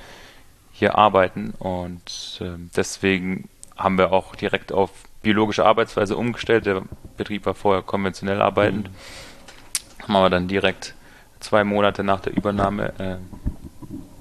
hier 0.72 0.96
arbeiten. 0.98 1.54
Und 1.58 2.40
äh, 2.40 2.58
deswegen 2.76 3.48
haben 3.76 3.98
wir 3.98 4.12
auch 4.12 4.36
direkt 4.36 4.72
auf 4.72 4.90
biologische 5.22 5.64
Arbeitsweise 5.64 6.16
umgestellt. 6.16 6.66
Der 6.66 6.82
Betrieb 7.16 7.46
war 7.46 7.54
vorher 7.54 7.82
konventionell 7.82 8.42
arbeitend. 8.42 8.88
Mhm. 8.88 10.02
Haben 10.02 10.12
wir 10.12 10.30
dann 10.30 10.48
direkt 10.48 10.94
zwei 11.40 11.64
Monate 11.64 12.04
nach 12.04 12.20
der 12.20 12.36
Übernahme 12.36 12.92
äh, 12.98 13.16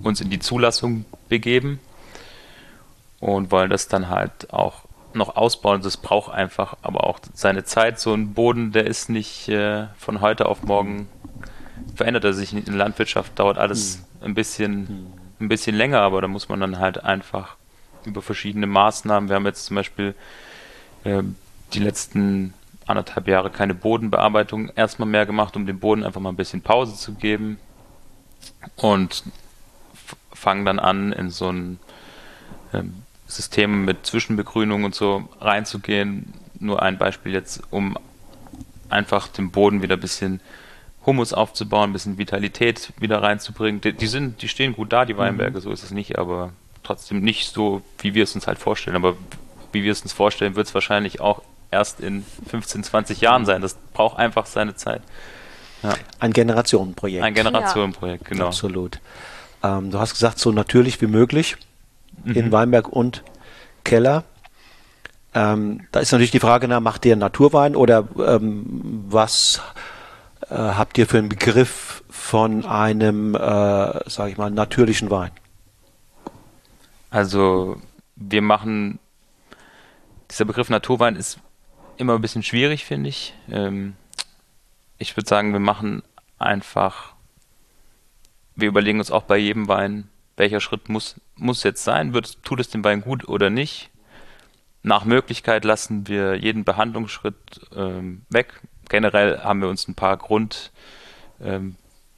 uns 0.06 0.22
in 0.22 0.30
die 0.30 0.40
Zulassung 0.40 1.06
begeben 1.30 1.80
und 3.20 3.52
wollen 3.52 3.70
das 3.70 3.88
dann 3.88 4.10
halt 4.10 4.54
auch 4.54 4.84
noch 5.14 5.36
ausbauen. 5.36 5.82
Das 5.82 5.98
braucht 5.98 6.34
einfach 6.34 6.78
aber 6.82 7.06
auch 7.06 7.20
seine 7.34 7.64
Zeit. 7.64 8.00
So 8.00 8.14
ein 8.14 8.34
Boden, 8.34 8.72
der 8.72 8.86
ist 8.86 9.10
nicht 9.10 9.48
äh, 9.50 9.88
von 9.98 10.22
heute 10.22 10.48
auf 10.48 10.64
morgen 10.64 11.08
verändert 11.96 12.24
er 12.24 12.34
sich 12.34 12.54
in 12.54 12.66
der 12.66 12.76
Landwirtschaft, 12.76 13.38
dauert 13.40 13.58
alles 13.58 14.00
mhm. 14.20 14.26
ein 14.26 14.34
bisschen, 14.34 14.80
mhm. 14.80 15.08
ein 15.40 15.48
bisschen 15.48 15.76
länger, 15.76 16.02
aber 16.02 16.22
da 16.22 16.28
muss 16.28 16.50
man 16.50 16.60
dann 16.60 16.80
halt 16.80 17.04
einfach 17.04 17.56
über 18.06 18.22
verschiedene 18.22 18.68
Maßnahmen. 18.68 19.30
Wir 19.30 19.36
haben 19.36 19.46
jetzt 19.46 19.66
zum 19.66 19.76
Beispiel 19.76 20.16
äh, 21.04 21.24
die 21.74 21.80
letzten 21.80 22.54
anderthalb 22.86 23.28
Jahre 23.28 23.50
keine 23.50 23.74
Bodenbearbeitung 23.74 24.70
erstmal 24.76 25.08
mehr 25.08 25.26
gemacht, 25.26 25.56
um 25.56 25.66
dem 25.66 25.80
Boden 25.80 26.04
einfach 26.04 26.20
mal 26.20 26.30
ein 26.30 26.36
bisschen 26.36 26.62
Pause 26.62 26.96
zu 26.96 27.14
geben 27.14 27.58
und 28.76 29.24
fangen 30.34 30.66
dann 30.66 30.80
an, 30.80 31.14
in 31.14 31.30
so 31.30 31.50
ein 31.50 31.80
ähm, 32.74 33.04
System 33.28 33.86
mit 33.86 34.06
Zwischenbegrünung 34.06 34.84
und 34.84 34.96
so 34.96 35.30
reinzugehen. 35.40 36.34
Nur 36.60 36.82
ein 36.82 36.98
Beispiel 36.98 37.32
jetzt, 37.32 37.62
um 37.72 37.98
einfach 38.90 39.28
den 39.28 39.52
Boden 39.52 39.82
wieder 39.82 39.96
ein 39.96 40.02
bisschen 40.02 40.42
Humus 41.06 41.34
aufzubauen, 41.34 41.90
ein 41.90 41.94
bisschen 41.94 42.18
Vitalität 42.18 42.94
wieder 42.98 43.22
reinzubringen. 43.22 43.82
Die, 43.82 43.94
die 43.94 44.08
sind, 44.08 44.42
die 44.42 44.48
stehen 44.48 44.74
gut 44.74 44.94
da, 44.94 45.06
die 45.06 45.18
Weinberge, 45.18 45.58
mhm. 45.58 45.62
so 45.62 45.72
ist 45.72 45.84
es 45.84 45.92
nicht, 45.92 46.18
aber 46.18 46.54
trotzdem 46.84 47.22
nicht 47.22 47.54
so, 47.54 47.82
wie 48.00 48.14
wir 48.14 48.24
es 48.24 48.36
uns 48.36 48.48
halt 48.48 48.60
vorstellen. 48.60 48.96
Aber 48.96 49.16
wie 49.72 49.84
wir 49.84 49.92
es 49.92 50.02
uns 50.02 50.14
vorstellen, 50.14 50.56
wird 50.56 50.68
es 50.68 50.74
wahrscheinlich 50.74 51.20
auch 51.20 51.42
erst 51.72 52.00
in 52.00 52.26
15, 52.48 52.84
20 52.84 53.22
Jahren 53.22 53.46
sein. 53.46 53.62
Das 53.62 53.76
braucht 53.94 54.18
einfach 54.18 54.46
seine 54.46 54.76
Zeit. 54.76 55.02
Ja. 55.82 55.96
Ein 56.20 56.32
Generationenprojekt. 56.32 57.24
Ein 57.24 57.34
Generationenprojekt, 57.34 58.26
genau. 58.26 58.48
Absolut. 58.48 59.00
Ähm, 59.64 59.92
du 59.92 60.00
hast 60.00 60.14
gesagt, 60.14 60.40
so 60.40 60.52
natürlich 60.52 61.02
wie 61.02 61.08
möglich 61.08 61.58
mhm. 62.24 62.34
in 62.34 62.52
Weinberg 62.52 62.88
und 62.88 63.24
Keller. 63.84 64.24
Ähm, 65.34 65.88
da 65.92 66.00
ist 66.00 66.12
natürlich 66.12 66.32
die 66.32 66.40
Frage, 66.40 66.68
na, 66.68 66.80
macht 66.80 67.06
ihr 67.06 67.16
Naturwein 67.16 67.76
oder 67.76 68.08
ähm, 68.18 69.04
was 69.10 69.62
äh, 70.50 70.56
habt 70.56 70.98
ihr 70.98 71.08
für 71.08 71.18
einen 71.18 71.30
Begriff 71.30 72.04
von 72.10 72.66
einem, 72.66 73.36
äh, 73.36 73.40
sage 74.10 74.32
ich 74.32 74.38
mal, 74.38 74.52
natürlichen 74.52 75.10
Wein? 75.10 75.32
Also 77.10 77.78
wir 78.16 78.42
machen, 78.42 79.00
dieser 80.32 80.46
Begriff 80.46 80.70
Naturwein 80.70 81.16
ist 81.16 81.40
immer 81.98 82.16
ein 82.16 82.22
bisschen 82.22 82.44
schwierig, 82.44 82.86
finde 82.86 83.10
ich. 83.10 83.34
Ähm, 83.50 83.96
ich 84.98 85.16
würde 85.16 85.30
sagen, 85.30 85.54
wir 85.54 85.60
machen 85.60 86.04
einfach, 86.40 87.14
wir 88.56 88.68
überlegen 88.68 89.00
uns 89.00 89.12
auch 89.12 89.24
bei 89.24 89.38
jedem 89.38 89.68
Wein, 89.68 90.10
welcher 90.38 90.60
Schritt 90.60 90.90
muss, 90.90 91.20
muss 91.36 91.64
jetzt 91.64 91.84
sein, 91.84 92.14
wird, 92.14 92.44
tut 92.44 92.60
es 92.60 92.70
dem 92.70 92.84
Wein 92.84 93.02
gut 93.02 93.28
oder 93.28 93.50
nicht. 93.50 93.90
Nach 94.82 95.06
Möglichkeit 95.06 95.64
lassen 95.64 96.08
wir 96.08 96.36
jeden 96.36 96.64
Behandlungsschritt 96.64 97.62
ähm, 97.76 98.24
weg 98.30 98.62
generell 98.94 99.40
haben 99.40 99.60
wir 99.60 99.70
uns 99.70 99.88
ein 99.88 99.96
paar 99.96 100.18
Grund, 100.18 100.72
ähm, 101.44 101.78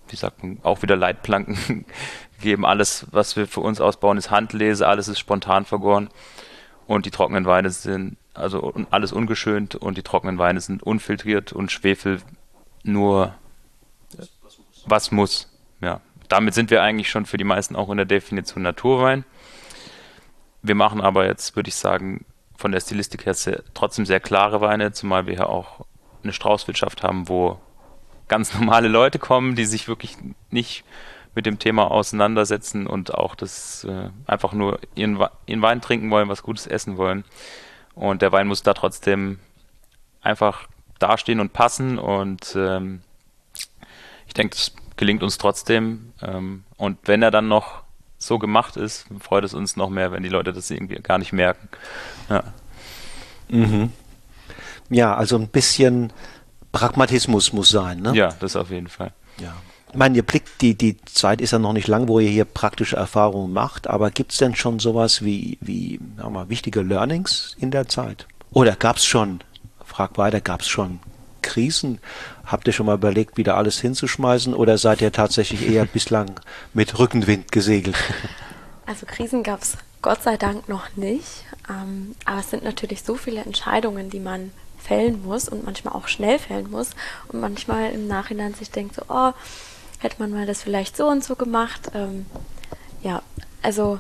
wie 0.10 0.18
sagt 0.18 0.44
man, 0.44 0.60
auch 0.62 0.82
wieder 0.82 0.98
Leitplanken 0.98 1.86
gegeben. 2.36 2.66
Alles, 2.66 3.08
was 3.12 3.38
wir 3.38 3.48
für 3.48 3.62
uns 3.62 3.80
ausbauen, 3.80 4.18
ist 4.18 4.30
Handlese, 4.30 4.86
alles 4.86 5.08
ist 5.08 5.20
spontan 5.20 5.64
vergoren 5.64 6.10
und 6.86 7.06
die 7.06 7.12
trockenen 7.12 7.46
Weine 7.46 7.70
sind, 7.70 8.18
also 8.34 8.74
alles 8.92 9.14
ungeschönt 9.14 9.76
und 9.76 9.98
die 9.98 10.04
trockenen 10.04 10.38
Weine 10.38 10.60
sind 10.60 10.84
unfiltriert 10.84 11.54
und 11.54 11.72
Schwefel 11.72 12.22
nur 12.84 13.34
was 14.86 15.12
muss. 15.12 15.50
Ja, 15.80 16.02
damit 16.28 16.56
sind 16.56 16.72
wir 16.72 16.84
eigentlich 16.84 17.10
schon 17.10 17.26
für 17.26 17.38
die 17.38 17.46
meisten 17.46 17.78
auch 17.78 17.90
in 17.90 17.96
der 17.96 18.06
Definition 18.06 18.64
Naturwein. 18.64 19.24
Wir 20.62 20.76
machen 20.76 21.00
aber 21.00 21.26
jetzt, 21.26 21.56
würde 21.56 21.70
ich 21.70 21.76
sagen, 21.76 22.26
von 22.58 22.74
der 22.74 22.82
Stilistik 22.82 23.26
her 23.26 23.34
sehr, 23.34 23.64
trotzdem 23.74 24.06
sehr 24.06 24.20
klare 24.20 24.60
Weine, 24.60 24.92
zumal 24.92 25.26
wir 25.26 25.36
ja 25.36 25.46
auch 25.46 25.85
eine 26.26 26.34
Straußwirtschaft 26.34 27.04
haben, 27.04 27.30
wo 27.30 27.60
ganz 28.28 28.54
normale 28.54 28.88
Leute 28.88 29.20
kommen, 29.20 29.56
die 29.56 29.66
sich 29.66 29.88
wirklich 29.88 30.18
nicht 30.50 30.84
mit 31.36 31.46
dem 31.46 31.60
Thema 31.60 31.92
auseinandersetzen 31.92 32.88
und 32.88 33.14
auch 33.14 33.36
das 33.36 33.84
äh, 33.84 34.10
einfach 34.26 34.54
nur 34.54 34.80
ihren, 34.96 35.20
ihren 35.46 35.62
Wein 35.62 35.82
trinken 35.82 36.10
wollen, 36.10 36.30
was 36.30 36.44
Gutes 36.44 36.66
essen 36.66 36.98
wollen. 36.98 37.26
Und 37.94 38.22
der 38.22 38.32
Wein 38.32 38.48
muss 38.48 38.64
da 38.64 38.74
trotzdem 38.74 39.40
einfach 40.22 40.68
dastehen 41.00 41.40
und 41.40 41.54
passen 41.54 41.98
und 41.98 42.56
ähm, 42.58 43.02
ich 44.28 44.34
denke, 44.34 44.56
das 44.56 44.74
gelingt 44.96 45.24
uns 45.24 45.38
trotzdem. 45.38 46.14
Ähm, 46.22 46.64
und 46.78 47.00
wenn 47.04 47.22
er 47.22 47.32
dann 47.32 47.48
noch 47.48 47.84
so 48.18 48.40
gemacht 48.40 48.78
ist, 48.78 49.08
freut 49.20 49.44
es 49.44 49.54
uns 49.54 49.76
noch 49.76 49.90
mehr, 49.90 50.12
wenn 50.12 50.24
die 50.24 50.30
Leute 50.30 50.54
das 50.54 50.72
irgendwie 50.72 50.96
gar 50.96 51.18
nicht 51.18 51.34
merken. 51.34 51.70
Ja. 52.30 52.44
Mhm. 53.50 53.92
Ja, 54.90 55.16
also 55.16 55.38
ein 55.38 55.48
bisschen 55.48 56.12
Pragmatismus 56.72 57.54
muss 57.54 57.70
sein. 57.70 58.02
Ne? 58.02 58.14
Ja, 58.16 58.30
das 58.40 58.56
auf 58.56 58.70
jeden 58.70 58.88
Fall. 58.88 59.14
Ja. 59.40 59.54
Ich 59.96 59.98
meine, 59.98 60.18
ihr 60.18 60.24
blickt, 60.24 60.62
die, 60.62 60.76
die 60.76 60.98
Zeit 61.06 61.40
ist 61.40 61.52
ja 61.52 61.60
noch 61.60 61.72
nicht 61.72 61.88
lang, 61.88 62.10
wo 62.10 62.20
ihr 62.20 62.30
hier 62.30 62.44
praktische 62.44 62.98
Erfahrungen 62.98 63.54
macht, 63.54 63.88
aber 63.88 64.12
gibt 64.12 64.34
es 64.34 64.40
denn 64.40 64.54
schon 64.54 64.80
sowas 64.80 65.24
wie, 65.24 65.58
wie 65.62 66.02
sagen 66.18 66.34
wir 66.34 66.50
wichtige 66.50 66.82
Learnings 66.82 67.56
in 67.60 67.72
der 67.72 67.88
Zeit? 67.88 68.28
Oder 68.52 68.76
gab 68.76 68.98
es 68.98 69.06
schon, 69.06 69.40
frag 69.86 70.18
weiter, 70.18 70.42
gab 70.42 70.62
es 70.62 70.68
schon 70.68 71.00
Krisen? 71.42 72.00
Habt 72.46 72.68
ihr 72.68 72.74
schon 72.74 72.88
mal 72.88 72.96
überlegt, 72.96 73.38
wieder 73.38 73.56
alles 73.56 73.80
hinzuschmeißen 73.80 74.54
oder 74.54 74.78
seid 74.78 75.02
ihr 75.02 75.14
tatsächlich 75.14 75.66
eher 75.70 75.86
bislang 75.94 76.42
mit 76.74 77.00
Rückenwind 77.00 77.54
gesegelt? 77.54 77.96
Also 78.86 79.06
Krisen 79.06 79.44
gab 79.44 79.62
es 79.62 79.78
Gott 80.02 80.24
sei 80.24 80.36
Dank 80.36 80.68
noch 80.68 80.96
nicht, 80.98 81.46
ähm, 81.70 82.16
aber 82.26 82.42
es 82.42 82.50
sind 82.50 82.66
natürlich 82.66 83.04
so 83.04 83.16
viele 83.16 83.42
Entscheidungen, 83.42 84.10
die 84.10 84.20
man 84.20 84.52
fällen 84.86 85.24
muss 85.24 85.50
und 85.50 85.66
manchmal 85.66 85.94
auch 85.94 86.08
schnell 86.08 86.40
fällen 86.40 86.70
muss 86.70 86.92
und 87.28 87.40
manchmal 87.40 87.92
im 87.92 88.08
Nachhinein 88.08 88.54
sich 88.54 88.72
denkt 88.72 88.96
so, 88.96 89.04
oh, 89.10 89.32
hätte 90.00 90.18
man 90.20 90.32
mal 90.32 90.46
das 90.46 90.64
vielleicht 90.64 90.96
so 90.96 91.08
und 91.08 91.24
so 91.24 91.36
gemacht. 91.36 91.92
Ähm, 91.94 92.26
ja, 93.02 93.22
also, 93.62 94.00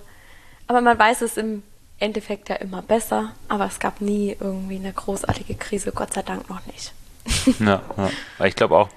aber 0.68 0.82
man 0.82 0.98
weiß 0.98 1.22
es 1.22 1.38
im 1.38 1.64
Endeffekt 2.00 2.50
ja 2.50 2.56
immer 2.56 2.82
besser, 2.82 3.32
aber 3.48 3.66
es 3.66 3.80
gab 3.80 4.02
nie 4.02 4.36
irgendwie 4.40 4.76
eine 4.76 4.94
großartige 4.94 5.56
Krise, 5.56 5.92
Gott 5.92 6.14
sei 6.14 6.22
Dank 6.22 6.50
noch 6.50 6.66
nicht. 6.68 6.94
ja, 7.60 7.82
ja. 7.98 8.46
ich 8.46 8.56
glaube 8.56 8.78
auch, 8.78 8.90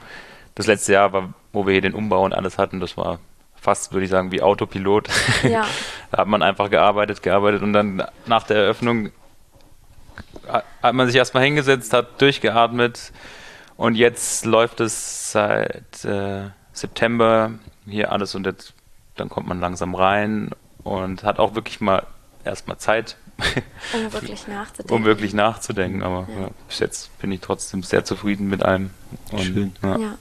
das 0.55 0.67
letzte 0.67 0.93
Jahr 0.93 1.13
war, 1.13 1.33
wo 1.53 1.67
wir 1.67 1.73
hier 1.73 1.83
den 1.83 1.95
Umbau 1.95 2.25
und 2.25 2.35
alles 2.35 2.59
hatten, 2.59 2.81
das 2.81 2.97
war 2.97 3.21
fast, 3.55 3.93
würde 3.93 4.05
ich 4.05 4.11
sagen, 4.11 4.33
wie 4.33 4.43
Autopilot. 4.43 5.09
Ja. 5.43 5.67
da 6.11 6.19
hat 6.19 6.29
man 6.29 6.43
einfach 6.43 6.71
gearbeitet, 6.71 7.23
gearbeitet 7.23 7.63
und 7.63 7.73
dann 7.73 8.05
nach 8.27 8.45
der 8.45 8.57
Eröffnung 8.57 9.11
hat 10.49 10.95
man 10.95 11.07
sich 11.07 11.17
erstmal 11.17 11.45
hingesetzt, 11.45 11.93
hat 11.93 12.21
durchgeatmet 12.21 13.13
und 13.77 13.95
jetzt 13.95 14.45
läuft 14.45 14.81
es 14.81 15.33
seit 15.33 16.05
äh, 16.05 16.49
September 16.73 17.53
hier 17.87 18.13
alles 18.13 18.35
und 18.35 18.47
jetzt 18.47 18.75
dann 19.17 19.29
kommt 19.29 19.49
man 19.49 19.61
langsam 19.61 19.95
rein 19.95 20.51
und 20.85 21.25
hat 21.25 21.39
auch 21.39 21.55
wirklich 21.55 21.81
mal 21.81 22.07
erstmal 22.45 22.79
Zeit. 22.79 23.17
Um 23.95 24.13
wirklich 24.13 24.49
nachzudenken. 24.49 24.95
um 24.95 25.05
wirklich 25.05 25.33
nachzudenken, 25.33 26.03
aber 26.03 26.27
ja. 26.35 26.41
Ja, 26.41 26.51
bis 26.67 26.81
jetzt 26.81 27.17
bin 27.21 27.31
ich 27.31 27.41
trotzdem 27.41 27.85
sehr 27.85 28.05
zufrieden 28.05 28.49
mit 28.49 28.65
allem. 28.65 28.91
Und, 29.31 29.43
Schön. 29.43 29.73
Ja. 29.81 30.19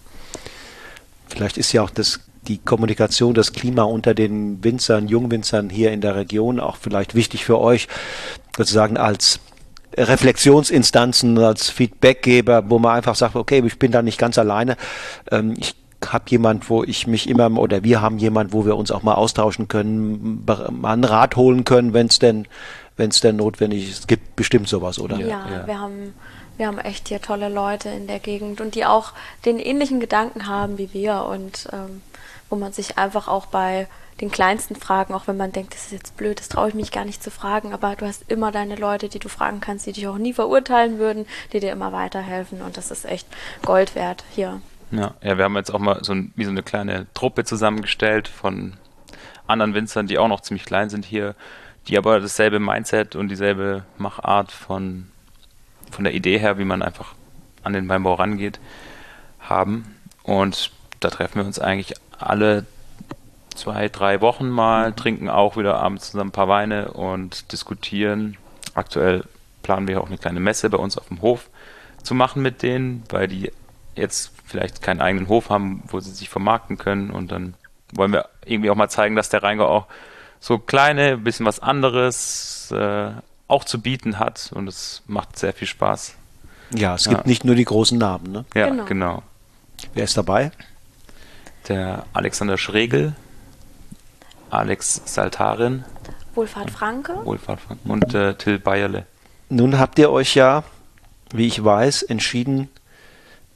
Vielleicht 1.28 1.58
ist 1.58 1.72
ja 1.72 1.82
auch 1.82 1.90
das 1.90 2.20
die 2.44 2.60
Kommunikation, 2.60 3.34
das 3.34 3.54
Klima 3.54 3.84
unter 3.84 4.14
den 4.14 4.64
Winzern, 4.64 5.08
Jungwinzern 5.08 5.70
hier 5.70 5.92
in 5.92 6.02
der 6.02 6.16
Region 6.16 6.60
auch 6.60 6.78
vielleicht 6.78 7.16
wichtig 7.16 7.44
für 7.44 7.60
euch, 7.60 7.88
sozusagen 8.56 8.98
als 8.98 9.40
Reflexionsinstanzen, 9.98 11.38
als 11.40 11.70
Feedbackgeber, 11.70 12.70
wo 12.70 12.80
man 12.80 12.96
einfach 12.96 13.16
sagt, 13.16 13.36
okay, 13.36 13.64
ich 13.66 13.80
bin 13.80 13.92
da 13.92 14.02
nicht 14.02 14.20
ganz 14.20 14.38
alleine. 14.38 14.78
Ähm, 15.32 15.56
ich 15.58 15.76
habe 16.06 16.26
jemand, 16.28 16.70
wo 16.70 16.84
ich 16.84 17.08
mich 17.08 17.28
immer 17.28 17.50
oder 17.58 17.84
wir 17.84 18.02
haben 18.02 18.20
jemand, 18.20 18.54
wo 18.54 18.66
wir 18.66 18.78
uns 18.78 18.92
auch 18.92 19.04
mal 19.04 19.16
austauschen 19.16 19.68
können, 19.68 20.44
mal 20.46 20.94
einen 20.94 21.04
Rat 21.04 21.36
holen 21.36 21.64
können, 21.64 21.94
wenn 21.94 22.08
es 22.08 22.20
denn, 22.20 22.48
wenn 22.96 23.10
es 23.10 23.20
denn 23.20 23.38
notwendig 23.38 23.90
ist. 23.90 24.00
Es 24.02 24.08
gibt 24.08 24.36
bestimmt 24.36 24.68
sowas, 24.68 25.00
oder? 25.00 25.18
Ja, 25.20 25.28
ja, 25.28 25.68
wir 25.68 25.80
haben 25.80 26.14
wir 26.58 26.68
haben 26.68 26.80
echt 26.80 27.08
hier 27.08 27.22
tolle 27.22 27.50
Leute 27.50 27.90
in 27.90 28.08
der 28.08 28.20
Gegend 28.20 28.62
und 28.62 28.76
die 28.76 28.86
auch 28.86 29.14
den 29.46 29.60
ähnlichen 29.60 30.00
Gedanken 30.00 30.48
haben 30.48 30.78
wie 30.78 30.92
wir 30.92 31.26
und 31.26 31.68
ähm, 31.72 32.02
wo 32.50 32.56
man 32.56 32.74
sich 32.74 32.98
einfach 32.98 33.28
auch 33.28 33.46
bei 33.46 33.88
den 34.22 34.32
kleinsten 34.32 34.76
Fragen, 34.76 35.14
auch 35.14 35.28
wenn 35.28 35.38
man 35.38 35.52
denkt, 35.52 35.74
das 35.74 35.86
ist 35.86 35.92
jetzt 35.92 36.18
blöd, 36.18 36.40
das 36.40 36.50
traue 36.50 36.70
ich 36.70 36.74
mich 36.74 36.92
gar 36.92 37.06
nicht 37.06 37.22
zu 37.22 37.30
fragen, 37.30 37.74
aber 37.74 37.96
du 37.96 38.06
hast 38.06 38.30
immer 38.30 38.52
deine 38.52 38.76
Leute, 38.76 39.10
die 39.10 39.20
du 39.20 39.30
fragen 39.30 39.62
kannst, 39.62 39.86
die 39.86 39.92
dich 39.92 40.08
auch 40.08 40.18
nie 40.18 40.34
verurteilen 40.34 40.98
würden, 40.98 41.28
die 41.54 41.60
dir 41.60 41.72
immer 41.72 41.92
weiterhelfen 41.92 42.62
und 42.62 42.78
das 42.78 42.92
ist 42.92 43.06
echt 43.06 43.28
Gold 43.64 43.96
wert 43.96 44.24
hier. 44.32 44.62
Ja, 44.92 45.14
ja 45.22 45.38
wir 45.38 45.44
haben 45.44 45.56
jetzt 45.56 45.74
auch 45.74 45.80
mal 45.80 46.04
so, 46.04 46.14
ein, 46.14 46.32
wie 46.36 46.46
so 46.46 46.52
eine 46.52 46.64
kleine 46.64 47.06
Truppe 47.14 47.44
zusammengestellt 47.44 48.28
von 48.28 48.74
anderen 49.46 49.74
Winzern, 49.74 50.08
die 50.08 50.18
auch 50.18 50.28
noch 50.28 50.42
ziemlich 50.42 50.66
klein 50.66 50.90
sind 50.90 51.06
hier, 51.06 51.36
die 51.88 51.98
aber 51.98 52.20
dasselbe 52.20 52.60
Mindset 52.60 53.16
und 53.16 53.30
dieselbe 53.30 53.84
Machart 53.98 54.52
von, 54.52 55.08
von 55.92 56.04
der 56.04 56.14
Idee 56.14 56.38
her, 56.38 56.58
wie 56.58 56.66
man 56.66 56.82
einfach 56.82 57.14
an 57.64 57.74
den 57.74 57.88
Weinbau 57.88 58.16
rangeht, 58.16 58.60
haben. 59.40 59.96
Und 60.24 60.72
da 61.00 61.10
treffen 61.10 61.40
wir 61.40 61.46
uns 61.46 61.60
eigentlich 61.60 61.94
alle 62.18 62.66
zwei, 63.58 63.90
drei 63.90 64.22
Wochen 64.22 64.50
mal, 64.50 64.94
trinken 64.94 65.30
auch 65.30 65.58
wieder 65.58 65.78
abends 65.78 66.12
zusammen 66.12 66.30
ein 66.30 66.34
paar 66.34 66.48
Weine 66.48 66.92
und 66.92 67.52
diskutieren. 67.52 68.38
Aktuell 68.74 69.24
planen 69.64 69.88
wir 69.88 70.02
auch 70.02 70.08
eine 70.08 70.18
kleine 70.18 70.40
Messe 70.40 70.70
bei 70.70 70.78
uns 70.78 70.98
auf 70.98 71.08
dem 71.08 71.22
Hof 71.22 71.50
zu 72.04 72.16
machen 72.16 72.42
mit 72.42 72.62
denen, 72.62 73.04
weil 73.10 73.28
die 73.28 73.52
jetzt 73.96 74.32
vielleicht 74.46 74.82
keinen 74.82 75.02
eigenen 75.02 75.28
Hof 75.28 75.50
haben, 75.50 75.84
wo 75.88 76.00
sie 76.00 76.12
sich 76.12 76.30
vermarkten 76.30 76.78
können 76.78 77.12
und 77.12 77.32
dann 77.32 77.56
wollen 77.94 78.14
wir 78.14 78.30
irgendwie 78.46 78.70
auch 78.70 78.76
mal 78.76 78.90
zeigen, 78.90 79.16
dass 79.16 79.30
der 79.30 79.44
Rheingau 79.44 79.68
auch 79.68 79.88
so 80.40 80.60
kleine, 80.60 81.14
ein 81.14 81.24
bisschen 81.24 81.46
was 81.46 81.60
anderes 81.60 82.72
äh, 82.72 83.10
auch 83.48 83.64
zu 83.64 83.82
bieten 83.82 84.20
hat 84.20 84.52
und 84.54 84.68
es 84.68 85.02
macht 85.08 85.38
sehr 85.38 85.54
viel 85.54 85.68
Spaß. 85.68 86.16
Ja, 86.76 86.96
es 86.96 87.06
gibt 87.06 87.22
ja. 87.22 87.28
nicht 87.28 87.46
nur 87.46 87.56
die 87.56 87.66
großen 87.66 87.98
Namen, 87.98 88.32
ne? 88.32 88.46
Ja, 88.54 88.70
genau. 88.70 88.86
genau. 88.86 89.24
Wer 89.94 90.04
ist 90.04 90.18
dabei? 90.18 90.52
Der 91.70 92.06
Alexander 92.14 92.58
Schregel, 92.58 93.16
Alex 94.50 95.02
Saltarin. 95.06 95.84
Wohlfahrt 96.36 96.72
Franke. 96.72 97.14
Wohlfahrt 97.24 97.60
Franke. 97.60 97.90
Und 97.90 98.14
äh, 98.14 98.36
Till 98.36 98.60
Bayerle. 98.60 99.06
Nun 99.50 99.80
habt 99.80 99.98
ihr 100.00 100.12
euch 100.12 100.36
ja, 100.36 100.64
wie 101.34 101.48
ich 101.48 101.64
weiß, 101.64 102.04
entschieden, 102.04 102.70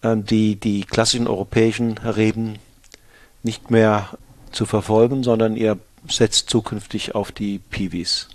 äh, 0.01 0.15
die, 0.17 0.55
die 0.55 0.83
klassischen 0.83 1.27
europäischen 1.27 1.97
Reben 1.97 2.59
nicht 3.43 3.71
mehr 3.71 4.09
zu 4.51 4.65
verfolgen, 4.65 5.23
sondern 5.23 5.55
ihr 5.55 5.77
setzt 6.07 6.49
zukünftig 6.49 7.15
auf 7.15 7.31
die 7.31 7.59
Piwis. 7.59 8.29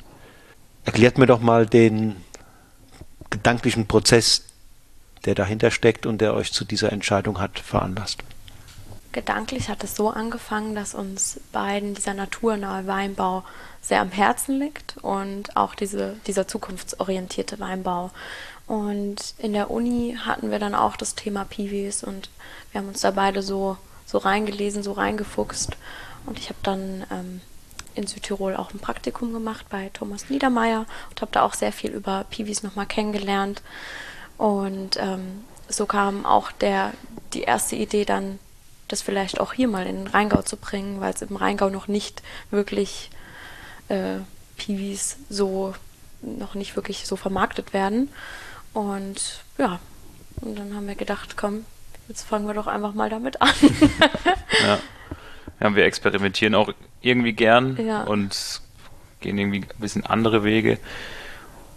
Erklärt 0.84 1.18
mir 1.18 1.26
doch 1.26 1.40
mal 1.40 1.66
den 1.66 2.16
gedanklichen 3.30 3.86
Prozess, 3.86 4.44
der 5.24 5.34
dahinter 5.34 5.70
steckt 5.70 6.06
und 6.06 6.20
der 6.20 6.34
euch 6.34 6.52
zu 6.52 6.64
dieser 6.64 6.92
Entscheidung 6.92 7.40
hat 7.40 7.58
veranlasst. 7.58 8.22
Gedanklich 9.16 9.70
hat 9.70 9.82
es 9.82 9.96
so 9.96 10.10
angefangen, 10.10 10.74
dass 10.74 10.94
uns 10.94 11.40
beiden 11.50 11.94
dieser 11.94 12.12
naturnahe 12.12 12.86
Weinbau 12.86 13.44
sehr 13.80 14.02
am 14.02 14.10
Herzen 14.10 14.58
liegt 14.58 14.98
und 14.98 15.56
auch 15.56 15.74
diese, 15.74 16.18
dieser 16.26 16.46
zukunftsorientierte 16.46 17.58
Weinbau. 17.58 18.10
Und 18.66 19.32
in 19.38 19.54
der 19.54 19.70
Uni 19.70 20.18
hatten 20.22 20.50
wir 20.50 20.58
dann 20.58 20.74
auch 20.74 20.98
das 20.98 21.14
Thema 21.14 21.46
Piwis 21.46 22.04
und 22.04 22.28
wir 22.70 22.82
haben 22.82 22.88
uns 22.88 23.00
da 23.00 23.10
beide 23.10 23.40
so, 23.40 23.78
so 24.04 24.18
reingelesen, 24.18 24.82
so 24.82 24.92
reingefuchst. 24.92 25.78
Und 26.26 26.38
ich 26.38 26.50
habe 26.50 26.58
dann 26.62 27.06
ähm, 27.10 27.40
in 27.94 28.06
Südtirol 28.06 28.54
auch 28.54 28.74
ein 28.74 28.80
Praktikum 28.80 29.32
gemacht 29.32 29.64
bei 29.70 29.88
Thomas 29.94 30.28
Niedermeyer 30.28 30.84
und 31.08 31.22
habe 31.22 31.32
da 31.32 31.40
auch 31.40 31.54
sehr 31.54 31.72
viel 31.72 31.92
über 31.92 32.26
Piwis 32.28 32.62
nochmal 32.62 32.84
kennengelernt. 32.84 33.62
Und 34.36 34.98
ähm, 34.98 35.42
so 35.70 35.86
kam 35.86 36.26
auch 36.26 36.52
der, 36.52 36.92
die 37.32 37.44
erste 37.44 37.76
Idee 37.76 38.04
dann 38.04 38.38
das 38.88 39.02
vielleicht 39.02 39.40
auch 39.40 39.52
hier 39.52 39.68
mal 39.68 39.86
in 39.86 40.04
den 40.04 40.06
Rheingau 40.06 40.42
zu 40.42 40.56
bringen, 40.56 41.00
weil 41.00 41.12
es 41.12 41.22
im 41.22 41.36
Rheingau 41.36 41.68
noch 41.70 41.88
nicht 41.88 42.22
wirklich 42.50 43.10
äh, 43.88 44.18
Piwis 44.56 45.16
so 45.28 45.74
noch 46.22 46.54
nicht 46.54 46.76
wirklich 46.76 47.06
so 47.06 47.16
vermarktet 47.16 47.72
werden. 47.72 48.10
Und 48.72 49.40
ja, 49.58 49.78
und 50.40 50.58
dann 50.58 50.74
haben 50.74 50.86
wir 50.86 50.94
gedacht, 50.94 51.36
komm, 51.36 51.64
jetzt 52.08 52.22
fangen 52.22 52.46
wir 52.46 52.54
doch 52.54 52.66
einfach 52.66 52.94
mal 52.94 53.10
damit 53.10 53.40
an. 53.40 53.54
ja. 54.62 54.78
ja, 55.60 55.74
wir 55.74 55.84
experimentieren 55.84 56.54
auch 56.54 56.72
irgendwie 57.00 57.32
gern 57.32 57.76
ja. 57.84 58.02
und 58.04 58.60
gehen 59.20 59.38
irgendwie 59.38 59.60
ein 59.60 59.80
bisschen 59.80 60.06
andere 60.06 60.44
Wege. 60.44 60.78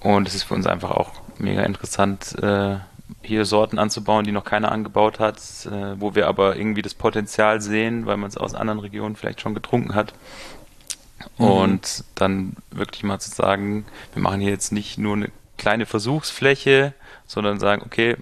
Und 0.02 0.28
es 0.28 0.36
ist 0.36 0.44
für 0.44 0.54
uns 0.54 0.68
einfach 0.68 0.92
auch 0.92 1.12
mega 1.38 1.64
interessant, 1.64 2.36
äh, 2.42 2.78
hier 3.22 3.46
Sorten 3.46 3.80
anzubauen, 3.80 4.26
die 4.26 4.32
noch 4.32 4.46
keiner 4.46 4.72
angebaut 4.72 5.20
hat, 5.20 5.38
äh, 5.66 6.00
wo 6.00 6.16
wir 6.16 6.28
aber 6.28 6.56
irgendwie 6.56 6.82
das 6.82 6.94
Potenzial 6.94 7.62
sehen, 7.62 8.06
weil 8.06 8.18
man 8.18 8.30
es 8.30 8.38
aus 8.38 8.56
anderen 8.56 8.80
Regionen 8.80 9.16
vielleicht 9.16 9.42
schon 9.42 9.54
getrunken 9.54 9.96
hat. 9.96 10.14
Mhm. 11.38 11.46
Und 11.46 12.04
dann 12.16 12.56
wirklich 12.72 13.04
mal 13.04 13.20
zu 13.20 13.30
sagen, 13.30 13.86
wir 14.14 14.22
machen 14.22 14.40
hier 14.40 14.52
jetzt 14.52 14.72
nicht 14.72 14.98
nur 14.98 15.16
eine 15.16 15.32
kleine 15.58 15.86
Versuchsfläche, 15.86 16.94
sondern 17.28 17.60
sagen, 17.60 17.84
okay, 17.86 18.16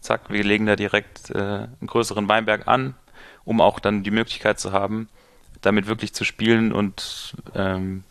zack, 0.00 0.30
wir 0.30 0.44
legen 0.44 0.66
da 0.66 0.76
direkt 0.76 1.30
äh, 1.30 1.38
einen 1.38 1.86
größeren 1.86 2.28
Weinberg 2.28 2.68
an, 2.68 2.94
um 3.44 3.60
auch 3.60 3.80
dann 3.80 4.02
die 4.02 4.10
Möglichkeit 4.10 4.60
zu 4.60 4.72
haben, 4.72 5.08
damit 5.62 5.86
wirklich 5.86 6.12
zu 6.12 6.24
spielen 6.24 6.72
und 6.72 7.34
ähm, 7.54 8.04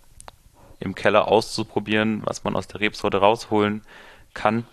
im 0.79 0.95
Keller 0.95 1.27
auszuprobieren, 1.27 2.21
was 2.25 2.43
man 2.43 2.55
aus 2.55 2.67
der 2.67 2.79
Rebsorte 2.79 3.17
rausholen 3.17 3.83
kann. 4.33 4.65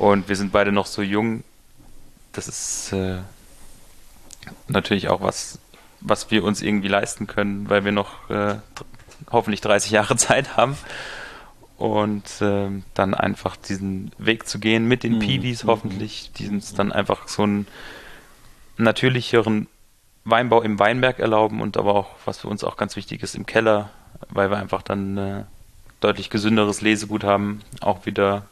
Und 0.00 0.30
wir 0.30 0.36
sind 0.36 0.50
beide 0.50 0.72
noch 0.72 0.86
so 0.86 1.02
jung. 1.02 1.44
Das 2.32 2.48
ist 2.48 2.90
äh, 2.94 3.18
natürlich 4.66 5.10
auch 5.10 5.20
was, 5.20 5.58
was 6.00 6.30
wir 6.30 6.42
uns 6.42 6.62
irgendwie 6.62 6.88
leisten 6.88 7.26
können, 7.26 7.68
weil 7.68 7.84
wir 7.84 7.92
noch 7.92 8.30
äh, 8.30 8.54
hoffentlich 9.30 9.60
30 9.60 9.90
Jahre 9.90 10.16
Zeit 10.16 10.56
haben. 10.56 10.78
Und 11.76 12.40
äh, 12.40 12.70
dann 12.94 13.12
einfach 13.12 13.56
diesen 13.56 14.10
Weg 14.16 14.48
zu 14.48 14.58
gehen 14.58 14.86
mit 14.88 15.02
den 15.02 15.16
mhm. 15.16 15.18
Piwis 15.18 15.64
hoffentlich, 15.64 16.32
die 16.32 16.48
uns 16.48 16.72
dann 16.72 16.92
einfach 16.92 17.28
so 17.28 17.42
einen 17.42 17.66
natürlicheren 18.78 19.66
Weinbau 20.24 20.62
im 20.62 20.78
Weinberg 20.78 21.18
erlauben 21.18 21.60
und 21.60 21.76
aber 21.76 21.94
auch, 21.94 22.08
was 22.24 22.38
für 22.38 22.48
uns 22.48 22.64
auch 22.64 22.78
ganz 22.78 22.96
wichtig 22.96 23.22
ist, 23.22 23.34
im 23.34 23.44
Keller, 23.44 23.90
weil 24.30 24.50
wir 24.50 24.56
einfach 24.56 24.80
dann 24.80 25.18
äh, 25.18 25.44
deutlich 26.00 26.30
gesünderes 26.30 26.80
Lesegut 26.80 27.22
haben, 27.22 27.60
auch 27.82 28.06
wieder 28.06 28.46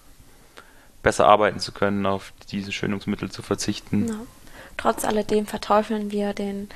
besser 1.02 1.26
arbeiten 1.26 1.60
zu 1.60 1.72
können, 1.72 2.06
auf 2.06 2.32
diese 2.50 2.72
Schönungsmittel 2.72 3.30
zu 3.30 3.42
verzichten. 3.42 4.08
Ja. 4.08 4.14
Trotz 4.76 5.04
alledem 5.04 5.46
verteufeln 5.46 6.10
wir 6.10 6.34
den 6.34 6.68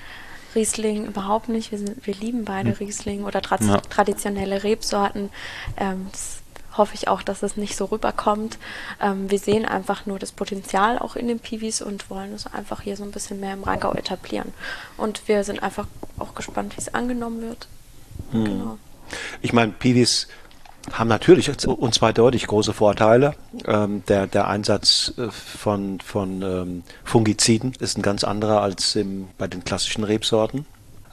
Riesling 0.55 1.07
überhaupt 1.07 1.49
nicht. 1.49 1.71
Wir, 1.71 1.79
sind, 1.79 2.07
wir 2.07 2.15
lieben 2.15 2.45
beide 2.45 2.71
hm. 2.71 2.77
Riesling 2.77 3.25
oder 3.25 3.41
tra 3.43 3.57
ja. 3.61 3.79
traditionelle 3.79 4.63
Rebsorten. 4.63 5.31
Ähm, 5.77 6.09
hoffe 6.77 6.95
ich 6.95 7.09
auch, 7.09 7.23
dass 7.23 7.43
es 7.43 7.57
nicht 7.57 7.77
so 7.77 7.87
rüberkommt. 7.87 8.59
Ähm, 9.01 9.31
wir 9.31 9.39
sehen 9.39 9.65
einfach 9.65 10.07
nur 10.07 10.19
das 10.19 10.33
Potenzial 10.33 10.99
auch 10.99 11.17
in 11.17 11.29
den 11.29 11.39
Piwis 11.39 11.83
und 11.83 12.09
wollen 12.11 12.33
es 12.33 12.47
einfach 12.47 12.81
hier 12.81 12.97
so 12.97 13.05
ein 13.05 13.11
bisschen 13.11 13.41
mehr 13.41 13.53
im 13.53 13.63
Rheingau 13.63 13.93
etablieren. 13.93 14.53
Und 14.97 15.29
wir 15.29 15.45
sind 15.45 15.63
einfach 15.63 15.87
auch 16.19 16.35
gespannt, 16.35 16.77
wie 16.77 16.81
es 16.81 16.95
angenommen 16.95 17.43
wird. 17.43 17.69
Hm. 18.31 18.45
Genau. 18.45 18.79
Ich 19.43 19.53
meine, 19.53 19.73
Piwis 19.73 20.29
haben 20.91 21.09
natürlich 21.09 21.51
und 21.67 21.95
zwar 21.95 22.13
deutlich 22.13 22.47
große 22.47 22.73
Vorteile. 22.73 23.35
Ähm, 23.67 24.03
der, 24.09 24.27
der 24.27 24.49
Einsatz 24.49 25.13
äh, 25.17 25.31
von, 25.31 26.01
von 26.01 26.43
ähm, 26.43 26.83
Fungiziden 27.05 27.75
ist 27.79 27.97
ein 27.97 28.03
ganz 28.03 28.25
anderer 28.25 28.63
als 28.63 28.97
im, 28.97 29.29
bei 29.39 29.47
den 29.47 29.65
klassischen 29.65 30.05
Rebsorten. 30.05 30.67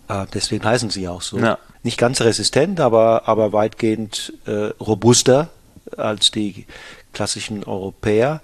Äh, 0.08 0.26
deswegen 0.34 0.66
heißen 0.66 0.90
sie 0.90 1.08
auch 1.08 1.22
so. 1.22 1.38
Ja. 1.38 1.58
Nicht 1.84 1.98
ganz 1.98 2.20
resistent, 2.22 2.80
aber, 2.80 3.28
aber 3.28 3.54
weitgehend 3.54 4.34
äh, 4.46 4.72
robuster 4.80 5.50
als 5.98 6.32
die 6.32 6.66
klassischen 7.14 7.64
Europäer. 7.64 8.42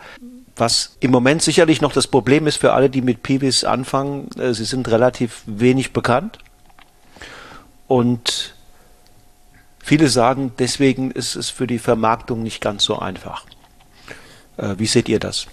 Was 0.56 0.96
im 1.02 1.12
Moment 1.12 1.42
sicherlich 1.42 1.82
noch 1.82 1.92
das 1.92 2.08
Problem 2.08 2.48
ist 2.48 2.58
für 2.58 2.74
alle, 2.74 2.90
die 2.90 3.02
mit 3.02 3.24
Piwis 3.24 3.64
anfangen, 3.66 4.30
äh, 4.40 4.54
sie 4.54 4.64
sind 4.64 4.88
relativ 4.90 5.42
wenig 5.48 5.92
bekannt. 5.92 6.40
Und 7.88 8.55
Viele 9.86 10.10
sagen, 10.10 10.52
deswegen 10.58 11.12
ist 11.12 11.36
es 11.36 11.52
für 11.52 11.68
die 11.68 11.78
Vermarktung 11.78 12.42
nicht 12.42 12.60
ganz 12.60 12.84
so 12.84 12.98
einfach. 12.98 13.46
Äh, 14.58 14.74
wie 14.80 14.88
seht 14.88 15.08
ihr 15.10 15.20
das? 15.20 15.46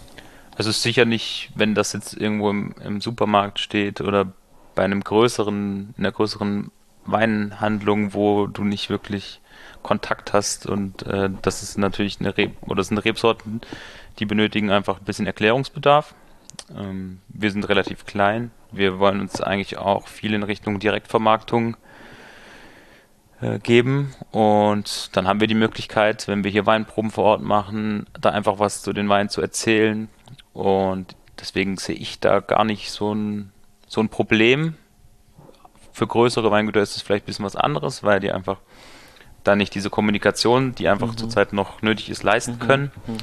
Also 0.57 0.71
ist 0.71 0.81
sicher 0.81 1.05
nicht, 1.05 1.51
wenn 1.55 1.75
das 1.75 1.93
jetzt 1.93 2.15
irgendwo 2.15 2.49
im, 2.49 2.75
im, 2.83 3.03
Supermarkt 3.03 3.59
steht 3.59 4.01
oder 4.01 4.33
bei 4.75 4.85
einem 4.85 5.05
größeren, 5.05 5.93
in 5.99 6.03
einer 6.03 6.13
größeren 6.13 6.71
Weinhandlung, 7.05 8.15
wo 8.15 8.47
du 8.47 8.65
nicht 8.65 8.89
wirklich 8.89 9.43
Kontakt 9.83 10.33
hast 10.33 10.65
und 10.65 11.03
äh, 11.03 11.29
das 11.43 11.63
ist 11.63 11.77
natürlich 11.77 12.19
eine 12.19 12.35
Reb 12.35 12.53
oder 12.63 12.83
sind 12.83 12.97
Rebsorten, 12.97 13.61
die 14.19 14.25
benötigen 14.25 14.71
einfach 14.71 14.97
ein 14.99 15.05
bisschen 15.05 15.27
Erklärungsbedarf 15.27 16.15
Ähm, 16.75 17.21
wir 17.29 17.51
sind 17.51 17.69
relativ 17.69 18.07
klein. 18.07 18.51
Wir 18.71 18.99
wollen 18.99 19.21
uns 19.21 19.43
eigentlich 19.43 19.77
auch 19.77 20.09
viel 20.09 20.33
in 20.33 20.43
Richtung 20.43 20.79
Direktvermarktung 20.79 21.77
äh, 23.43 23.59
geben 23.59 24.15
und 24.31 25.15
dann 25.17 25.27
haben 25.27 25.41
wir 25.41 25.49
die 25.49 25.55
Möglichkeit, 25.55 26.29
wenn 26.29 26.45
wir 26.45 26.51
hier 26.51 26.65
Weinproben 26.65 27.11
vor 27.11 27.25
Ort 27.25 27.43
machen, 27.43 28.07
da 28.19 28.31
einfach 28.31 28.59
was 28.59 28.83
zu 28.83 28.93
den 28.93 29.09
Weinen 29.09 29.29
zu 29.29 29.43
erzählen 29.43 30.09
und 30.53 31.17
deswegen 31.41 31.77
sehe 31.77 31.97
ich 31.97 32.21
da 32.21 32.41
gar 32.41 32.65
nicht 32.65 32.91
so 32.91 33.13
ein, 33.15 33.53
so 33.87 34.01
ein 34.01 34.09
Problem. 34.09 34.77
Für 35.93 36.07
größere 36.07 36.51
Weingüter 36.51 36.81
ist 36.81 36.97
es 36.97 37.03
vielleicht 37.03 37.25
ein 37.25 37.27
bisschen 37.27 37.45
was 37.45 37.57
anderes, 37.57 38.03
weil 38.03 38.21
die 38.21 38.33
einfach 38.33 38.59
da 39.45 39.57
nicht 39.57 39.75
diese 39.75 39.91
Kommunikation, 39.91 40.75
die 40.75 40.89
einfach 40.89 41.09
mhm. 41.09 41.17
zurzeit 41.17 41.53
noch 41.53 41.83
nötig 41.83 42.11
ist, 42.11 42.23
leisten 42.23 42.55
mhm. 42.55 42.59
können. 42.61 42.93
Mhm. 43.07 43.17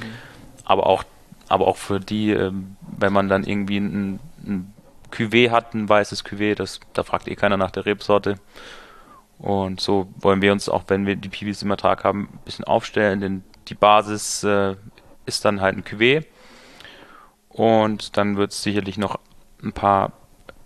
Aber 0.64 0.86
auch, 0.86 1.02
aber 1.48 1.66
auch 1.66 1.78
für 1.78 1.98
die, 1.98 2.30
ähm, 2.30 2.76
wenn 2.82 3.12
man 3.12 3.28
dann 3.28 3.44
irgendwie 3.44 3.78
ein, 3.78 4.20
ein 4.44 4.74
Cuvée 5.10 5.50
hat, 5.50 5.74
ein 5.74 5.88
weißes 5.88 6.24
Cuvée, 6.24 6.54
das, 6.54 6.80
da 6.92 7.02
fragt 7.02 7.26
eh 7.26 7.36
keiner 7.36 7.56
nach 7.56 7.70
der 7.70 7.86
Rebsorte. 7.86 8.36
Und 9.40 9.80
so 9.80 10.08
wollen 10.18 10.42
wir 10.42 10.52
uns 10.52 10.68
auch, 10.68 10.84
wenn 10.88 11.06
wir 11.06 11.16
die 11.16 11.30
Piwis 11.30 11.62
im 11.62 11.70
Ertrag 11.70 12.04
haben, 12.04 12.28
ein 12.32 12.40
bisschen 12.44 12.66
aufstellen, 12.66 13.20
denn 13.20 13.42
die 13.68 13.74
Basis 13.74 14.44
äh, 14.44 14.76
ist 15.24 15.44
dann 15.44 15.60
halt 15.60 15.76
ein 15.76 15.84
Cuvée. 15.84 16.24
Und 17.48 18.16
dann 18.16 18.36
wird 18.36 18.52
es 18.52 18.62
sicherlich 18.62 18.98
noch 18.98 19.18
ein 19.62 19.72
paar 19.72 20.12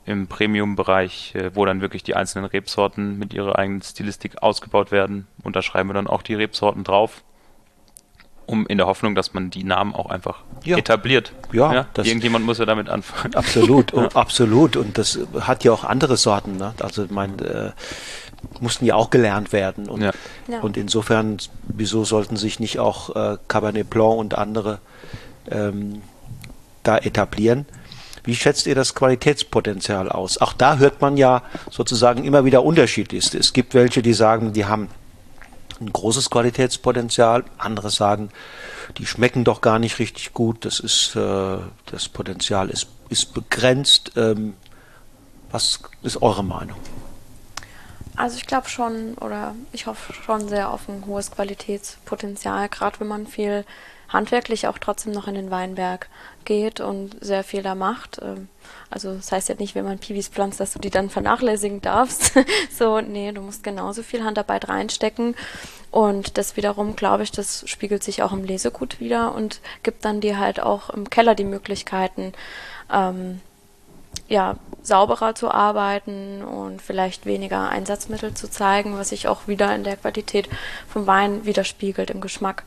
im 0.07 0.27
Premium-Bereich, 0.27 1.35
äh, 1.35 1.55
wo 1.55 1.65
dann 1.65 1.81
wirklich 1.81 2.03
die 2.03 2.17
einzelnen 2.17 2.47
Rebsorten 2.47 3.19
mit 3.19 3.33
ihrer 3.33 3.59
eigenen 3.59 3.81
Stilistik 3.81 4.43
ausgebaut 4.43 4.91
werden. 4.91 5.27
Und 5.43 5.57
da 5.57 5.63
schreiben 5.63 5.89
wir 5.89 5.95
dann 5.95 6.07
auch 6.07 6.23
die 6.23 6.35
Rebsorten 6.35 6.85
drauf, 6.85 7.23
um 8.47 8.67
in 8.67 8.77
der 8.77 8.87
Hoffnung, 8.87 9.15
dass 9.15 9.33
man 9.33 9.51
die 9.51 9.65
Namen 9.65 9.95
auch 9.95 10.11
einfach 10.11 10.43
ja. 10.65 10.77
etabliert. 10.77 11.33
Ja, 11.53 11.73
ja 11.73 11.87
irgendjemand 11.97 12.45
muss 12.45 12.59
ja 12.59 12.67
damit 12.67 12.89
anfangen. 12.89 13.35
Absolut, 13.35 13.93
ja. 13.93 14.03
oh, 14.15 14.19
absolut. 14.19 14.77
Und 14.77 14.99
das 14.99 15.19
hat 15.41 15.65
ja 15.65 15.73
auch 15.73 15.85
andere 15.85 16.17
Sorten. 16.17 16.57
Ne? 16.57 16.75
Also 16.81 17.07
mein 17.09 17.39
äh, 17.39 17.71
mussten 18.61 18.85
ja 18.85 18.95
auch 18.95 19.11
gelernt 19.11 19.53
werden. 19.53 19.89
Und, 19.89 20.11
und 20.63 20.77
insofern, 20.77 21.39
wieso 21.65 22.05
sollten 22.05 22.37
sich 22.37 22.61
nicht 22.61 22.79
auch 22.79 23.15
äh, 23.15 23.39
Cabernet 23.49 23.91
Blanc 23.91 24.19
und 24.19 24.39
andere 24.39 24.79
ähm, 25.51 26.03
da 26.83 26.99
etablieren? 26.99 27.67
Wie 28.25 28.35
schätzt 28.35 28.67
ihr 28.67 28.75
das 28.75 28.95
Qualitätspotenzial 28.95 30.09
aus? 30.09 30.39
Auch 30.39 30.55
da 30.55 30.79
hört 30.79 31.03
man 31.03 31.19
ja 31.19 31.43
sozusagen 31.71 32.25
immer 32.25 32.47
wieder 32.47 32.65
unterschiedlich. 32.65 33.35
Es 33.35 33.53
gibt 33.53 33.75
welche, 33.75 34.01
die 34.01 34.15
sagen, 34.15 34.55
die 34.55 34.65
haben 34.65 34.89
ein 35.81 35.93
großes 35.93 36.31
Qualitätspotenzial. 36.31 37.45
Andere 37.59 37.91
sagen, 37.91 38.31
die 38.97 39.07
schmecken 39.07 39.45
doch 39.45 39.61
gar 39.61 39.79
nicht 39.79 39.99
richtig 39.99 40.33
gut. 40.33 40.65
Das 40.65 40.81
ist 40.81 41.15
äh, 41.17 41.59
das 41.87 42.09
Potenzial 42.09 42.71
ist, 42.71 42.89
ist 43.11 43.35
begrenzt. 43.35 44.13
Ähm, 44.17 44.55
was 45.51 45.81
ist 46.03 46.21
eure 46.23 46.43
Meinung? 46.43 46.79
Also 48.17 48.37
ich 48.37 48.47
glaube 48.47 48.69
schon 48.69 49.15
oder 49.15 49.55
ich 49.73 49.87
hoffe 49.87 50.13
schon 50.13 50.49
sehr 50.49 50.71
auf 50.71 50.89
ein 50.89 51.05
hohes 51.07 51.33
Qualitätspotenzial, 51.33 52.69
gerade 52.69 53.01
wenn 53.01 53.09
man 53.09 53.27
viel 53.27 53.65
handwerklich 54.09 54.69
auch 54.69 54.79
trotzdem 54.79 55.13
noch 55.13 55.27
in 55.27 55.35
den 55.35 55.51
Weinberg 55.51 56.09
geht 56.45 56.81
und 56.81 57.17
sehr 57.21 57.43
viel 57.43 57.63
da 57.63 57.75
macht. 57.75 58.21
Ähm, 58.23 58.49
also 58.89 59.15
das 59.15 59.33
heißt 59.33 59.49
ja 59.49 59.57
nicht, 59.57 59.75
wenn 59.75 59.85
man 59.85 59.99
Piwis 59.99 60.29
pflanzt, 60.29 60.61
dass 60.61 60.73
du 60.73 60.79
die 60.79 60.91
dann 60.91 61.11
vernachlässigen 61.11 61.81
darfst. 61.81 62.33
so, 62.71 63.01
nee, 63.01 63.33
du 63.33 63.41
musst 63.41 63.65
genauso 63.65 64.03
viel 64.03 64.23
Handarbeit 64.23 64.69
reinstecken. 64.69 65.35
Und 65.91 66.39
das 66.39 66.57
wiederum, 66.57 66.97
glaube 66.97 67.25
ich, 67.25 67.33
das 67.33 67.69
spiegelt 67.69 68.05
sich 68.05 68.23
auch 68.23 68.33
im 68.33 68.45
Lesegut 68.45 69.01
wieder 69.01 69.35
und 69.35 69.61
gibt 69.83 70.05
dann 70.05 70.21
dir 70.21 70.39
halt 70.39 70.61
auch 70.61 70.91
im 70.91 71.11
Keller 71.11 71.35
die 71.35 71.45
Möglichkeiten, 71.45 72.33
ähm, 72.93 73.41
ja, 74.29 74.57
sauberer 74.83 75.35
zu 75.35 75.51
arbeiten 75.51 76.43
und 76.43 76.83
vielleicht 76.83 77.27
weniger 77.27 77.69
Einsatzmittel 77.69 78.35
zu 78.35 78.51
zeigen, 78.51 78.97
was 78.97 79.09
sich 79.11 79.29
auch 79.29 79.49
wieder 79.49 79.75
in 79.75 79.85
der 79.85 79.97
Qualität 79.97 80.49
vom 80.89 81.07
Wein 81.07 81.47
widerspiegelt 81.47 82.11
im 82.11 82.21
Geschmack. 82.21 82.65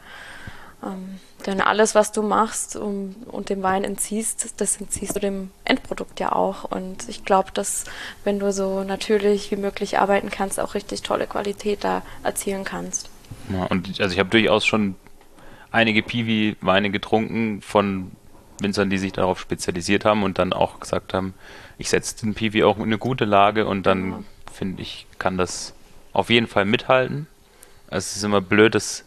Ähm, 0.83 1.19
denn 1.45 1.61
alles, 1.61 1.95
was 1.95 2.11
du 2.11 2.23
machst 2.23 2.75
um, 2.75 3.15
und 3.27 3.49
dem 3.49 3.63
Wein 3.63 3.83
entziehst, 3.83 4.59
das 4.59 4.77
entziehst 4.77 5.15
du 5.15 5.19
dem 5.19 5.51
Endprodukt 5.63 6.19
ja 6.19 6.31
auch. 6.33 6.63
Und 6.63 7.07
ich 7.07 7.23
glaube, 7.23 7.51
dass 7.53 7.85
wenn 8.23 8.39
du 8.39 8.51
so 8.51 8.83
natürlich 8.83 9.51
wie 9.51 9.55
möglich 9.55 9.99
arbeiten 9.99 10.29
kannst, 10.29 10.59
auch 10.59 10.73
richtig 10.73 11.03
tolle 11.03 11.27
Qualität 11.27 11.83
da 11.83 12.01
erzielen 12.23 12.63
kannst. 12.63 13.09
Ja, 13.51 13.65
und 13.65 13.99
also 13.99 14.13
ich 14.13 14.19
habe 14.19 14.29
durchaus 14.29 14.65
schon 14.65 14.95
einige 15.71 16.01
Piwi-Weine 16.01 16.89
getrunken 16.89 17.61
von 17.61 18.11
Winzern, 18.59 18.89
die 18.89 18.97
sich 18.97 19.13
darauf 19.13 19.39
spezialisiert 19.39 20.05
haben 20.05 20.23
und 20.23 20.39
dann 20.39 20.53
auch 20.53 20.79
gesagt 20.79 21.13
haben, 21.13 21.33
ich 21.77 21.89
setze 21.89 22.17
den 22.17 22.33
Piwi 22.33 22.63
auch 22.63 22.77
in 22.77 22.83
eine 22.83 22.97
gute 22.97 23.25
Lage 23.25 23.65
und 23.65 23.83
dann 23.83 24.11
ja. 24.11 24.19
finde 24.51 24.81
ich, 24.81 25.05
kann 25.19 25.37
das 25.37 25.73
auf 26.13 26.29
jeden 26.29 26.47
Fall 26.47 26.65
mithalten. 26.65 27.27
Also 27.89 28.05
es 28.05 28.17
ist 28.17 28.23
immer 28.23 28.41
blöd, 28.41 28.75
das 28.75 29.05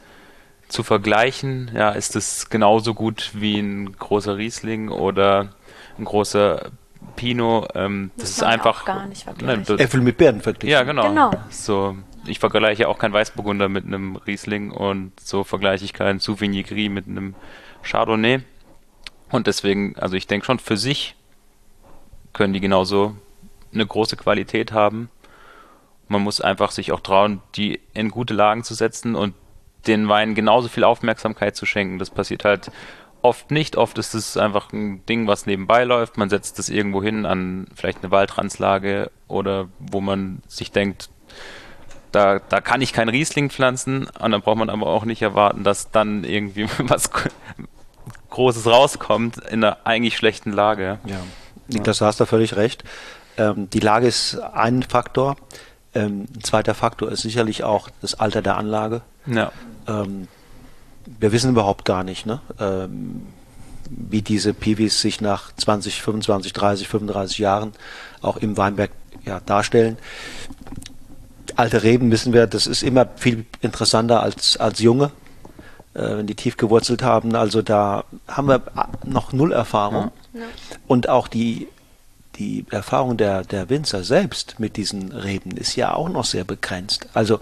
zu 0.68 0.82
vergleichen, 0.82 1.70
ja, 1.74 1.90
ist 1.90 2.14
es 2.14 2.48
genauso 2.48 2.94
gut 2.94 3.32
wie 3.34 3.58
ein 3.58 3.92
großer 3.92 4.36
Riesling 4.36 4.88
oder 4.88 5.50
ein 5.98 6.04
großer 6.04 6.70
Pinot. 7.16 7.70
Ähm, 7.74 8.12
das, 8.16 8.22
das 8.22 8.36
ist 8.36 8.42
einfach. 8.44 8.84
gar 8.84 9.06
nicht 9.06 9.24
vergleichen. 9.24 9.64
Ne, 9.76 9.82
Äpfel 9.82 10.00
mit 10.00 10.16
Beeren 10.16 10.40
vergleichen. 10.40 10.70
Ja, 10.70 10.84
genau. 10.84 11.08
genau. 11.08 11.30
So, 11.50 11.96
ich 12.26 12.38
vergleiche 12.38 12.88
auch 12.88 12.98
keinen 12.98 13.12
Weißburgunder 13.12 13.68
mit 13.68 13.84
einem 13.84 14.16
Riesling 14.16 14.70
und 14.70 15.18
so 15.20 15.44
vergleiche 15.44 15.84
ich 15.84 15.92
keinen 15.92 16.20
Sauvignon 16.20 16.62
Gris 16.62 16.88
mit 16.88 17.06
einem 17.06 17.34
Chardonnay. 17.82 18.40
Und 19.30 19.46
deswegen, 19.46 19.96
also 19.96 20.16
ich 20.16 20.26
denke 20.26 20.46
schon, 20.46 20.58
für 20.58 20.76
sich 20.76 21.16
können 22.32 22.52
die 22.52 22.60
genauso 22.60 23.16
eine 23.72 23.86
große 23.86 24.16
Qualität 24.16 24.72
haben. 24.72 25.08
Man 26.08 26.22
muss 26.22 26.40
einfach 26.40 26.72
sich 26.72 26.92
auch 26.92 27.00
trauen, 27.00 27.40
die 27.54 27.80
in 27.94 28.10
gute 28.10 28.34
Lagen 28.34 28.64
zu 28.64 28.74
setzen 28.74 29.14
und 29.14 29.34
den 29.86 30.08
Wein 30.08 30.34
genauso 30.34 30.68
viel 30.68 30.84
Aufmerksamkeit 30.84 31.56
zu 31.56 31.66
schenken. 31.66 31.98
Das 31.98 32.10
passiert 32.10 32.44
halt 32.44 32.70
oft 33.22 33.50
nicht. 33.50 33.76
Oft 33.76 33.98
ist 33.98 34.14
es 34.14 34.36
einfach 34.36 34.72
ein 34.72 35.04
Ding, 35.06 35.26
was 35.26 35.46
nebenbei 35.46 35.84
läuft. 35.84 36.16
Man 36.16 36.30
setzt 36.30 36.58
es 36.58 36.68
irgendwo 36.68 37.02
hin 37.02 37.26
an 37.26 37.66
vielleicht 37.74 38.02
eine 38.02 38.10
Waldrandslage 38.10 39.10
oder 39.28 39.68
wo 39.78 40.00
man 40.00 40.42
sich 40.48 40.72
denkt, 40.72 41.10
da, 42.12 42.40
da 42.40 42.60
kann 42.60 42.82
ich 42.82 42.92
kein 42.92 43.08
Riesling 43.08 43.50
pflanzen 43.50 44.08
und 44.18 44.32
dann 44.32 44.42
braucht 44.42 44.58
man 44.58 44.70
aber 44.70 44.88
auch 44.88 45.04
nicht 45.04 45.22
erwarten, 45.22 45.62
dass 45.62 45.90
dann 45.92 46.24
irgendwie 46.24 46.66
was 46.78 47.10
Großes 48.30 48.66
rauskommt 48.66 49.38
in 49.38 49.64
einer 49.64 49.78
eigentlich 49.84 50.16
schlechten 50.16 50.52
Lage. 50.52 50.98
Ja, 51.04 51.20
Niklas, 51.68 51.98
du 51.98 52.04
hast 52.04 52.20
da 52.20 52.26
völlig 52.26 52.56
recht. 52.56 52.84
Ähm, 53.36 53.68
die 53.70 53.80
Lage 53.80 54.06
ist 54.06 54.38
ein 54.38 54.82
Faktor. 54.82 55.36
Ähm, 55.94 56.26
ein 56.34 56.42
zweiter 56.42 56.74
Faktor 56.74 57.10
ist 57.10 57.22
sicherlich 57.22 57.64
auch 57.64 57.90
das 58.00 58.14
Alter 58.14 58.42
der 58.42 58.56
Anlage. 58.56 59.02
Ja. 59.26 59.52
Ähm, 59.88 60.28
wir 61.18 61.32
wissen 61.32 61.50
überhaupt 61.50 61.84
gar 61.84 62.04
nicht, 62.04 62.26
ne? 62.26 62.40
Ähm, 62.58 63.26
wie 63.90 64.22
diese 64.22 64.54
Piwis 64.54 65.00
sich 65.00 65.20
nach 65.20 65.52
20, 65.56 66.00
25, 66.00 66.52
30, 66.52 66.88
35 66.88 67.38
Jahren 67.38 67.72
auch 68.22 68.36
im 68.36 68.56
Weinberg 68.56 68.92
ja, 69.24 69.40
darstellen. 69.40 69.98
Alte 71.56 71.82
Reben 71.82 72.12
wissen 72.12 72.32
wir, 72.32 72.46
das 72.46 72.68
ist 72.68 72.84
immer 72.84 73.08
viel 73.16 73.44
interessanter 73.60 74.22
als, 74.22 74.56
als 74.58 74.78
junge, 74.78 75.10
wenn 75.92 76.26
die 76.26 76.34
tief 76.34 76.56
gewurzelt 76.56 77.02
haben. 77.02 77.34
Also 77.34 77.62
da 77.62 78.04
haben 78.28 78.48
wir 78.48 78.62
noch 79.04 79.32
null 79.32 79.52
Erfahrung. 79.52 80.10
Ja. 80.32 80.42
Und 80.86 81.08
auch 81.08 81.28
die, 81.28 81.68
die 82.36 82.64
Erfahrung 82.70 83.16
der, 83.16 83.42
der 83.42 83.68
Winzer 83.68 84.04
selbst 84.04 84.60
mit 84.60 84.76
diesen 84.76 85.12
Reben 85.12 85.52
ist 85.52 85.76
ja 85.76 85.94
auch 85.94 86.08
noch 86.08 86.24
sehr 86.24 86.44
begrenzt. 86.44 87.08
Also 87.14 87.40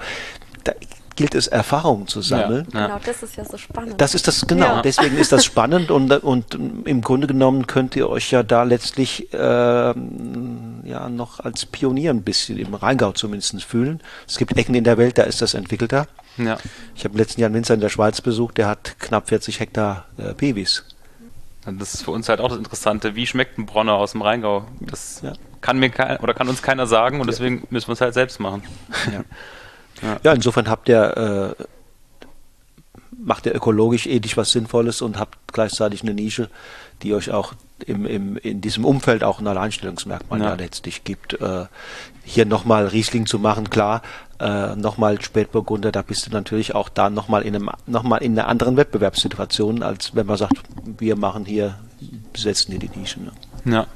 da 0.65 0.73
gilt 1.19 1.35
es, 1.35 1.49
Erfahrungen 1.49 2.07
zu 2.07 2.23
sammeln. 2.23 2.69
Ja, 2.73 2.87
genau, 2.87 3.01
das 3.05 3.25
ist 3.25 3.35
ja 3.35 3.45
so 3.45 3.59
spannend. 3.59 4.01
Das 4.01 4.15
ist 4.15 4.29
das, 4.29 4.47
genau, 4.47 4.67
ja. 4.67 4.83
deswegen 4.83 5.19
ist 5.19 5.33
das 5.33 5.45
spannend 5.45 5.91
und, 5.91 6.13
und 6.13 6.55
im 6.85 7.01
Grunde 7.01 7.27
genommen 7.27 7.67
könnt 7.67 7.97
ihr 7.97 8.09
euch 8.09 8.31
ja 8.31 8.45
da 8.45 8.63
letztlich 8.63 9.33
äh, 9.33 9.37
ja 9.37 11.09
noch 11.11 11.41
als 11.41 11.67
Pionier 11.67 12.11
ein 12.11 12.23
bisschen 12.23 12.57
im 12.57 12.73
Rheingau 12.73 13.11
zumindest 13.11 13.65
fühlen. 13.65 14.01
Es 14.29 14.39
gibt 14.39 14.57
Ecken 14.57 14.77
in 14.77 14.85
der 14.85 14.97
Welt, 14.97 15.19
da 15.19 15.25
ist 15.25 15.43
das 15.43 15.55
entwickelter. 15.55 16.07
Ja. 16.37 16.57
Ich 16.95 17.03
habe 17.03 17.15
im 17.15 17.19
letzten 17.19 17.41
Jahr 17.41 17.49
einen 17.49 17.57
Winzer 17.57 17.75
in 17.75 17.81
der 17.81 17.89
Schweiz 17.89 18.21
besucht, 18.21 18.57
der 18.57 18.69
hat 18.69 19.01
knapp 19.01 19.29
40 19.29 19.59
Hektar 19.59 20.05
äh, 20.19 20.35
Pevis. 20.35 20.85
Das 21.67 21.95
ist 21.95 22.03
für 22.03 22.13
uns 22.13 22.29
halt 22.29 22.41
auch 22.41 22.49
das 22.49 22.59
Interessante. 22.59 23.17
Wie 23.17 23.27
schmeckt 23.27 23.59
ein 23.59 23.67
Bronner 23.67 23.95
aus 23.95 24.13
dem 24.13 24.23
Rheingau? 24.23 24.67
Das 24.79 25.21
ja. 25.23 25.33
kann 25.61 25.81
mir 25.81 25.91
kein, 25.91 26.19
oder 26.19 26.33
kann 26.33 26.49
uns 26.49 26.63
keiner 26.63 26.87
sagen 26.87 27.21
und 27.21 27.27
deswegen 27.27 27.67
müssen 27.71 27.89
wir 27.89 27.95
es 27.95 28.01
halt 28.01 28.15
selbst 28.15 28.39
machen. 28.39 28.63
Ja. 29.13 29.25
Ja, 30.03 30.19
ja 30.23 30.33
insofern 30.33 30.69
habt 30.69 30.89
ihr, 30.89 31.57
äh, 31.59 31.63
macht 33.17 33.47
ihr 33.47 33.55
ökologisch 33.55 34.07
ethisch 34.07 34.37
was 34.37 34.53
Sinnvolles 34.53 35.03
und 35.03 35.19
habt 35.19 35.37
gleichzeitig 35.53 36.03
eine 36.03 36.15
Nische, 36.15 36.49
die 37.03 37.15
euch 37.15 37.31
auch 37.31 37.55
im, 37.87 38.07
im, 38.07 38.37
in 38.37 38.61
diesem 38.61 38.85
Umfeld 38.85 39.23
auch 39.23 39.41
ein 39.41 39.47
Alleinstellungsmerkmal 39.47 40.41
ja. 40.41 40.55
letztlich 40.55 41.05
gibt. 41.05 41.41
Äh, 41.41 41.67
hier 42.25 42.45
nochmal 42.45 42.87
Riesling 42.87 43.27
zu 43.27 43.39
machen, 43.39 43.71
klar, 43.71 44.03
äh, 44.41 44.77
nochmal 44.77 45.21
Spätburgunder, 45.21 45.93
da 45.93 46.03
bist 46.03 46.27
du 46.27 46.31
natürlich 46.31 46.75
auch 46.75 46.89
da 46.89 47.11
nochmal 47.11 47.43
in 47.43 47.55
einem, 47.55 47.71
nochmal 47.87 48.23
in 48.23 48.39
einer 48.39 48.49
anderen 48.49 48.77
Wettbewerbssituation, 48.77 49.83
als 49.83 50.15
wenn 50.15 50.27
man 50.27 50.37
sagt, 50.37 50.55
wir 50.99 51.17
machen 51.17 51.45
hier 51.45 51.77
besetzen 52.33 52.73
die 52.73 52.79
die 52.79 52.99
Nische. 52.99 53.21
Ne? 53.21 53.33
Ja. 53.65 53.87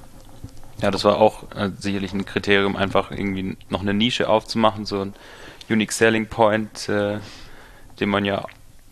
Ja, 0.81 0.91
das 0.91 1.05
war 1.05 1.19
auch 1.19 1.45
äh, 1.55 1.71
sicherlich 1.79 2.13
ein 2.13 2.25
Kriterium, 2.25 2.75
einfach 2.75 3.13
irgendwie 3.13 3.57
noch 3.69 3.83
eine 3.83 3.95
Nische 3.95 4.29
aufzumachen, 4.29 4.85
so 4.85 5.01
ein 5.01 5.15
Unique 5.71 5.93
Selling 5.93 6.27
Point, 6.27 6.89
äh, 6.89 7.19
den 8.01 8.09
man 8.09 8.25
ja 8.25 8.45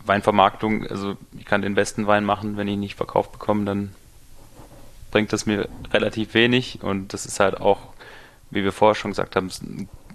Weinvermarktung, 0.05 0.87
also 0.87 1.17
ich 1.37 1.45
kann 1.45 1.61
den 1.61 1.75
besten 1.75 2.07
Wein 2.07 2.25
machen, 2.25 2.57
wenn 2.57 2.67
ich 2.67 2.73
ihn 2.73 2.79
nicht 2.79 2.95
verkauft 2.95 3.31
bekomme, 3.33 3.65
dann 3.65 3.95
bringt 5.11 5.31
das 5.33 5.45
mir 5.45 5.67
relativ 5.91 6.33
wenig. 6.33 6.79
Und 6.81 7.13
das 7.13 7.25
ist 7.25 7.39
halt 7.39 7.59
auch, 7.59 7.79
wie 8.49 8.63
wir 8.63 8.71
vorher 8.71 8.95
schon 8.95 9.11
gesagt 9.11 9.35
haben, 9.35 9.49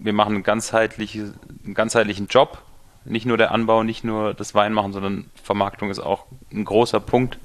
wir 0.00 0.12
machen 0.12 0.34
einen, 0.34 0.42
ganzheitliche, 0.42 1.34
einen 1.64 1.74
ganzheitlichen 1.74 2.26
Job, 2.26 2.62
nicht 3.04 3.26
nur 3.26 3.36
der 3.36 3.52
Anbau, 3.52 3.82
nicht 3.82 4.02
nur 4.02 4.34
das 4.34 4.54
Weinmachen, 4.54 4.92
sondern 4.92 5.30
Vermarktung 5.42 5.90
ist 5.90 6.00
auch 6.00 6.26
ein 6.52 6.64
großer 6.64 7.00
Punkt. 7.00 7.38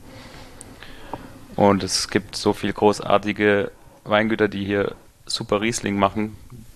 Und 1.55 1.83
es 1.83 2.09
gibt 2.09 2.35
so 2.35 2.53
viele 2.53 2.73
großartige 2.73 3.71
Weingüter, 4.03 4.47
die 4.47 4.65
hier 4.65 4.95
super 5.25 5.61
Riesling 5.61 5.97
machen. 5.99 6.35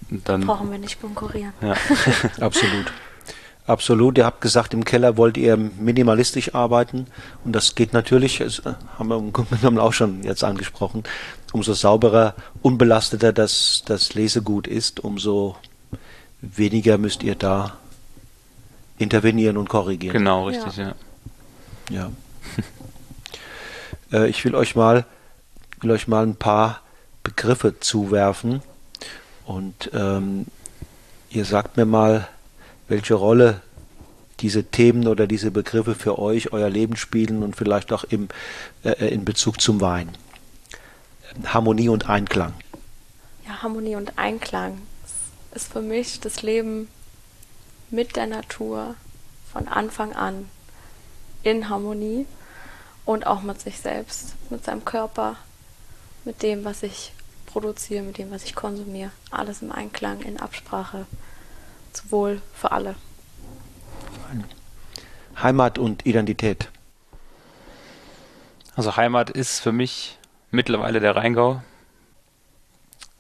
Dann 0.10 0.42
brauchen 0.46 0.72
wir 0.72 0.78
nicht 0.78 1.02
konkurrieren. 1.02 1.54
Ja. 1.62 1.76
Absolut. 2.40 2.92
Absolut. 3.68 4.18
Ihr 4.18 4.26
habt 4.26 4.42
gesagt, 4.42 4.74
im 4.74 4.86
Keller 4.86 5.18
wollt 5.18 5.38
ihr 5.38 5.58
minimalistisch 5.58 6.54
arbeiten. 6.54 7.08
Und 7.44 7.54
das 7.54 7.74
geht 7.74 7.94
natürlich, 7.94 8.38
das 8.38 8.62
haben 9.00 9.10
wir 9.10 9.18
im 9.18 9.34
Grunde 9.34 9.58
genommen 9.58 9.80
auch 9.80 9.94
schon 9.94 10.24
jetzt 10.24 10.44
angesprochen. 10.44 11.04
Umso 11.52 11.74
sauberer, 11.74 12.36
unbelasteter 12.62 13.34
das, 13.34 13.84
das 13.86 14.14
Lesegut 14.14 14.68
ist, 14.68 15.00
umso 15.00 15.56
weniger 16.42 16.98
müsst 16.98 17.24
ihr 17.24 17.36
da 17.36 17.78
intervenieren 18.98 19.58
und 19.58 19.68
korrigieren. 19.68 20.14
Genau, 20.14 20.48
richtig, 20.48 20.78
ja. 20.78 20.94
Ja. 21.90 22.12
ja. 24.12 24.20
äh, 24.20 24.30
ich 24.30 24.46
will 24.46 24.54
euch 24.54 24.76
mal, 24.76 25.06
will 25.82 25.92
euch 25.92 26.08
mal 26.08 26.24
ein 26.24 26.36
paar 26.36 26.82
Begriffe 27.24 27.80
zuwerfen. 27.80 28.62
Und 29.46 29.92
ähm, 29.94 30.46
ihr 31.30 31.46
sagt 31.46 31.78
mir 31.78 31.86
mal, 31.86 32.28
welche 32.88 33.14
Rolle 33.14 33.62
diese 34.40 34.66
Themen 34.66 35.08
oder 35.08 35.28
diese 35.28 35.52
Begriffe 35.52 35.96
für 35.96 36.20
euch, 36.20 36.52
euer 36.52 36.70
Leben 36.70 36.96
spielen 36.98 37.44
und 37.44 37.56
vielleicht 37.56 37.94
auch 37.94 38.04
im, 38.04 38.28
äh, 38.84 39.08
in 39.08 39.24
Bezug 39.24 39.62
zum 39.62 39.82
Wein. 39.82 40.10
Harmonie 41.46 41.90
und 41.90 42.10
Einklang. 42.10 42.54
Ja, 43.48 43.62
Harmonie 43.62 43.96
und 43.96 44.18
Einklang 44.18 44.82
ist 45.54 45.72
für 45.72 45.82
mich 45.82 46.20
das 46.20 46.42
Leben 46.42 46.90
mit 47.90 48.16
der 48.16 48.28
Natur 48.28 48.96
von 49.52 49.68
Anfang 49.68 50.14
an 50.14 50.50
in 51.44 51.70
Harmonie 51.70 52.26
und 53.06 53.28
auch 53.28 53.42
mit 53.42 53.62
sich 53.62 53.80
selbst, 53.80 54.34
mit 54.50 54.66
seinem 54.66 54.84
Körper, 54.84 55.38
mit 56.26 56.42
dem, 56.42 56.66
was 56.66 56.84
ich 56.84 57.14
produziere, 57.56 58.04
mit 58.04 58.18
dem, 58.18 58.32
was 58.32 58.44
ich 58.44 58.54
konsumiere. 58.54 59.12
Alles 59.32 59.62
im 59.62 59.72
Einklang, 59.72 60.20
in 60.24 60.42
Absprache 60.42 61.06
zu 61.94 62.12
Wohl 62.12 62.42
für 62.54 62.74
alle. 62.74 62.96
Heimat 65.42 65.78
und 65.78 66.06
Identität. 66.06 66.70
Also 68.76 68.98
Heimat 68.98 69.30
ist 69.30 69.62
für 69.62 69.72
mich 69.72 70.18
mittlerweile 70.52 71.00
der 71.00 71.16
Rheingau. 71.16 71.62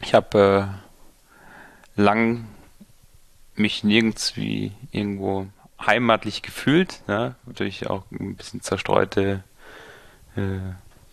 Ich 0.01 0.13
habe 0.13 0.75
äh, 1.97 2.01
lang 2.01 2.45
mich 3.55 3.85
nirgends 3.85 4.35
wie 4.35 4.73
irgendwo 4.91 5.47
heimatlich 5.79 6.41
gefühlt, 6.41 7.07
ne? 7.07 7.35
natürlich 7.45 7.89
auch 7.89 8.03
ein 8.11 8.35
bisschen 8.35 8.61
zerstreute 8.61 9.45
äh, 10.35 10.59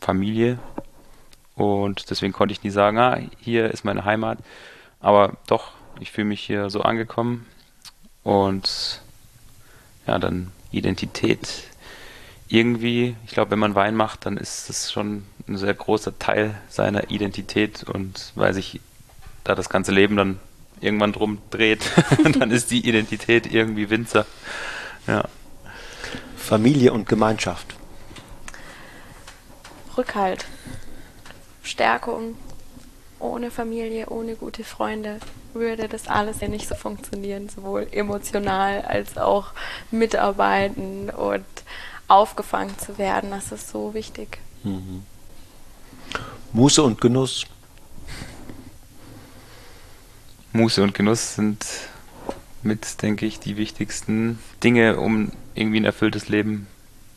Familie 0.01 0.59
und 1.63 2.11
deswegen 2.11 2.33
konnte 2.33 2.53
ich 2.53 2.63
nie 2.63 2.71
sagen, 2.71 2.99
ah, 2.99 3.19
hier 3.39 3.71
ist 3.71 3.85
meine 3.85 4.05
Heimat. 4.05 4.39
Aber 5.01 5.37
doch, 5.47 5.73
ich 6.01 6.13
fühle 6.13 6.29
mich 6.29 6.41
hier 6.41 6.71
so 6.71 6.83
angekommen 6.83 7.47
und 8.23 9.03
ja, 10.07 10.19
dann 10.19 10.53
Identität. 10.71 11.65
Irgendwie, 12.49 13.17
ich 13.25 13.33
glaube, 13.33 13.53
wenn 13.53 13.59
man 13.59 13.75
Wein 13.75 13.95
macht, 13.95 14.27
dann 14.27 14.37
ist 14.37 14.69
das 14.69 14.93
schon 14.93 15.25
ein 15.49 15.57
sehr 15.57 15.75
großer 15.75 16.19
Teil 16.19 16.55
seiner 16.69 17.11
Identität 17.11 17.83
und 17.85 18.33
weil 18.35 18.53
sich 18.53 18.81
da 19.45 19.55
das 19.55 19.69
ganze 19.69 19.93
Leben 19.93 20.17
dann 20.17 20.39
irgendwann 20.81 21.13
drum 21.13 21.39
dreht, 21.51 21.91
dann 22.39 22.51
ist 22.51 22.71
die 22.71 22.87
Identität 22.87 23.53
irgendwie 23.53 23.91
Winzer. 23.91 24.27
Ja. 25.07 25.25
Familie 26.37 26.93
und 26.93 27.09
Gemeinschaft. 27.09 27.75
Rückhalt. 29.97 30.47
Stärkung. 31.63 32.37
Ohne 33.19 33.53
Familie, 33.53 34.09
ohne 34.09 34.35
gute 34.35 34.65
Freunde 34.65 35.21
würde 35.55 35.89
das 35.89 36.09
alles 36.09 36.41
ja 36.41 36.49
nicht 36.49 36.69
so 36.69 36.75
funktionieren, 36.75 37.49
sowohl 37.49 37.87
emotional 37.93 38.83
als 38.83 39.17
auch 39.17 39.53
mitarbeiten 39.91 41.09
und 41.11 41.45
aufgefangen 42.09 42.77
zu 42.79 42.99
werden. 42.99 43.31
Das 43.31 43.53
ist 43.53 43.69
so 43.69 43.95
wichtig. 43.95 44.39
Mhm. 44.65 45.05
Muße 46.53 46.83
und 46.83 47.01
Genuss. 47.01 47.47
Muße 50.53 50.83
und 50.83 50.95
Genuss 50.95 51.37
sind 51.37 51.65
mit, 52.63 53.03
denke 53.03 53.25
ich, 53.25 53.41
die 53.41 53.57
wichtigsten 53.57 54.39
Dinge, 54.63 54.99
um 54.99 55.33
irgendwie 55.55 55.81
ein 55.81 55.85
erfülltes 55.85 56.29
Leben 56.29 56.67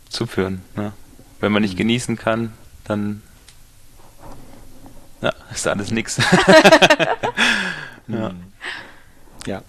zu 0.09 0.25
führen. 0.25 0.61
Ne? 0.75 0.93
Wenn 1.39 1.51
man 1.51 1.61
nicht 1.61 1.73
mhm. 1.73 1.79
genießen 1.79 2.15
kann, 2.17 2.53
dann 2.85 3.21
ja, 5.25 5.33
ist 5.51 5.67
alles 5.67 5.89
nix. 5.89 6.17
ja. 8.07 8.31
ja. 9.47 9.61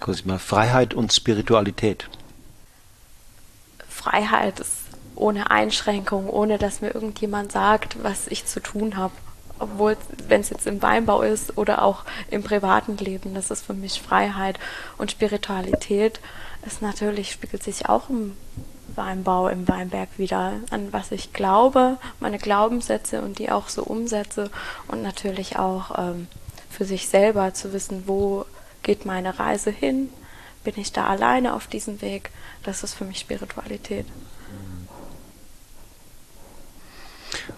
Cosima, 0.00 0.38
Freiheit 0.38 0.92
und 0.92 1.12
Spiritualität. 1.12 2.08
Freiheit 3.88 4.58
ist 4.58 4.74
ohne 5.14 5.50
Einschränkung, 5.50 6.28
ohne 6.28 6.58
dass 6.58 6.80
mir 6.80 6.94
irgendjemand 6.94 7.52
sagt, 7.52 8.02
was 8.02 8.26
ich 8.26 8.46
zu 8.46 8.60
tun 8.60 8.96
habe. 8.96 9.12
Obwohl, 9.60 9.96
wenn 10.28 10.40
es 10.40 10.50
jetzt 10.50 10.66
im 10.66 10.82
Weinbau 10.82 11.22
ist 11.22 11.56
oder 11.56 11.82
auch 11.82 12.04
im 12.30 12.42
privaten 12.42 12.96
Leben, 12.96 13.34
das 13.34 13.50
ist 13.50 13.66
für 13.66 13.74
mich 13.74 14.00
Freiheit. 14.00 14.58
Und 14.98 15.10
Spiritualität 15.12 16.20
ist 16.66 16.82
natürlich, 16.82 17.32
spiegelt 17.32 17.62
sich 17.62 17.88
auch 17.88 18.08
im 18.08 18.36
Weinbau 18.98 19.48
im 19.48 19.66
Weinberg 19.66 20.10
wieder, 20.18 20.52
an 20.70 20.92
was 20.92 21.10
ich 21.12 21.32
glaube, 21.32 21.96
meine 22.20 22.38
Glaubenssätze 22.38 23.22
und 23.22 23.38
die 23.38 23.50
auch 23.50 23.70
so 23.70 23.82
umsetze 23.82 24.50
und 24.88 25.02
natürlich 25.02 25.58
auch 25.58 25.96
ähm, 25.96 26.26
für 26.68 26.84
sich 26.84 27.08
selber 27.08 27.54
zu 27.54 27.72
wissen, 27.72 28.02
wo 28.06 28.44
geht 28.82 29.06
meine 29.06 29.38
Reise 29.38 29.70
hin, 29.70 30.10
bin 30.64 30.74
ich 30.76 30.92
da 30.92 31.06
alleine 31.06 31.54
auf 31.54 31.66
diesem 31.66 32.02
Weg, 32.02 32.30
das 32.62 32.82
ist 32.82 32.94
für 32.94 33.04
mich 33.04 33.18
Spiritualität. 33.20 34.06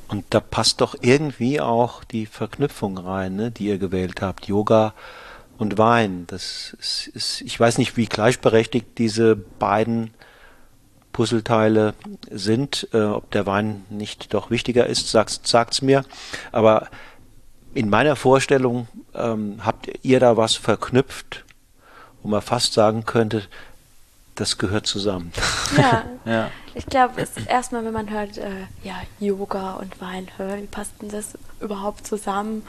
Und 0.09 0.25
da 0.31 0.41
passt 0.41 0.81
doch 0.81 0.97
irgendwie 1.01 1.61
auch 1.61 2.05
die 2.05 2.27
Verknüpfung 2.27 2.99
rein, 2.99 3.37
ne, 3.37 3.51
die 3.51 3.67
ihr 3.67 3.79
gewählt 3.79 4.23
habt. 4.23 4.47
Yoga 4.47 4.95
und 5.59 5.79
Wein. 5.79 6.25
Das 6.27 6.77
ist, 6.81 7.09
ist, 7.15 7.41
ich 7.43 7.59
weiß 7.61 7.79
nicht, 7.79 7.97
wie 7.97 8.07
gleichberechtigt 8.07 8.99
diese 8.99 9.37
beiden 9.37 10.11
Puzzleteile 11.13 11.95
sind. 12.31 12.89
Äh, 12.93 13.03
ob 13.03 13.31
der 13.31 13.47
Wein 13.47 13.85
nicht 13.91 14.33
doch 14.35 14.51
wichtiger 14.51 14.87
ist, 14.87 15.11
sagt 15.11 15.47
sagt's 15.47 15.83
mir. 15.83 16.05
Aber 16.53 16.89
in 17.75 17.89
meiner 17.89 18.17
Vorstellung 18.17 18.89
ähm, 19.15 19.61
habt 19.65 19.89
ihr 20.03 20.21
da 20.21 20.37
was 20.37 20.55
verknüpft, 20.55 21.45
wo 22.23 22.29
man 22.29 22.43
fast 22.43 22.73
sagen 22.73 23.05
könnte, 23.05 23.43
das 24.35 24.59
gehört 24.59 24.87
zusammen. 24.87 25.33
Ja, 25.77 26.05
ja. 26.25 26.51
ich 26.75 26.85
glaube, 26.87 27.25
erstmal, 27.47 27.85
wenn 27.85 27.93
man 27.93 28.11
hört, 28.11 28.39
äh, 28.39 28.67
ja, 28.83 28.97
Yoga 29.21 29.75
und 29.75 30.01
Wein, 30.01 30.27
wie 30.39 30.67
passt 30.67 31.01
denn 31.01 31.09
das 31.09 31.39
überhaupt 31.61 32.09
zusammen? 32.09 32.67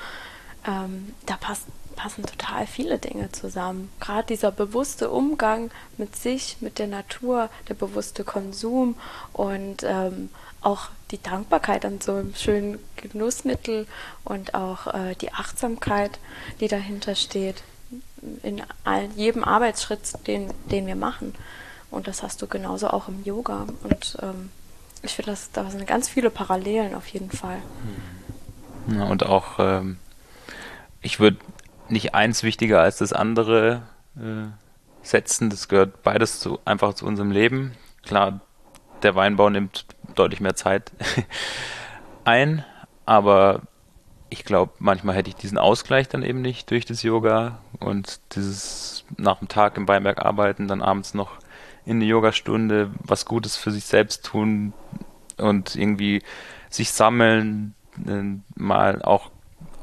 Ähm, 0.68 1.16
da 1.26 1.36
passt 1.38 1.66
passen 2.02 2.26
total 2.26 2.66
viele 2.66 2.98
Dinge 2.98 3.32
zusammen. 3.32 3.92
Gerade 4.00 4.26
dieser 4.26 4.52
bewusste 4.52 5.12
Umgang 5.12 5.70
mit 5.98 6.16
sich, 6.16 6.58
mit 6.60 6.80
der 6.80 6.88
Natur, 6.88 7.50
der 7.70 7.76
bewusste 7.76 8.24
Konsum 8.24 8.96
und 9.34 9.84
ähm, 9.84 10.30
auch 10.62 10.90
die 11.12 11.22
Dankbarkeit 11.22 11.86
an 11.86 12.02
so 12.02 12.14
einem 12.14 12.34
schönen 12.34 12.80
Genussmittel 12.96 13.86
und 14.24 14.56
auch 14.56 14.88
äh, 14.88 15.14
die 15.22 15.32
Achtsamkeit, 15.32 16.18
die 16.60 16.68
dahinter 16.68 17.14
steht, 17.14 17.62
in 18.42 18.64
all, 18.84 19.06
jedem 19.16 19.44
Arbeitsschritt, 19.44 20.26
den, 20.26 20.52
den 20.72 20.88
wir 20.88 20.96
machen. 20.96 21.36
Und 21.92 22.08
das 22.08 22.24
hast 22.24 22.42
du 22.42 22.48
genauso 22.48 22.90
auch 22.90 23.10
im 23.10 23.24
Yoga. 23.24 23.68
Und 23.84 24.18
ähm, 24.24 24.50
ich 25.04 25.14
finde, 25.14 25.38
da 25.54 25.70
sind 25.70 25.86
ganz 25.86 26.10
viele 26.10 26.32
Parallelen 26.32 26.96
auf 26.96 27.06
jeden 27.08 27.30
Fall. 27.30 27.62
Ja, 28.88 29.04
und 29.06 29.24
auch, 29.24 29.60
ähm, 29.60 29.98
ich 31.02 31.20
würde 31.20 31.38
nicht 31.92 32.16
eins 32.16 32.44
wichtiger 32.44 32.82
als 32.82 32.98
das 32.98 33.14
andere 33.14 33.84
äh, 34.16 34.48
setzen. 35.02 35.50
Das 35.50 35.68
gehört 35.68 36.04
beides 36.04 36.40
zu, 36.40 36.60
einfach 36.66 36.94
zu 36.94 37.06
unserem 37.06 37.32
Leben. 37.32 37.74
Klar, 38.04 38.42
der 39.04 39.16
Weinbau 39.16 39.50
nimmt 39.50 39.86
deutlich 40.16 40.42
mehr 40.42 40.56
Zeit. 40.56 40.92
ein, 42.24 42.64
aber 43.06 43.62
ich 44.30 44.46
glaube, 44.46 44.74
manchmal 44.80 45.16
hätte 45.16 45.30
ich 45.30 45.36
diesen 45.36 45.58
Ausgleich 45.58 46.08
dann 46.08 46.24
eben 46.24 46.42
nicht 46.42 46.72
durch 46.72 46.86
das 46.86 47.04
Yoga 47.04 47.60
und 47.80 48.22
dieses 48.34 49.04
nach 49.18 49.40
dem 49.40 49.50
Tag 49.50 49.76
im 49.78 49.88
Weinberg 49.88 50.24
arbeiten, 50.24 50.68
dann 50.68 50.82
abends 50.82 51.14
noch 51.14 51.32
in 51.86 51.98
eine 51.98 52.06
Yogastunde 52.06 52.92
was 53.00 53.26
Gutes 53.26 53.58
für 53.58 53.72
sich 53.72 53.86
selbst 53.86 54.26
tun 54.26 54.74
und 55.38 55.76
irgendwie 55.76 56.22
sich 56.70 56.92
sammeln, 56.92 57.76
äh, 58.08 58.40
mal 58.56 59.02
auch 59.02 59.32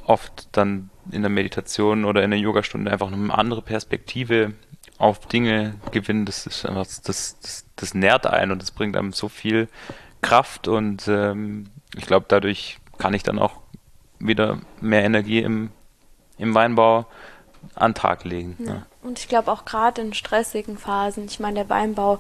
oft 0.07 0.49
dann 0.53 0.91
in 1.11 1.23
der 1.23 1.31
Meditation 1.31 2.05
oder 2.05 2.23
in 2.23 2.31
der 2.31 2.39
Yogastunde 2.39 2.91
einfach 2.91 3.11
eine 3.11 3.37
andere 3.37 3.63
Perspektive 3.63 4.55
auf 4.99 5.21
Dinge 5.27 5.75
gewinnen, 5.93 6.27
das 6.27 6.47
ist 6.47 6.67
einfach, 6.67 6.87
das, 6.87 7.03
das, 7.41 7.67
das 7.77 7.95
nährt 7.95 8.27
ein 8.27 8.51
und 8.51 8.61
das 8.61 8.73
bringt 8.73 8.97
einem 8.97 9.13
so 9.13 9.29
viel 9.29 9.69
Kraft 10.23 10.67
und 10.67 11.07
ähm, 11.07 11.71
ich 11.97 12.07
glaube, 12.07 12.27
dadurch 12.29 12.79
kann 12.99 13.15
ich 13.15 13.23
dann 13.23 13.39
auch 13.39 13.55
wieder 14.19 14.59
mehr 14.81 15.05
Energie 15.05 15.41
im, 15.41 15.71
im 16.37 16.55
Weinbau 16.55 17.07
an 17.75 17.93
den 17.93 17.95
Tag 17.95 18.25
legen. 18.25 18.57
Ja. 18.59 18.67
Ja. 18.67 18.87
Und 19.03 19.21
ich 19.21 19.29
glaube 19.29 19.53
auch 19.53 19.65
gerade 19.65 20.03
in 20.03 20.13
stressigen 20.13 20.77
Phasen, 20.77 21.27
ich 21.27 21.39
meine, 21.39 21.61
der 21.61 21.69
Weinbau 21.69 22.19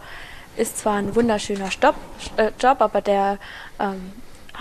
ist 0.57 0.79
zwar 0.79 0.97
ein 0.97 1.15
wunderschöner 1.15 1.71
Stopp, 1.71 1.97
äh, 2.37 2.53
Job, 2.61 2.81
aber 2.81 3.01
der 3.01 3.39
ähm, 3.79 4.13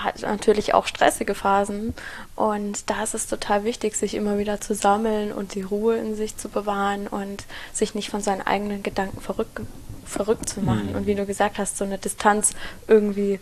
hat 0.04 0.22
natürlich 0.22 0.74
auch 0.74 0.88
stressige 0.88 1.36
Phasen. 1.36 1.94
Und 2.36 2.90
da 2.90 3.04
ist 3.04 3.14
es 3.14 3.28
total 3.28 3.64
wichtig, 3.64 3.96
sich 3.96 4.14
immer 4.14 4.38
wieder 4.38 4.62
zu 4.62 4.76
sammeln 4.76 5.32
und 5.32 5.56
die 5.56 5.64
Ruhe 5.64 5.98
in 5.98 6.16
sich 6.16 6.38
zu 6.38 6.50
bewahren 6.50 7.08
und 7.08 7.46
sich 7.74 7.96
nicht 7.96 8.10
von 8.10 8.22
seinen 8.22 8.42
eigenen 8.42 8.84
Gedanken 8.84 9.20
verrückt, 9.22 9.62
verrückt 10.06 10.50
zu 10.50 10.62
machen. 10.62 10.92
Mhm. 10.92 10.96
Und 10.96 11.08
wie 11.08 11.16
du 11.16 11.26
gesagt 11.26 11.58
hast, 11.58 11.78
so 11.78 11.86
eine 11.86 11.98
Distanz 11.98 12.52
irgendwie 12.88 13.40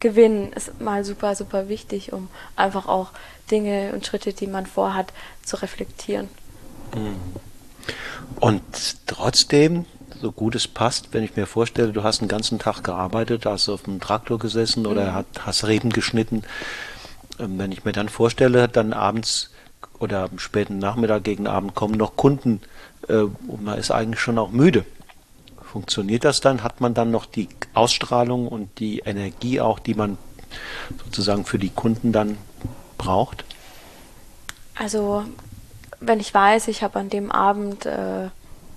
gewinnen 0.00 0.52
ist 0.52 0.80
mal 0.80 1.04
super, 1.04 1.34
super 1.34 1.68
wichtig, 1.68 2.12
um 2.12 2.28
einfach 2.56 2.86
auch 2.86 3.10
Dinge 3.50 3.92
und 3.94 4.04
Schritte, 4.06 4.32
die 4.32 4.46
man 4.46 4.66
vorhat, 4.66 5.12
zu 5.42 5.56
reflektieren. 5.56 6.28
Mhm. 6.94 7.16
Und 8.40 8.62
trotzdem 9.06 9.86
so 10.24 10.32
gut 10.32 10.54
es 10.54 10.66
passt, 10.66 11.12
wenn 11.12 11.22
ich 11.22 11.36
mir 11.36 11.46
vorstelle, 11.46 11.92
du 11.92 12.02
hast 12.02 12.20
einen 12.20 12.28
ganzen 12.28 12.58
Tag 12.58 12.82
gearbeitet, 12.82 13.44
hast 13.44 13.68
auf 13.68 13.82
dem 13.82 14.00
Traktor 14.00 14.38
gesessen 14.38 14.86
oder 14.86 15.12
mhm. 15.12 15.24
hast 15.40 15.66
Reben 15.66 15.90
geschnitten. 15.90 16.44
Ähm, 17.38 17.58
wenn 17.58 17.72
ich 17.72 17.84
mir 17.84 17.92
dann 17.92 18.08
vorstelle, 18.08 18.66
dann 18.66 18.94
abends 18.94 19.50
oder 19.98 20.30
am 20.30 20.38
späten 20.38 20.78
Nachmittag 20.78 21.24
gegen 21.24 21.46
Abend 21.46 21.74
kommen 21.74 21.98
noch 21.98 22.16
Kunden 22.16 22.62
äh, 23.06 23.16
und 23.16 23.64
man 23.64 23.76
ist 23.76 23.90
eigentlich 23.90 24.20
schon 24.20 24.38
auch 24.38 24.50
müde. 24.50 24.86
Funktioniert 25.62 26.24
das 26.24 26.40
dann? 26.40 26.62
Hat 26.62 26.80
man 26.80 26.94
dann 26.94 27.10
noch 27.10 27.26
die 27.26 27.50
Ausstrahlung 27.74 28.48
und 28.48 28.78
die 28.78 29.00
Energie 29.00 29.60
auch, 29.60 29.78
die 29.78 29.94
man 29.94 30.16
sozusagen 31.04 31.44
für 31.44 31.58
die 31.58 31.68
Kunden 31.68 32.12
dann 32.12 32.38
braucht? 32.96 33.44
Also, 34.74 35.24
wenn 36.00 36.18
ich 36.18 36.32
weiß, 36.32 36.68
ich 36.68 36.82
habe 36.82 36.98
an 36.98 37.10
dem 37.10 37.30
Abend 37.30 37.84
äh, 37.84 38.30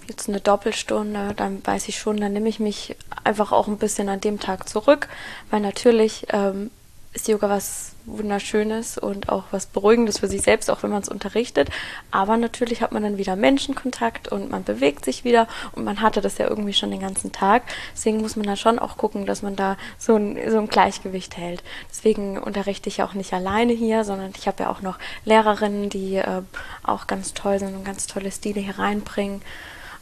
jetzt 0.08 0.30
eine 0.30 0.40
Doppelstunde, 0.40 1.34
dann 1.36 1.66
weiß 1.66 1.88
ich 1.88 1.98
schon, 1.98 2.18
dann 2.18 2.34
nehme 2.34 2.50
ich 2.50 2.60
mich 2.60 2.96
einfach 3.24 3.52
auch 3.52 3.68
ein 3.68 3.78
bisschen 3.78 4.10
an 4.10 4.22
dem 4.22 4.40
Tag 4.40 4.68
zurück, 4.70 5.08
weil 5.50 5.62
natürlich 5.62 6.28
ähm, 6.30 6.72
ist 7.14 7.28
Yoga 7.28 7.50
was 7.50 7.94
Wunderschönes 8.06 8.98
und 8.98 9.28
auch 9.30 9.46
was 9.52 9.66
Beruhigendes 9.66 10.20
für 10.20 10.28
sich 10.28 10.42
selbst, 10.42 10.70
auch 10.70 10.84
wenn 10.84 10.92
man 10.92 11.02
es 11.02 11.10
unterrichtet. 11.10 11.70
Aber 12.10 12.38
natürlich 12.38 12.82
hat 12.82 12.92
man 12.92 13.04
dann 13.04 13.18
wieder 13.18 13.36
Menschenkontakt 13.36 14.30
und 14.30 14.50
man 14.50 14.64
bewegt 14.64 15.04
sich 15.04 15.24
wieder 15.24 15.48
und 15.74 15.84
man 15.84 16.02
hatte 16.02 16.22
das 16.22 16.38
ja 16.38 16.48
irgendwie 16.48 16.74
schon 16.74 16.92
den 16.92 17.02
ganzen 17.02 17.32
Tag. 17.32 17.64
Deswegen 17.94 18.22
muss 18.22 18.36
man 18.36 18.46
da 18.46 18.56
schon 18.56 18.80
auch 18.80 18.98
gucken, 18.98 19.26
dass 19.26 19.42
man 19.42 19.56
da 19.56 19.78
so 19.98 20.16
ein, 20.16 20.38
so 20.50 20.60
ein 20.60 20.68
Gleichgewicht 20.68 21.38
hält. 21.38 21.64
Deswegen 21.90 22.38
unterrichte 22.38 22.88
ich 22.88 23.04
auch 23.04 23.14
nicht 23.14 23.34
alleine 23.34 23.74
hier, 23.74 24.04
sondern 24.06 24.32
ich 24.38 24.48
habe 24.48 24.64
ja 24.64 24.70
auch 24.70 24.82
noch 24.82 25.00
Lehrerinnen, 25.26 25.90
die 25.90 26.16
äh, 26.16 26.44
auch 26.84 27.08
ganz 27.08 27.34
toll 27.34 27.60
sind 27.60 27.76
und 27.76 27.84
ganz 27.84 28.08
tolle 28.08 28.32
Stile 28.32 28.62
hier 28.62 28.80
reinbringen. 28.80 29.42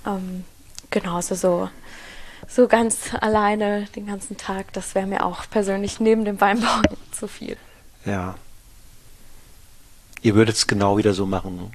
Ähm, 0.06 0.43
genau, 0.89 1.16
also 1.16 1.36
so, 1.36 1.70
so 2.47 2.68
ganz 2.68 3.14
alleine 3.20 3.86
den 3.95 4.08
ganzen 4.08 4.38
Tag, 4.38 4.74
das 4.74 4.95
wäre 4.95 5.08
mir 5.08 5.26
auch 5.26 5.49
persönlich 5.49 5.99
neben 5.99 6.26
dem 6.26 6.39
Weinbau 6.39 6.82
zu 7.12 7.28
viel. 7.28 7.58
Ja. 8.06 8.36
Ihr 10.22 10.36
würdet 10.36 10.56
es 10.56 10.68
genau 10.68 10.97
wieder 10.97 11.14
so 11.14 11.26
machen. 11.26 11.56
Ne? 11.58 11.72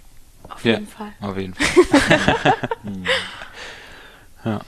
Auf 0.49 0.65
ja, 0.65 0.73
jeden 0.73 0.89
Fall. 0.89 1.13
Auf 1.21 1.37
jeden 1.37 1.55
Fall. 1.55 2.55
hm. 2.83 3.05
ja. 4.45 4.61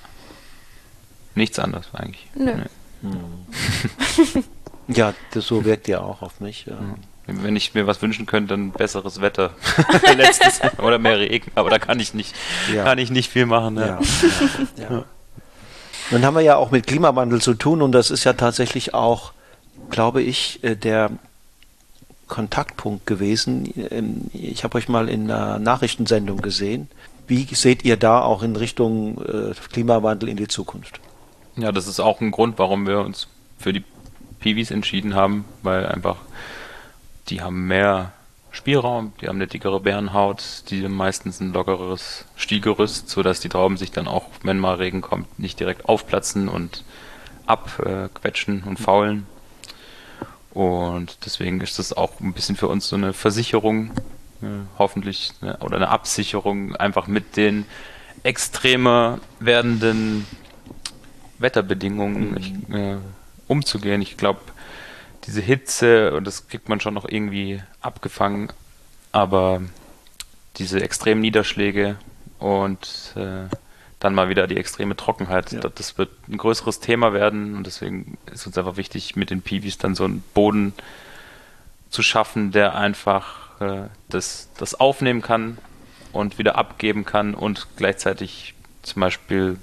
Nichts 1.34 1.58
anderes 1.58 1.88
eigentlich. 1.94 2.28
Nö. 2.34 2.54
Nee. 2.54 3.10
Hm. 3.10 4.44
ja, 4.88 5.14
das, 5.32 5.46
so 5.46 5.64
wirkt 5.64 5.88
ihr 5.88 6.02
auch 6.02 6.22
auf 6.22 6.40
mich. 6.40 6.66
Ja. 6.66 6.78
Hm. 6.78 6.94
Wenn 7.26 7.54
ich 7.54 7.72
mir 7.74 7.86
was 7.86 8.02
wünschen 8.02 8.26
könnte, 8.26 8.54
dann 8.54 8.72
besseres 8.72 9.20
Wetter. 9.20 9.50
Letztes 10.16 10.60
oder 10.78 10.98
mehr 10.98 11.20
Regen, 11.20 11.50
aber 11.54 11.70
da 11.70 11.78
kann 11.78 12.00
ich 12.00 12.14
nicht, 12.14 12.34
ja. 12.74 12.84
kann 12.84 12.98
ich 12.98 13.10
nicht 13.10 13.30
viel 13.30 13.46
machen. 13.46 13.74
Ne? 13.74 13.98
Ja, 14.76 14.82
ja, 14.90 15.04
Nun 16.10 16.24
haben 16.24 16.34
wir 16.34 16.42
ja 16.42 16.56
auch 16.56 16.72
mit 16.72 16.86
Klimawandel 16.86 17.40
zu 17.40 17.54
tun 17.54 17.80
und 17.80 17.92
das 17.92 18.10
ist 18.10 18.24
ja 18.24 18.32
tatsächlich 18.32 18.92
auch, 18.92 19.32
glaube 19.90 20.20
ich, 20.20 20.64
äh, 20.64 20.74
der 20.74 21.10
Kontaktpunkt 22.26 23.06
gewesen. 23.06 23.72
Ähm, 23.90 24.30
ich 24.32 24.64
habe 24.64 24.78
euch 24.78 24.88
mal 24.88 25.08
in 25.08 25.30
einer 25.30 25.58
Nachrichtensendung 25.58 26.42
gesehen. 26.42 26.88
Wie 27.28 27.44
seht 27.52 27.84
ihr 27.84 27.96
da 27.96 28.20
auch 28.20 28.42
in 28.42 28.56
Richtung 28.56 29.22
äh, 29.22 29.54
Klimawandel 29.70 30.28
in 30.28 30.36
die 30.36 30.48
Zukunft? 30.48 30.98
Ja, 31.56 31.70
das 31.70 31.86
ist 31.86 32.00
auch 32.00 32.20
ein 32.20 32.30
Grund, 32.30 32.58
warum 32.58 32.86
wir 32.86 33.00
uns 33.00 33.28
für 33.58 33.72
die 33.72 33.84
Piwis 34.40 34.70
entschieden 34.70 35.14
haben, 35.14 35.44
weil 35.62 35.86
einfach 35.86 36.16
die 37.28 37.40
haben 37.40 37.66
mehr 37.66 38.12
Spielraum, 38.50 39.12
die 39.20 39.28
haben 39.28 39.36
eine 39.36 39.46
dickere 39.46 39.80
Bärenhaut, 39.80 40.64
die 40.68 40.84
haben 40.84 40.94
meistens 40.94 41.40
ein 41.40 41.52
lockeres 41.52 42.26
Stielgerüst, 42.36 43.08
sodass 43.08 43.40
die 43.40 43.48
Trauben 43.48 43.78
sich 43.78 43.92
dann 43.92 44.06
auch, 44.06 44.26
wenn 44.42 44.58
mal 44.58 44.74
Regen 44.74 45.00
kommt, 45.00 45.38
nicht 45.38 45.58
direkt 45.58 45.88
aufplatzen 45.88 46.48
und 46.48 46.84
abquetschen 47.46 48.62
und 48.64 48.78
faulen. 48.78 49.26
Und 50.50 51.24
deswegen 51.24 51.60
ist 51.62 51.78
das 51.78 51.94
auch 51.94 52.20
ein 52.20 52.34
bisschen 52.34 52.56
für 52.56 52.68
uns 52.68 52.88
so 52.88 52.96
eine 52.96 53.14
Versicherung, 53.14 53.90
äh, 54.42 54.46
hoffentlich, 54.78 55.32
ne, 55.40 55.56
oder 55.60 55.76
eine 55.76 55.88
Absicherung, 55.88 56.76
einfach 56.76 57.06
mit 57.06 57.36
den 57.36 57.64
extremer 58.22 59.18
werdenden 59.40 60.26
Wetterbedingungen 61.38 62.64
mhm. 62.68 62.74
äh, 62.74 62.96
umzugehen. 63.48 64.02
Ich 64.02 64.18
glaube, 64.18 64.40
diese 65.24 65.40
Hitze 65.40 66.14
und 66.14 66.26
das 66.26 66.48
kriegt 66.48 66.68
man 66.68 66.80
schon 66.80 66.94
noch 66.94 67.08
irgendwie 67.08 67.62
abgefangen, 67.80 68.52
aber 69.12 69.62
diese 70.56 70.82
extremen 70.82 71.20
Niederschläge 71.20 71.96
und 72.38 73.14
äh, 73.16 73.48
dann 74.00 74.14
mal 74.14 74.28
wieder 74.28 74.46
die 74.48 74.56
extreme 74.56 74.96
Trockenheit, 74.96 75.52
ja. 75.52 75.60
das 75.60 75.96
wird 75.96 76.10
ein 76.28 76.36
größeres 76.36 76.80
Thema 76.80 77.12
werden 77.12 77.56
und 77.56 77.66
deswegen 77.66 78.18
ist 78.32 78.46
uns 78.46 78.58
einfach 78.58 78.76
wichtig, 78.76 79.14
mit 79.14 79.30
den 79.30 79.42
Piwis 79.42 79.78
dann 79.78 79.94
so 79.94 80.04
einen 80.04 80.24
Boden 80.34 80.74
zu 81.88 82.02
schaffen, 82.02 82.50
der 82.50 82.74
einfach 82.74 83.60
äh, 83.60 83.88
das, 84.08 84.48
das 84.58 84.74
aufnehmen 84.74 85.22
kann 85.22 85.58
und 86.12 86.38
wieder 86.38 86.56
abgeben 86.56 87.04
kann 87.04 87.34
und 87.34 87.68
gleichzeitig 87.76 88.54
zum 88.82 89.00
Beispiel 89.00 89.58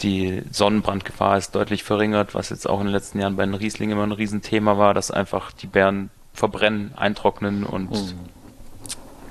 die 0.00 0.42
Sonnenbrandgefahr 0.50 1.36
ist 1.36 1.54
deutlich 1.54 1.82
verringert, 1.82 2.34
was 2.34 2.50
jetzt 2.50 2.68
auch 2.68 2.80
in 2.80 2.86
den 2.86 2.92
letzten 2.92 3.20
Jahren 3.20 3.36
bei 3.36 3.44
den 3.44 3.54
Rieslingen 3.54 3.96
immer 3.96 4.06
ein 4.06 4.12
Riesenthema 4.12 4.78
war, 4.78 4.94
dass 4.94 5.10
einfach 5.10 5.52
die 5.52 5.66
Bären 5.66 6.10
verbrennen, 6.32 6.92
eintrocknen 6.96 7.64
und 7.64 7.90
mhm. 7.90 8.18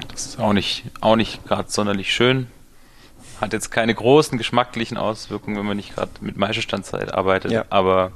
das 0.10 0.26
ist 0.26 0.40
auch 0.40 0.54
nicht, 0.54 0.86
auch 1.00 1.16
nicht 1.16 1.46
gerade 1.46 1.70
sonderlich 1.70 2.14
schön. 2.14 2.48
Hat 3.40 3.54
jetzt 3.54 3.70
keine 3.70 3.94
großen 3.94 4.38
geschmacklichen 4.38 4.98
Auswirkungen, 4.98 5.58
wenn 5.58 5.66
man 5.66 5.78
nicht 5.78 5.96
gerade 5.96 6.12
mit 6.22 6.38
Maischestandzeit 6.38 7.14
arbeitet, 7.14 7.52
ja. 7.52 7.66
aber 7.70 8.12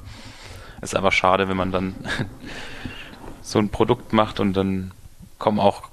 es 0.82 0.92
ist 0.92 0.96
einfach 0.96 1.12
schade, 1.12 1.48
wenn 1.48 1.58
man 1.58 1.72
dann 1.72 1.96
so 3.42 3.60
ein 3.60 3.70
Produkt 3.70 4.14
macht 4.14 4.40
und 4.40 4.54
dann 4.54 4.92
kommen 5.38 5.60
auch 5.60 5.90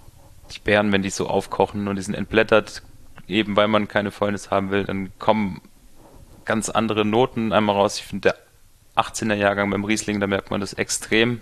die 0.53 0.61
Bären, 0.61 0.93
wenn 0.93 1.03
die 1.03 1.11
so 1.11 1.29
aufkochen 1.29 1.89
und 1.89 1.97
die 1.97 2.03
sind 2.03 2.15
entblättert, 2.15 2.83
eben 3.29 3.55
weil 3.55 3.69
man 3.69 3.87
keine 3.87 4.11
Fäulnis 4.11 4.51
haben 4.51 4.71
will, 4.71 4.85
dann 4.85 5.13
kommen 5.19 5.61
ganz 6.49 6.71
andere 6.71 7.05
Noten 7.05 7.53
einmal 7.53 7.77
raus. 7.77 7.99
Ich 7.99 8.05
finde, 8.05 8.31
der 8.31 9.03
18er 9.05 9.35
Jahrgang 9.35 9.71
beim 9.71 9.85
Riesling, 9.85 10.19
da 10.19 10.27
merkt 10.27 10.51
man 10.51 10.61
das 10.61 10.73
extrem. 10.73 11.41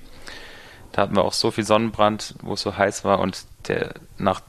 Da 0.92 1.02
hatten 1.02 1.16
wir 1.16 1.24
auch 1.24 1.32
so 1.32 1.50
viel 1.50 1.64
Sonnenbrand, 1.64 2.34
wo 2.42 2.54
es 2.54 2.60
so 2.60 2.76
heiß 2.76 3.04
war 3.04 3.20
und 3.20 3.44
der 3.68 3.94
nach, 4.18 4.40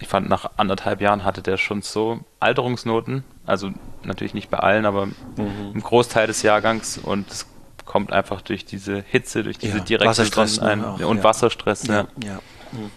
ich 0.00 0.08
fand, 0.08 0.28
nach 0.28 0.50
anderthalb 0.56 1.00
Jahren 1.00 1.24
hatte 1.24 1.42
der 1.42 1.56
schon 1.56 1.82
so 1.82 2.20
Alterungsnoten. 2.38 3.24
Also 3.46 3.72
natürlich 4.04 4.34
nicht 4.34 4.50
bei 4.50 4.58
allen, 4.58 4.86
aber 4.86 5.06
mhm. 5.06 5.72
im 5.74 5.82
Großteil 5.82 6.26
des 6.26 6.42
Jahrgangs 6.42 6.98
und 6.98 7.30
es 7.30 7.46
kommt 7.84 8.12
einfach 8.12 8.40
durch 8.40 8.64
diese 8.64 9.02
Hitze, 9.08 9.42
durch 9.42 9.58
diese 9.58 9.78
ja, 9.78 9.84
direkte 9.84 10.24
Sonnenein 10.24 10.84
und 10.84 11.18
ja. 11.18 11.24
Wasserstress. 11.24 11.86
Ja. 11.86 12.06
ja. 12.22 12.40
Mhm. 12.72 12.90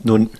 Nun 0.00 0.30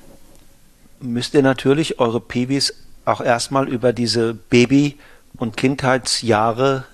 müsst 1.00 1.34
ihr 1.34 1.42
natürlich 1.42 2.00
eure 2.00 2.20
Pibis 2.20 2.74
auch 3.06 3.22
erstmal 3.22 3.68
über 3.68 3.92
diese 3.94 4.34
Baby- 4.34 4.98
und 5.38 5.56
Kindheitsjahre 5.56 6.84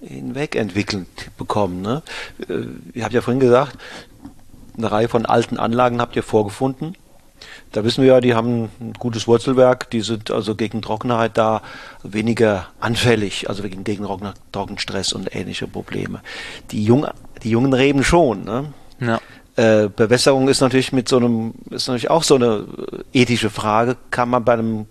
hinweg 0.00 0.56
entwickelt 0.56 1.30
bekommen. 1.36 1.82
Ne? 1.82 2.02
Äh, 2.48 2.66
ihr 2.94 3.04
habt 3.04 3.14
ja 3.14 3.20
vorhin 3.20 3.40
gesagt, 3.40 3.78
eine 4.76 4.90
Reihe 4.90 5.08
von 5.08 5.26
alten 5.26 5.58
Anlagen 5.58 6.00
habt 6.00 6.16
ihr 6.16 6.22
vorgefunden. 6.22 6.96
Da 7.72 7.84
wissen 7.84 8.02
wir 8.02 8.14
ja, 8.14 8.20
die 8.20 8.34
haben 8.34 8.70
ein 8.80 8.92
gutes 8.98 9.26
Wurzelwerk, 9.26 9.90
die 9.90 10.00
sind 10.00 10.30
also 10.30 10.54
gegen 10.54 10.82
Trockenheit 10.82 11.36
da 11.36 11.62
weniger 12.02 12.68
anfällig, 12.80 13.48
also 13.48 13.62
gegen, 13.62 13.84
gegen 13.84 14.06
Trockenstress 14.52 15.12
und 15.12 15.34
ähnliche 15.34 15.66
Probleme. 15.66 16.20
Die, 16.70 16.84
Jung, 16.84 17.06
die 17.42 17.50
jungen 17.50 17.72
Reben 17.72 18.04
schon. 18.04 18.44
Ne? 18.44 18.72
Ja. 19.00 19.20
Äh, 19.56 19.88
Bewässerung 19.88 20.48
ist 20.48 20.60
natürlich 20.60 20.92
mit 20.92 21.08
so 21.08 21.16
einem, 21.16 21.54
ist 21.70 21.88
natürlich 21.88 22.10
auch 22.10 22.22
so 22.22 22.36
eine 22.36 22.66
ethische 23.12 23.50
Frage. 23.50 23.96
Kann 24.10 24.28
man 24.30 24.44
bei 24.44 24.54
einem, 24.54 24.86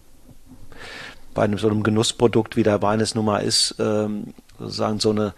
bei 1.36 1.44
einem 1.44 1.60
so 1.60 1.70
einem 1.70 1.84
Genussprodukt, 1.84 2.56
wie 2.56 2.64
der 2.64 2.82
Wein 2.82 3.00
es 3.00 3.14
nun 3.14 3.26
mal 3.26 3.40
ist, 3.40 3.76
ähm, 3.78 4.34
sozusagen 4.58 5.00
so 5.00 5.12
eine 5.12 5.36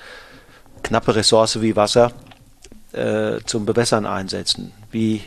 knappe 0.83 1.15
Ressource 1.15 1.61
wie 1.61 1.75
Wasser 1.75 2.13
äh, 2.93 3.39
zum 3.45 3.65
Bewässern 3.65 4.05
einsetzen? 4.05 4.71
Wie 4.91 5.23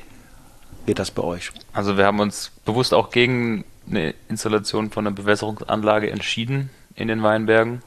geht 0.87 0.99
das 0.99 1.11
bei 1.11 1.23
euch? 1.23 1.51
Also 1.75 1.99
wir 1.99 2.07
haben 2.07 2.21
uns 2.21 2.53
bewusst 2.64 2.95
auch 2.95 3.11
gegen 3.11 3.64
eine 3.89 4.14
Installation 4.29 4.91
von 4.91 5.07
einer 5.07 5.14
Bewässerungsanlage 5.14 6.11
entschieden 6.11 6.71
in 6.95 7.09
den 7.09 7.23
Weinbergen. 7.23 7.83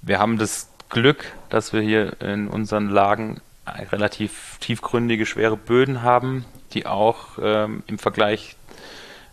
Wir 0.00 0.18
haben 0.18 0.38
das 0.38 0.70
Glück, 0.88 1.24
dass 1.50 1.72
wir 1.72 1.82
hier 1.82 2.20
in 2.22 2.48
unseren 2.48 2.88
Lagen 2.88 3.40
relativ 3.66 4.58
tiefgründige, 4.60 5.26
schwere 5.26 5.56
Böden 5.56 6.02
haben, 6.02 6.44
die 6.72 6.86
auch 6.86 7.38
ähm, 7.42 7.82
im 7.86 7.98
Vergleich 7.98 8.56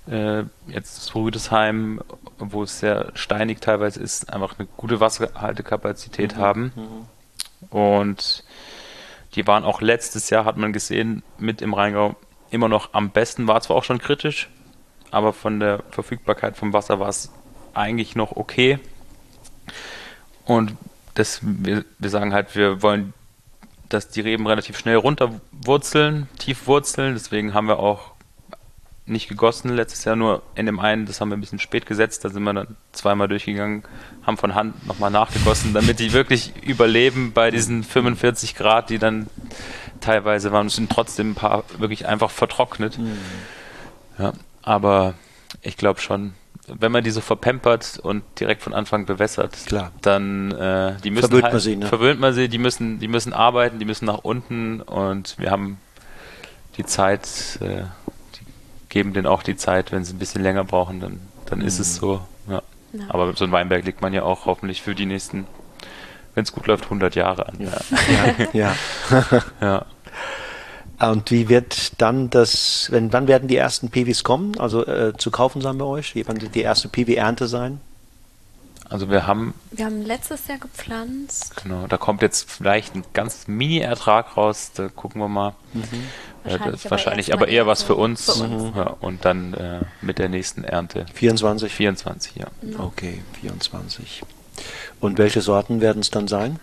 äh, 0.09 0.43
jetzt 0.67 1.13
Rüdesheim, 1.15 2.01
wo 2.39 2.63
es 2.63 2.79
sehr 2.79 3.11
steinig 3.15 3.59
teilweise 3.59 3.99
ist, 3.99 4.33
einfach 4.33 4.57
eine 4.57 4.67
gute 4.77 4.99
Wasserhaltekapazität 4.99 6.37
mhm. 6.37 6.39
haben. 6.39 6.71
Mhm. 6.75 7.77
Und 7.77 8.43
die 9.35 9.45
waren 9.47 9.63
auch 9.63 9.81
letztes 9.81 10.29
Jahr, 10.29 10.45
hat 10.45 10.57
man 10.57 10.73
gesehen, 10.73 11.23
mit 11.37 11.61
im 11.61 11.73
Rheingau 11.73 12.15
immer 12.49 12.69
noch 12.69 12.93
am 12.93 13.09
besten. 13.09 13.47
War 13.47 13.61
zwar 13.61 13.77
auch 13.77 13.83
schon 13.83 13.99
kritisch, 13.99 14.49
aber 15.11 15.33
von 15.33 15.59
der 15.59 15.83
Verfügbarkeit 15.91 16.57
vom 16.57 16.73
Wasser 16.73 16.99
war 16.99 17.09
es 17.09 17.31
eigentlich 17.73 18.15
noch 18.15 18.35
okay. 18.35 18.79
Und 20.45 20.75
das, 21.13 21.39
wir, 21.43 21.83
wir 21.99 22.09
sagen 22.09 22.33
halt, 22.33 22.55
wir 22.55 22.81
wollen, 22.81 23.13
dass 23.89 24.09
die 24.09 24.21
Reben 24.21 24.47
relativ 24.47 24.77
schnell 24.77 24.95
runterwurzeln, 24.95 26.27
tief 26.39 26.67
wurzeln. 26.67 27.13
Deswegen 27.13 27.53
haben 27.53 27.67
wir 27.67 27.79
auch 27.79 28.11
nicht 29.07 29.29
gegossen 29.29 29.69
letztes 29.69 30.03
Jahr, 30.05 30.15
nur 30.15 30.43
in 30.55 30.65
dem 30.65 30.79
einen, 30.79 31.05
das 31.05 31.21
haben 31.21 31.29
wir 31.29 31.37
ein 31.37 31.41
bisschen 31.41 31.59
spät 31.59 31.85
gesetzt, 31.85 32.25
da 32.25 32.29
sind 32.29 32.43
wir 32.43 32.53
dann 32.53 32.75
zweimal 32.91 33.27
durchgegangen, 33.27 33.83
haben 34.23 34.37
von 34.37 34.53
Hand 34.53 34.85
nochmal 34.87 35.11
nachgegossen, 35.11 35.73
damit 35.73 35.99
die 35.99 36.13
wirklich 36.13 36.53
überleben 36.63 37.31
bei 37.33 37.49
diesen 37.49 37.83
45 37.83 38.55
Grad, 38.55 38.89
die 38.89 38.99
dann 38.99 39.27
teilweise 40.01 40.51
waren, 40.51 40.69
sind 40.69 40.91
trotzdem 40.91 41.31
ein 41.31 41.35
paar 41.35 41.63
wirklich 41.77 42.05
einfach 42.05 42.29
vertrocknet. 42.29 42.97
Mhm. 42.97 43.17
Ja, 44.19 44.33
aber 44.61 45.13
ich 45.61 45.77
glaube 45.77 46.01
schon, 46.01 46.33
wenn 46.67 46.91
man 46.91 47.03
die 47.03 47.11
so 47.11 47.21
verpampert 47.21 47.99
und 48.01 48.23
direkt 48.39 48.61
von 48.61 48.73
Anfang 48.73 49.05
bewässert, 49.05 49.57
Klar. 49.67 49.91
dann 50.01 50.51
äh, 50.51 50.95
die 51.03 51.11
müssen 51.11 51.29
verwöhnt 51.29 51.43
halt, 51.45 51.53
man 51.53 51.61
sie, 51.61 51.75
ne? 51.77 51.85
verwöhnt 51.87 52.19
man 52.19 52.33
sie, 52.33 52.49
die 52.49 52.57
müssen, 52.57 52.99
die 52.99 53.07
müssen 53.07 53.31
arbeiten, 53.31 53.79
die 53.79 53.85
müssen 53.85 54.05
nach 54.05 54.19
unten 54.19 54.81
und 54.81 55.39
wir 55.39 55.51
haben 55.51 55.77
die 56.75 56.85
Zeit, 56.85 57.59
äh, 57.61 57.83
geben 58.97 59.13
denen 59.13 59.27
auch 59.27 59.43
die 59.43 59.55
Zeit, 59.55 59.91
wenn 59.91 60.03
sie 60.03 60.15
ein 60.15 60.17
bisschen 60.17 60.41
länger 60.41 60.63
brauchen, 60.63 60.99
dann, 60.99 61.19
dann 61.45 61.59
mhm. 61.59 61.65
ist 61.65 61.77
es 61.77 61.95
mhm. 61.95 61.99
so. 61.99 62.21
Ja. 62.49 62.63
Ja. 62.93 63.05
Aber 63.09 63.31
so 63.35 63.43
ein 63.43 63.51
Weinberg 63.51 63.85
legt 63.85 64.01
man 64.01 64.11
ja 64.11 64.23
auch 64.23 64.47
hoffentlich 64.47 64.81
für 64.81 64.95
die 64.95 65.05
nächsten, 65.05 65.45
wenn 66.33 66.43
es 66.43 66.51
gut 66.51 66.65
läuft, 66.65 66.85
100 66.85 67.13
Jahre 67.13 67.47
an. 67.47 67.57
Ja, 68.53 68.75
ja. 69.11 69.43
ja. 69.61 69.85
Und 71.11 71.29
wie 71.29 71.47
wird 71.47 72.01
dann 72.01 72.31
das, 72.31 72.87
wenn, 72.89 73.13
wann 73.13 73.27
werden 73.27 73.47
die 73.47 73.55
ersten 73.55 73.91
Piwis 73.91 74.23
kommen, 74.23 74.57
also 74.57 74.83
äh, 74.83 75.15
zu 75.15 75.29
kaufen 75.29 75.61
sein 75.61 75.77
bei 75.77 75.85
euch? 75.85 76.15
Wie 76.15 76.27
wann 76.27 76.41
wird 76.41 76.55
die 76.55 76.61
erste 76.61 76.87
Piwi-Ernte 76.87 77.47
sein? 77.47 77.79
Also 78.89 79.11
wir 79.11 79.27
haben. 79.27 79.53
Wir 79.71 79.85
haben 79.85 80.01
letztes 80.03 80.47
Jahr 80.47 80.57
gepflanzt. 80.57 81.61
Genau, 81.61 81.85
da 81.85 81.97
kommt 81.97 82.23
jetzt 82.23 82.49
vielleicht 82.49 82.95
ein 82.95 83.03
ganz 83.13 83.47
Mini-Ertrag 83.47 84.37
raus, 84.37 84.71
da 84.73 84.87
gucken 84.87 85.21
wir 85.21 85.27
mal. 85.27 85.53
Mhm. 85.73 86.07
Wahrscheinlich, 86.47 86.85
äh, 86.85 86.91
wahrscheinlich 86.91 87.33
aber, 87.33 87.47
eher 87.47 87.67
was 87.67 87.83
für 87.83 87.95
uns. 87.95 88.25
Für 88.25 88.43
uns. 88.43 88.63
Mhm. 88.63 88.73
Ja, 88.75 88.95
und 88.99 89.25
dann 89.25 89.53
äh, 89.53 89.81
mit 90.01 90.19
der 90.19 90.29
nächsten 90.29 90.63
Ernte. 90.63 91.05
24? 91.13 91.73
24, 91.73 92.35
ja. 92.35 92.47
Mhm. 92.61 92.79
Okay, 92.79 93.21
24. 93.41 94.23
Und 94.99 95.17
welche 95.17 95.41
Sorten 95.41 95.81
werden 95.81 95.99
es 95.99 96.09
dann 96.09 96.27
sein? 96.27 96.59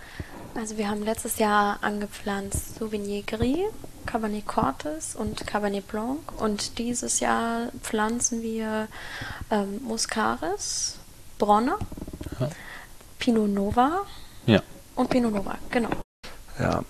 Also 0.54 0.78
wir 0.78 0.88
haben 0.88 1.02
letztes 1.02 1.38
Jahr 1.38 1.78
angepflanzt 1.82 2.76
Souvenir 2.76 3.22
Gris, 3.26 3.58
Cabernet 4.06 4.46
Cortes 4.46 5.16
und 5.16 5.44
Cabernet 5.46 5.88
Blanc 5.88 6.20
und 6.38 6.78
dieses 6.78 7.18
Jahr 7.18 7.68
pflanzen 7.82 8.42
wir 8.42 8.86
ähm, 9.50 9.80
Muscaris, 9.82 10.98
Bronner, 11.38 11.78
ja. 12.38 12.50
Pinot 13.18 13.48
Nova 13.48 14.02
ja. 14.46 14.62
und 14.94 15.10
Pinot 15.10 15.32
Nova, 15.32 15.58
genau. 15.70 15.90
Ja, 16.58 16.84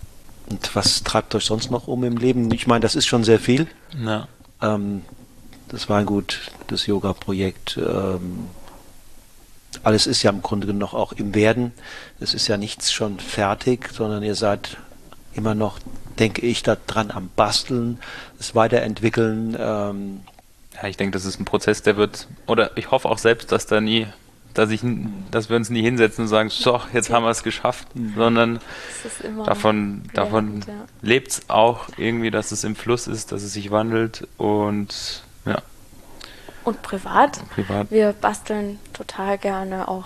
und 0.49 0.75
was 0.75 1.03
treibt 1.03 1.33
euch 1.35 1.45
sonst 1.45 1.71
noch 1.71 1.87
um 1.87 2.03
im 2.03 2.17
Leben? 2.17 2.51
Ich 2.53 2.67
meine, 2.67 2.81
das 2.81 2.95
ist 2.95 3.05
schon 3.05 3.23
sehr 3.23 3.39
viel. 3.39 3.67
Ja. 4.03 4.27
Ähm, 4.61 5.01
das 5.69 5.89
Weingut, 5.89 6.51
das 6.67 6.85
Yoga-Projekt, 6.85 7.77
ähm, 7.77 8.47
alles 9.83 10.07
ist 10.07 10.23
ja 10.23 10.31
im 10.31 10.41
Grunde 10.41 10.73
noch 10.73 10.93
auch 10.93 11.11
im 11.13 11.35
Werden. 11.35 11.73
Es 12.19 12.33
ist 12.33 12.47
ja 12.47 12.57
nichts 12.57 12.91
schon 12.91 13.19
fertig, 13.19 13.89
sondern 13.93 14.23
ihr 14.23 14.35
seid 14.35 14.77
immer 15.33 15.53
noch, 15.53 15.79
denke 16.17 16.41
ich, 16.41 16.63
da 16.63 16.77
dran 16.87 17.11
am 17.11 17.29
Basteln, 17.35 17.99
es 18.39 18.55
weiterentwickeln. 18.55 19.55
Ähm. 19.59 20.21
Ja, 20.81 20.87
ich 20.87 20.97
denke, 20.97 21.17
das 21.17 21.25
ist 21.25 21.39
ein 21.39 21.45
Prozess, 21.45 21.83
der 21.83 21.97
wird, 21.97 22.27
oder 22.47 22.75
ich 22.77 22.91
hoffe 22.91 23.09
auch 23.09 23.17
selbst, 23.17 23.51
dass 23.51 23.65
da 23.65 23.81
nie, 23.81 24.07
dass 24.55 24.71
ich, 24.71 24.81
dass 25.31 25.49
wir 25.49 25.55
uns 25.55 25.69
nie 25.69 25.81
hinsetzen 25.81 26.23
und 26.23 26.27
sagen, 26.27 26.49
so, 26.49 26.81
jetzt 26.93 27.11
haben 27.11 27.23
wir 27.23 27.29
es 27.29 27.43
geschafft, 27.43 27.95
mhm. 27.95 28.13
sondern 28.15 28.59
davon, 29.45 30.03
davon 30.13 30.63
ja. 30.67 30.73
lebt 31.01 31.31
es 31.31 31.49
auch 31.49 31.87
irgendwie, 31.97 32.31
dass 32.31 32.51
es 32.51 32.63
im 32.63 32.75
Fluss 32.75 33.07
ist, 33.07 33.31
dass 33.31 33.43
es 33.43 33.53
sich 33.53 33.69
wandelt 33.69 34.27
und 34.37 35.23
ja. 35.45 35.61
Und 36.63 36.81
privat? 36.81 37.47
privat. 37.49 37.91
Wir 37.91 38.13
basteln 38.13 38.79
total 38.93 39.37
gerne 39.37 39.87
auch 39.87 40.05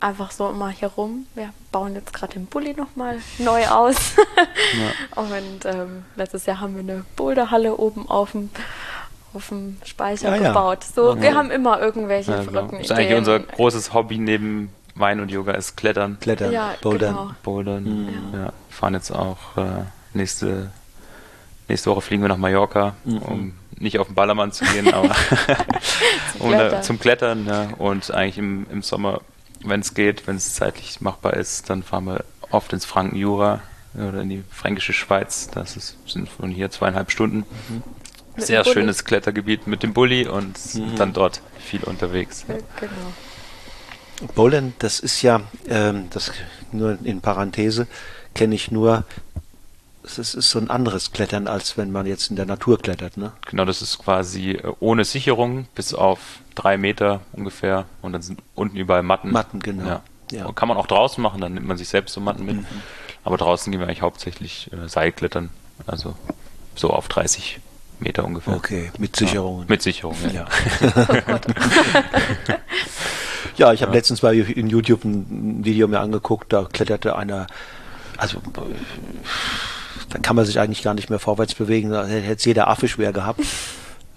einfach 0.00 0.30
so 0.32 0.50
immer 0.50 0.68
hier 0.68 0.88
rum. 0.88 1.26
Wir 1.34 1.50
bauen 1.72 1.94
jetzt 1.94 2.12
gerade 2.12 2.34
den 2.34 2.44
Bulli 2.44 2.74
nochmal 2.74 3.18
neu 3.38 3.66
aus. 3.66 3.96
ja. 4.16 5.20
Und 5.22 5.64
ähm, 5.64 6.04
letztes 6.14 6.44
Jahr 6.44 6.60
haben 6.60 6.74
wir 6.74 6.82
eine 6.82 7.04
Boulderhalle 7.16 7.76
oben 7.76 8.08
auf 8.08 8.32
dem 8.32 8.50
auf 9.34 9.48
dem 9.48 9.76
Speicher 9.84 10.36
ja, 10.36 10.48
gebaut. 10.48 10.84
So, 10.84 11.10
okay. 11.10 11.22
wir 11.22 11.34
haben 11.34 11.50
immer 11.50 11.80
irgendwelche 11.80 12.32
ja, 12.32 12.42
verrückten 12.42 12.78
genau. 12.78 12.82
Das 12.82 12.90
ist 12.90 12.92
eigentlich 12.92 13.18
unser 13.18 13.40
großes 13.40 13.92
Hobby 13.92 14.18
neben 14.18 14.70
Wein 14.94 15.20
und 15.20 15.30
Yoga 15.30 15.52
ist 15.52 15.76
Klettern. 15.76 16.18
Klettern, 16.20 16.52
ja, 16.52 16.74
Bouldern. 16.80 17.14
Genau. 17.14 17.30
Bouldern. 17.42 17.84
Mhm. 17.84 18.08
Ja. 18.32 18.52
fahren 18.70 18.94
jetzt 18.94 19.10
auch 19.10 19.56
äh, 19.56 19.84
nächste 20.12 20.70
nächste 21.68 21.90
Woche 21.90 22.00
fliegen 22.00 22.22
wir 22.22 22.28
nach 22.28 22.36
Mallorca, 22.36 22.94
mhm. 23.04 23.18
um 23.18 23.54
nicht 23.78 23.98
auf 23.98 24.06
den 24.06 24.14
Ballermann 24.14 24.52
zu 24.52 24.64
gehen, 24.64 24.92
aber 24.92 25.14
zum, 26.38 26.48
Klettern. 26.48 26.82
zum 26.82 27.00
Klettern. 27.00 27.46
Ja. 27.46 27.68
Und 27.78 28.10
eigentlich 28.12 28.38
im, 28.38 28.66
im 28.70 28.82
Sommer, 28.82 29.20
wenn 29.64 29.80
es 29.80 29.94
geht, 29.94 30.26
wenn 30.26 30.36
es 30.36 30.54
zeitlich 30.54 31.00
machbar 31.00 31.34
ist, 31.34 31.70
dann 31.70 31.82
fahren 31.82 32.04
wir 32.04 32.24
oft 32.50 32.72
ins 32.72 32.84
Franken-Jura 32.84 33.60
oder 33.94 34.20
in 34.20 34.28
die 34.28 34.44
fränkische 34.50 34.92
Schweiz. 34.92 35.48
Das 35.52 35.76
ist, 35.76 35.96
sind 36.06 36.28
von 36.28 36.50
hier 36.50 36.70
zweieinhalb 36.70 37.10
Stunden. 37.10 37.44
Mhm. 37.68 37.82
Sehr 38.36 38.64
schönes 38.64 39.04
Klettergebiet 39.04 39.66
mit 39.66 39.82
dem 39.82 39.92
Bulli 39.94 40.26
und 40.26 40.58
mhm. 40.74 40.96
dann 40.96 41.12
dort 41.12 41.40
viel 41.58 41.84
unterwegs. 41.84 42.44
Ja. 42.48 42.54
Genau. 42.80 44.32
Bowlen, 44.34 44.74
das 44.78 45.00
ist 45.00 45.22
ja, 45.22 45.42
ähm, 45.68 46.08
das 46.10 46.32
nur 46.72 46.98
in 47.02 47.20
Parenthese, 47.20 47.86
kenne 48.34 48.54
ich 48.54 48.70
nur 48.70 49.04
es 50.04 50.18
ist 50.18 50.50
so 50.50 50.58
ein 50.58 50.70
anderes 50.70 51.12
Klettern, 51.12 51.48
als 51.48 51.78
wenn 51.78 51.90
man 51.90 52.06
jetzt 52.06 52.30
in 52.30 52.36
der 52.36 52.46
Natur 52.46 52.78
klettert, 52.78 53.16
ne? 53.16 53.32
Genau, 53.46 53.64
das 53.64 53.80
ist 53.80 53.98
quasi 53.98 54.52
äh, 54.52 54.72
ohne 54.80 55.04
Sicherung 55.04 55.66
bis 55.74 55.94
auf 55.94 56.40
drei 56.54 56.76
Meter 56.76 57.22
ungefähr 57.32 57.86
und 58.02 58.12
dann 58.12 58.22
sind 58.22 58.40
unten 58.54 58.76
überall 58.76 59.02
Matten. 59.02 59.30
Matten, 59.30 59.60
genau. 59.60 59.86
Ja. 59.86 60.02
Ja. 60.30 60.52
Kann 60.52 60.68
man 60.68 60.76
auch 60.76 60.86
draußen 60.86 61.22
machen, 61.22 61.40
dann 61.40 61.54
nimmt 61.54 61.66
man 61.66 61.76
sich 61.76 61.88
selbst 61.88 62.12
so 62.12 62.20
Matten 62.20 62.44
mit. 62.44 62.56
Mhm. 62.56 62.66
Aber 63.24 63.36
draußen 63.36 63.70
gehen 63.70 63.80
wir 63.80 63.86
eigentlich 63.86 64.02
hauptsächlich 64.02 64.70
äh, 64.72 64.88
Seilklettern, 64.88 65.50
also 65.86 66.14
so 66.74 66.90
auf 66.90 67.08
30 67.08 67.60
Meter 68.04 68.24
ungefähr. 68.24 68.54
Okay, 68.54 68.90
mit 68.98 69.16
Sicherungen. 69.16 69.62
Ja, 69.62 69.66
mit 69.68 69.82
Sicherungen, 69.82 70.32
ja. 70.32 70.46
Ja, 73.56 73.72
ich 73.72 73.82
habe 73.82 73.92
letztens 73.92 74.20
bei 74.20 74.34
in 74.34 74.68
YouTube 74.68 75.04
ein 75.04 75.64
Video 75.64 75.88
mir 75.88 76.00
angeguckt, 76.00 76.52
da 76.52 76.68
kletterte 76.70 77.16
einer, 77.16 77.46
also 78.16 78.40
da 80.10 80.18
kann 80.20 80.36
man 80.36 80.44
sich 80.44 80.60
eigentlich 80.60 80.82
gar 80.82 80.94
nicht 80.94 81.10
mehr 81.10 81.18
vorwärts 81.18 81.54
bewegen. 81.54 81.90
Da 81.90 82.06
hätte 82.06 82.34
es 82.34 82.44
jeder 82.44 82.68
Affe 82.68 82.86
schwer 82.86 83.12
gehabt. 83.12 83.40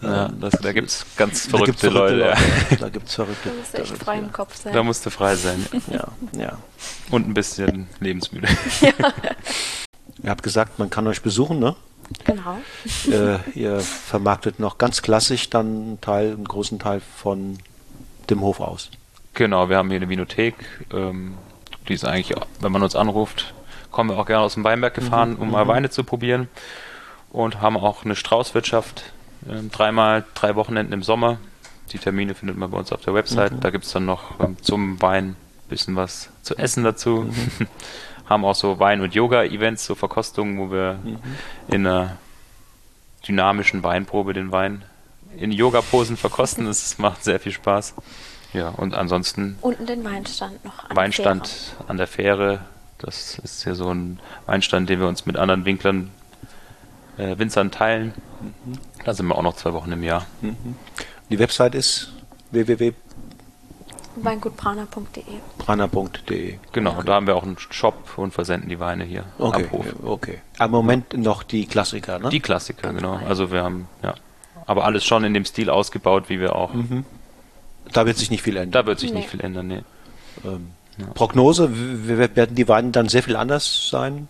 Ja, 0.01 0.27
das, 0.27 0.53
da 0.61 0.73
gibt 0.73 0.89
es 0.89 1.05
ganz 1.15 1.47
Da 1.49 1.57
gibt's 1.59 1.81
verrückte, 1.81 1.89
Leute. 1.89 2.19
Ja. 2.19 2.77
Da 2.79 2.89
gibt 2.89 3.07
es 3.07 3.15
verrückte. 3.15 3.49
Du 3.49 3.55
musst 3.55 3.73
da 3.73 3.79
echt 3.79 3.97
frei 3.97 4.19
im 4.19 4.31
Kopf 4.31 4.55
sein. 4.55 4.73
Da 4.73 4.83
musst 4.83 5.05
du 5.05 5.09
frei 5.09 5.35
sein. 5.35 5.65
Ja, 5.91 6.07
ja. 6.39 6.57
Und 7.09 7.27
ein 7.27 7.33
bisschen 7.33 7.87
lebensmüde. 7.99 8.47
Ihr 10.23 10.29
habt 10.29 10.43
gesagt, 10.43 10.77
man 10.77 10.89
kann 10.91 11.07
euch 11.07 11.21
besuchen, 11.21 11.59
ne? 11.59 11.75
Genau. 12.25 12.57
äh, 13.11 13.39
ihr 13.53 13.79
vermarktet 13.79 14.59
noch 14.59 14.77
ganz 14.77 15.01
klassisch 15.01 15.49
dann 15.49 15.65
einen 15.65 16.01
Teil, 16.01 16.33
einen 16.33 16.45
großen 16.45 16.79
Teil 16.79 17.01
von 17.01 17.57
dem 18.29 18.41
Hof 18.41 18.59
aus. 18.59 18.89
Genau, 19.33 19.69
wir 19.69 19.77
haben 19.77 19.89
hier 19.89 19.97
eine 19.97 20.09
Vinothek. 20.09 20.55
Ähm, 20.93 21.35
die 21.87 21.93
ist 21.93 22.05
eigentlich, 22.05 22.37
wenn 22.59 22.71
man 22.71 22.83
uns 22.83 22.95
anruft, 22.95 23.53
kommen 23.91 24.09
wir 24.09 24.17
auch 24.17 24.25
gerne 24.25 24.43
aus 24.43 24.55
dem 24.55 24.63
Weinberg 24.63 24.93
gefahren, 24.93 25.35
um 25.35 25.51
mal 25.51 25.67
Weine 25.67 25.89
zu 25.89 26.03
probieren. 26.03 26.49
Und 27.31 27.61
haben 27.61 27.77
auch 27.77 28.03
eine 28.03 28.15
Straußwirtschaft. 28.15 29.13
Ähm, 29.49 29.69
dreimal, 29.71 30.25
drei 30.33 30.55
Wochenenden 30.55 30.93
im 30.93 31.03
Sommer. 31.03 31.37
Die 31.91 31.99
Termine 31.99 32.35
findet 32.35 32.57
man 32.57 32.71
bei 32.71 32.77
uns 32.77 32.91
auf 32.91 33.01
der 33.01 33.13
Website. 33.13 33.53
Da 33.61 33.69
gibt 33.69 33.85
es 33.85 33.91
dann 33.91 34.05
noch 34.05 34.39
ähm, 34.39 34.57
zum 34.61 35.01
Wein 35.01 35.29
ein 35.29 35.35
bisschen 35.69 35.95
was 35.95 36.29
zu 36.41 36.57
essen 36.57 36.83
dazu. 36.83 37.29
haben 38.27 38.43
auch 38.45 38.55
so 38.55 38.79
Wein- 38.79 39.01
und 39.01 39.13
Yoga-Events, 39.15 39.85
so 39.85 39.95
Verkostungen, 39.95 40.57
wo 40.59 40.71
wir 40.71 40.99
in 41.69 41.85
einer 41.87 42.17
dynamischen 43.27 43.83
Weinprobe 43.83 44.33
den 44.33 44.51
Wein 44.51 44.83
in 45.37 45.51
Yoga-Posen 45.51 46.17
verkosten. 46.17 46.65
Das 46.65 46.97
macht 46.97 47.23
sehr 47.23 47.39
viel 47.39 47.51
Spaß. 47.51 47.93
Ja, 48.53 48.69
und 48.69 48.93
ansonsten 48.93 49.57
Unten 49.61 49.85
den 49.85 50.03
Weinstand 50.03 50.63
noch. 50.63 50.79
an 50.83 50.87
der 50.89 50.95
Weinstand 50.97 51.47
Fähre. 51.47 51.89
an 51.89 51.97
der 51.97 52.07
Fähre. 52.07 52.59
Das 52.97 53.37
ist 53.39 53.63
hier 53.63 53.75
so 53.75 53.93
ein 53.93 54.19
Weinstand, 54.45 54.89
den 54.89 54.99
wir 54.99 55.07
uns 55.07 55.25
mit 55.25 55.37
anderen 55.37 55.65
Winklern, 55.65 56.11
äh, 57.17 57.37
Winzern 57.37 57.71
teilen. 57.71 58.13
Da 59.03 59.13
sind 59.13 59.27
wir 59.27 59.35
auch 59.35 59.43
noch 59.43 59.55
zwei 59.55 59.73
Wochen 59.73 59.91
im 59.91 60.01
Jahr. 60.03 60.25
Die 61.29 61.37
Website 61.39 61.75
ist 61.75 62.11
Weingutprana.de. 64.23 65.23
www.prana.de. 65.57 66.57
Genau, 66.71 66.91
Okay. 66.91 67.01
da 67.05 67.13
haben 67.13 67.27
wir 67.27 67.35
auch 67.35 67.43
einen 67.43 67.57
Shop 67.57 68.17
und 68.17 68.33
versenden 68.33 68.69
die 68.69 68.79
Weine 68.79 69.03
hier 69.03 69.23
Okay, 69.37 69.65
am 69.65 69.71
Hof. 69.71 69.85
okay. 70.03 70.41
Am 70.57 70.71
Moment 70.71 71.17
noch 71.17 71.43
die 71.43 71.65
Klassiker, 71.65 72.19
ne? 72.19 72.29
Die 72.29 72.39
Klassiker, 72.39 72.81
Ganz 72.83 72.97
genau. 72.99 73.17
frei. 73.17 73.25
Also 73.27 73.51
wir 73.51 73.63
haben, 73.63 73.87
ja. 74.03 74.15
Aber 74.65 74.85
alles 74.85 75.05
schon 75.05 75.23
in 75.23 75.33
dem 75.33 75.45
Stil 75.45 75.69
ausgebaut, 75.69 76.25
wie 76.29 76.39
wir 76.39 76.55
auch. 76.55 76.71
da 77.93 78.05
wird 78.05 78.17
sich 78.17 78.29
nicht 78.31 78.41
viel 78.43 78.57
ändern. 78.57 78.71
Da 78.71 78.85
wird 78.85 78.99
sich 78.99 79.11
Nee. 79.11 79.19
nicht 79.19 79.29
viel 79.29 79.41
ändern, 79.41 79.67
nee. 79.67 79.81
Ähm, 80.45 80.71
Prognose, 81.13 81.69
w- 81.71 82.17
w- 82.17 82.35
werden 82.35 82.55
die 82.55 82.67
Weine 82.67 82.89
dann 82.91 83.07
sehr 83.07 83.21
viel 83.23 83.35
anders 83.35 83.89
sein? 83.89 84.27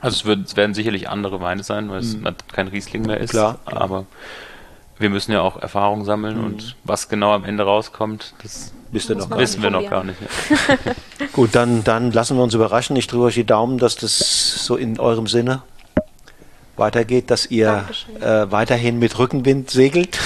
Also 0.00 0.16
es, 0.16 0.24
wird, 0.24 0.46
es 0.46 0.56
werden 0.56 0.74
sicherlich 0.74 1.08
andere 1.08 1.40
Weine 1.40 1.62
sein, 1.62 1.88
weil 1.88 2.00
es 2.00 2.16
kein 2.52 2.68
Riesling 2.68 3.02
mehr 3.06 3.18
ist. 3.18 3.32
Mhm. 3.32 3.38
Klar, 3.38 3.58
klar. 3.64 3.80
Aber 3.80 4.06
wir 4.98 5.10
müssen 5.10 5.32
ja 5.32 5.42
auch 5.42 5.60
Erfahrung 5.60 6.04
sammeln 6.04 6.42
und 6.42 6.76
was 6.84 7.08
genau 7.08 7.32
am 7.32 7.44
Ende 7.44 7.64
rauskommt, 7.64 8.34
das 8.42 8.72
wissen 8.92 9.62
wir 9.62 9.70
noch 9.70 9.88
gar 9.90 10.04
nicht. 10.04 10.18
Ja. 10.20 11.26
Gut, 11.32 11.54
dann, 11.54 11.84
dann 11.84 12.12
lassen 12.12 12.36
wir 12.36 12.42
uns 12.42 12.54
überraschen. 12.54 12.96
Ich 12.96 13.06
drücke 13.06 13.24
euch 13.24 13.34
die 13.34 13.44
Daumen, 13.44 13.78
dass 13.78 13.96
das 13.96 14.64
so 14.64 14.76
in 14.76 14.98
eurem 14.98 15.26
Sinne 15.26 15.62
weitergeht, 16.76 17.30
dass 17.30 17.46
ihr 17.46 17.86
äh, 18.20 18.50
weiterhin 18.50 18.98
mit 18.98 19.18
Rückenwind 19.18 19.70
segelt 19.70 20.18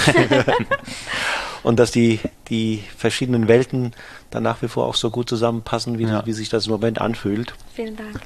und 1.63 1.79
dass 1.79 1.91
die, 1.91 2.19
die 2.49 2.83
verschiedenen 2.97 3.47
Welten 3.47 3.93
dann 4.29 4.43
nach 4.43 4.61
wie 4.61 4.67
vor 4.67 4.85
auch 4.85 4.95
so 4.95 5.09
gut 5.09 5.29
zusammenpassen, 5.29 5.97
wie, 5.99 6.03
Ja. 6.03 6.25
wie 6.25 6.33
sich 6.33 6.49
das 6.49 6.65
im 6.67 6.71
Moment 6.73 6.99
anfühlt. 6.99 7.53
Vielen 7.73 7.95
Dank. 7.95 8.21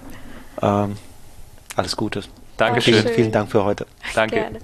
Ähm, 0.61 0.97
alles 1.75 1.95
Gute. 1.95 2.21
Dankeschön. 2.57 2.93
Vielen, 2.93 3.05
Schön. 3.07 3.15
vielen 3.15 3.31
Dank 3.31 3.51
für 3.51 3.63
heute. 3.63 3.85
Danke. 4.13 4.35
Gerne. 4.35 4.59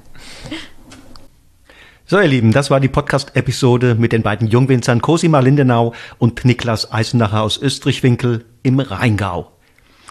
So, 2.11 2.19
ihr 2.19 2.27
Lieben, 2.27 2.51
das 2.51 2.69
war 2.69 2.81
die 2.81 2.89
Podcast-Episode 2.89 3.95
mit 3.95 4.11
den 4.11 4.21
beiden 4.21 4.49
Jungwinzern 4.49 5.01
Cosima 5.01 5.39
Lindenau 5.39 5.93
und 6.17 6.43
Niklas 6.43 6.91
Eisenacher 6.91 7.41
aus 7.41 7.57
Österreichwinkel 7.57 8.43
im 8.63 8.81
Rheingau. 8.81 9.53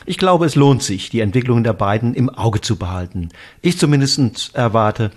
Ich 0.06 0.16
glaube, 0.16 0.46
es 0.46 0.54
lohnt 0.54 0.82
sich, 0.82 1.10
die 1.10 1.20
Entwicklung 1.20 1.62
der 1.62 1.74
beiden 1.74 2.14
im 2.14 2.30
Auge 2.30 2.62
zu 2.62 2.76
behalten. 2.76 3.28
Ich 3.60 3.76
zumindest 3.76 4.54
erwarte, 4.54 5.10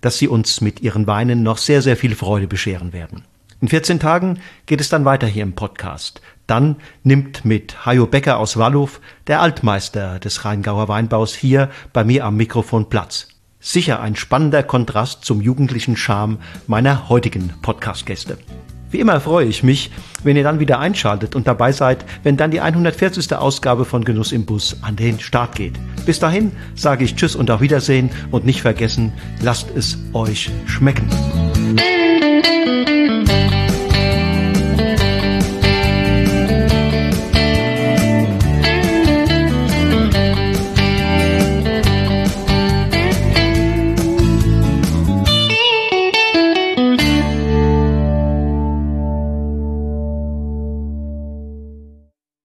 dass 0.00 0.18
sie 0.18 0.28
uns 0.28 0.60
mit 0.60 0.80
ihren 0.80 1.08
Weinen 1.08 1.42
noch 1.42 1.58
sehr, 1.58 1.82
sehr 1.82 1.96
viel 1.96 2.14
Freude 2.14 2.46
bescheren 2.46 2.92
werden. 2.92 3.24
In 3.60 3.66
14 3.66 3.98
Tagen 3.98 4.38
geht 4.66 4.80
es 4.80 4.90
dann 4.90 5.04
weiter 5.04 5.26
hier 5.26 5.42
im 5.42 5.56
Podcast. 5.56 6.20
Dann 6.46 6.76
nimmt 7.02 7.44
mit 7.44 7.84
Hajo 7.84 8.06
Becker 8.06 8.38
aus 8.38 8.56
Wallow 8.56 8.88
der 9.26 9.42
Altmeister 9.42 10.20
des 10.20 10.44
Rheingauer 10.44 10.86
Weinbaus 10.86 11.34
hier 11.34 11.68
bei 11.92 12.04
mir 12.04 12.24
am 12.24 12.36
Mikrofon 12.36 12.88
Platz. 12.88 13.26
Sicher 13.60 14.00
ein 14.00 14.14
spannender 14.14 14.62
Kontrast 14.62 15.24
zum 15.24 15.40
jugendlichen 15.40 15.96
Charme 15.96 16.38
meiner 16.68 17.08
heutigen 17.08 17.52
Podcast-Gäste. 17.60 18.38
Wie 18.90 19.00
immer 19.00 19.20
freue 19.20 19.46
ich 19.46 19.62
mich, 19.62 19.90
wenn 20.22 20.36
ihr 20.36 20.44
dann 20.44 20.60
wieder 20.60 20.78
einschaltet 20.78 21.34
und 21.34 21.46
dabei 21.46 21.72
seid, 21.72 22.04
wenn 22.22 22.36
dann 22.36 22.52
die 22.52 22.60
140. 22.60 23.34
Ausgabe 23.34 23.84
von 23.84 24.04
Genuss 24.04 24.32
im 24.32 24.46
Bus 24.46 24.76
an 24.82 24.96
den 24.96 25.18
Start 25.20 25.56
geht. 25.56 25.74
Bis 26.06 26.20
dahin 26.20 26.52
sage 26.74 27.04
ich 27.04 27.16
Tschüss 27.16 27.34
und 27.36 27.50
auf 27.50 27.60
Wiedersehen 27.60 28.10
und 28.30 28.46
nicht 28.46 28.62
vergessen, 28.62 29.12
lasst 29.42 29.68
es 29.74 29.98
euch 30.14 30.50
schmecken. 30.66 31.08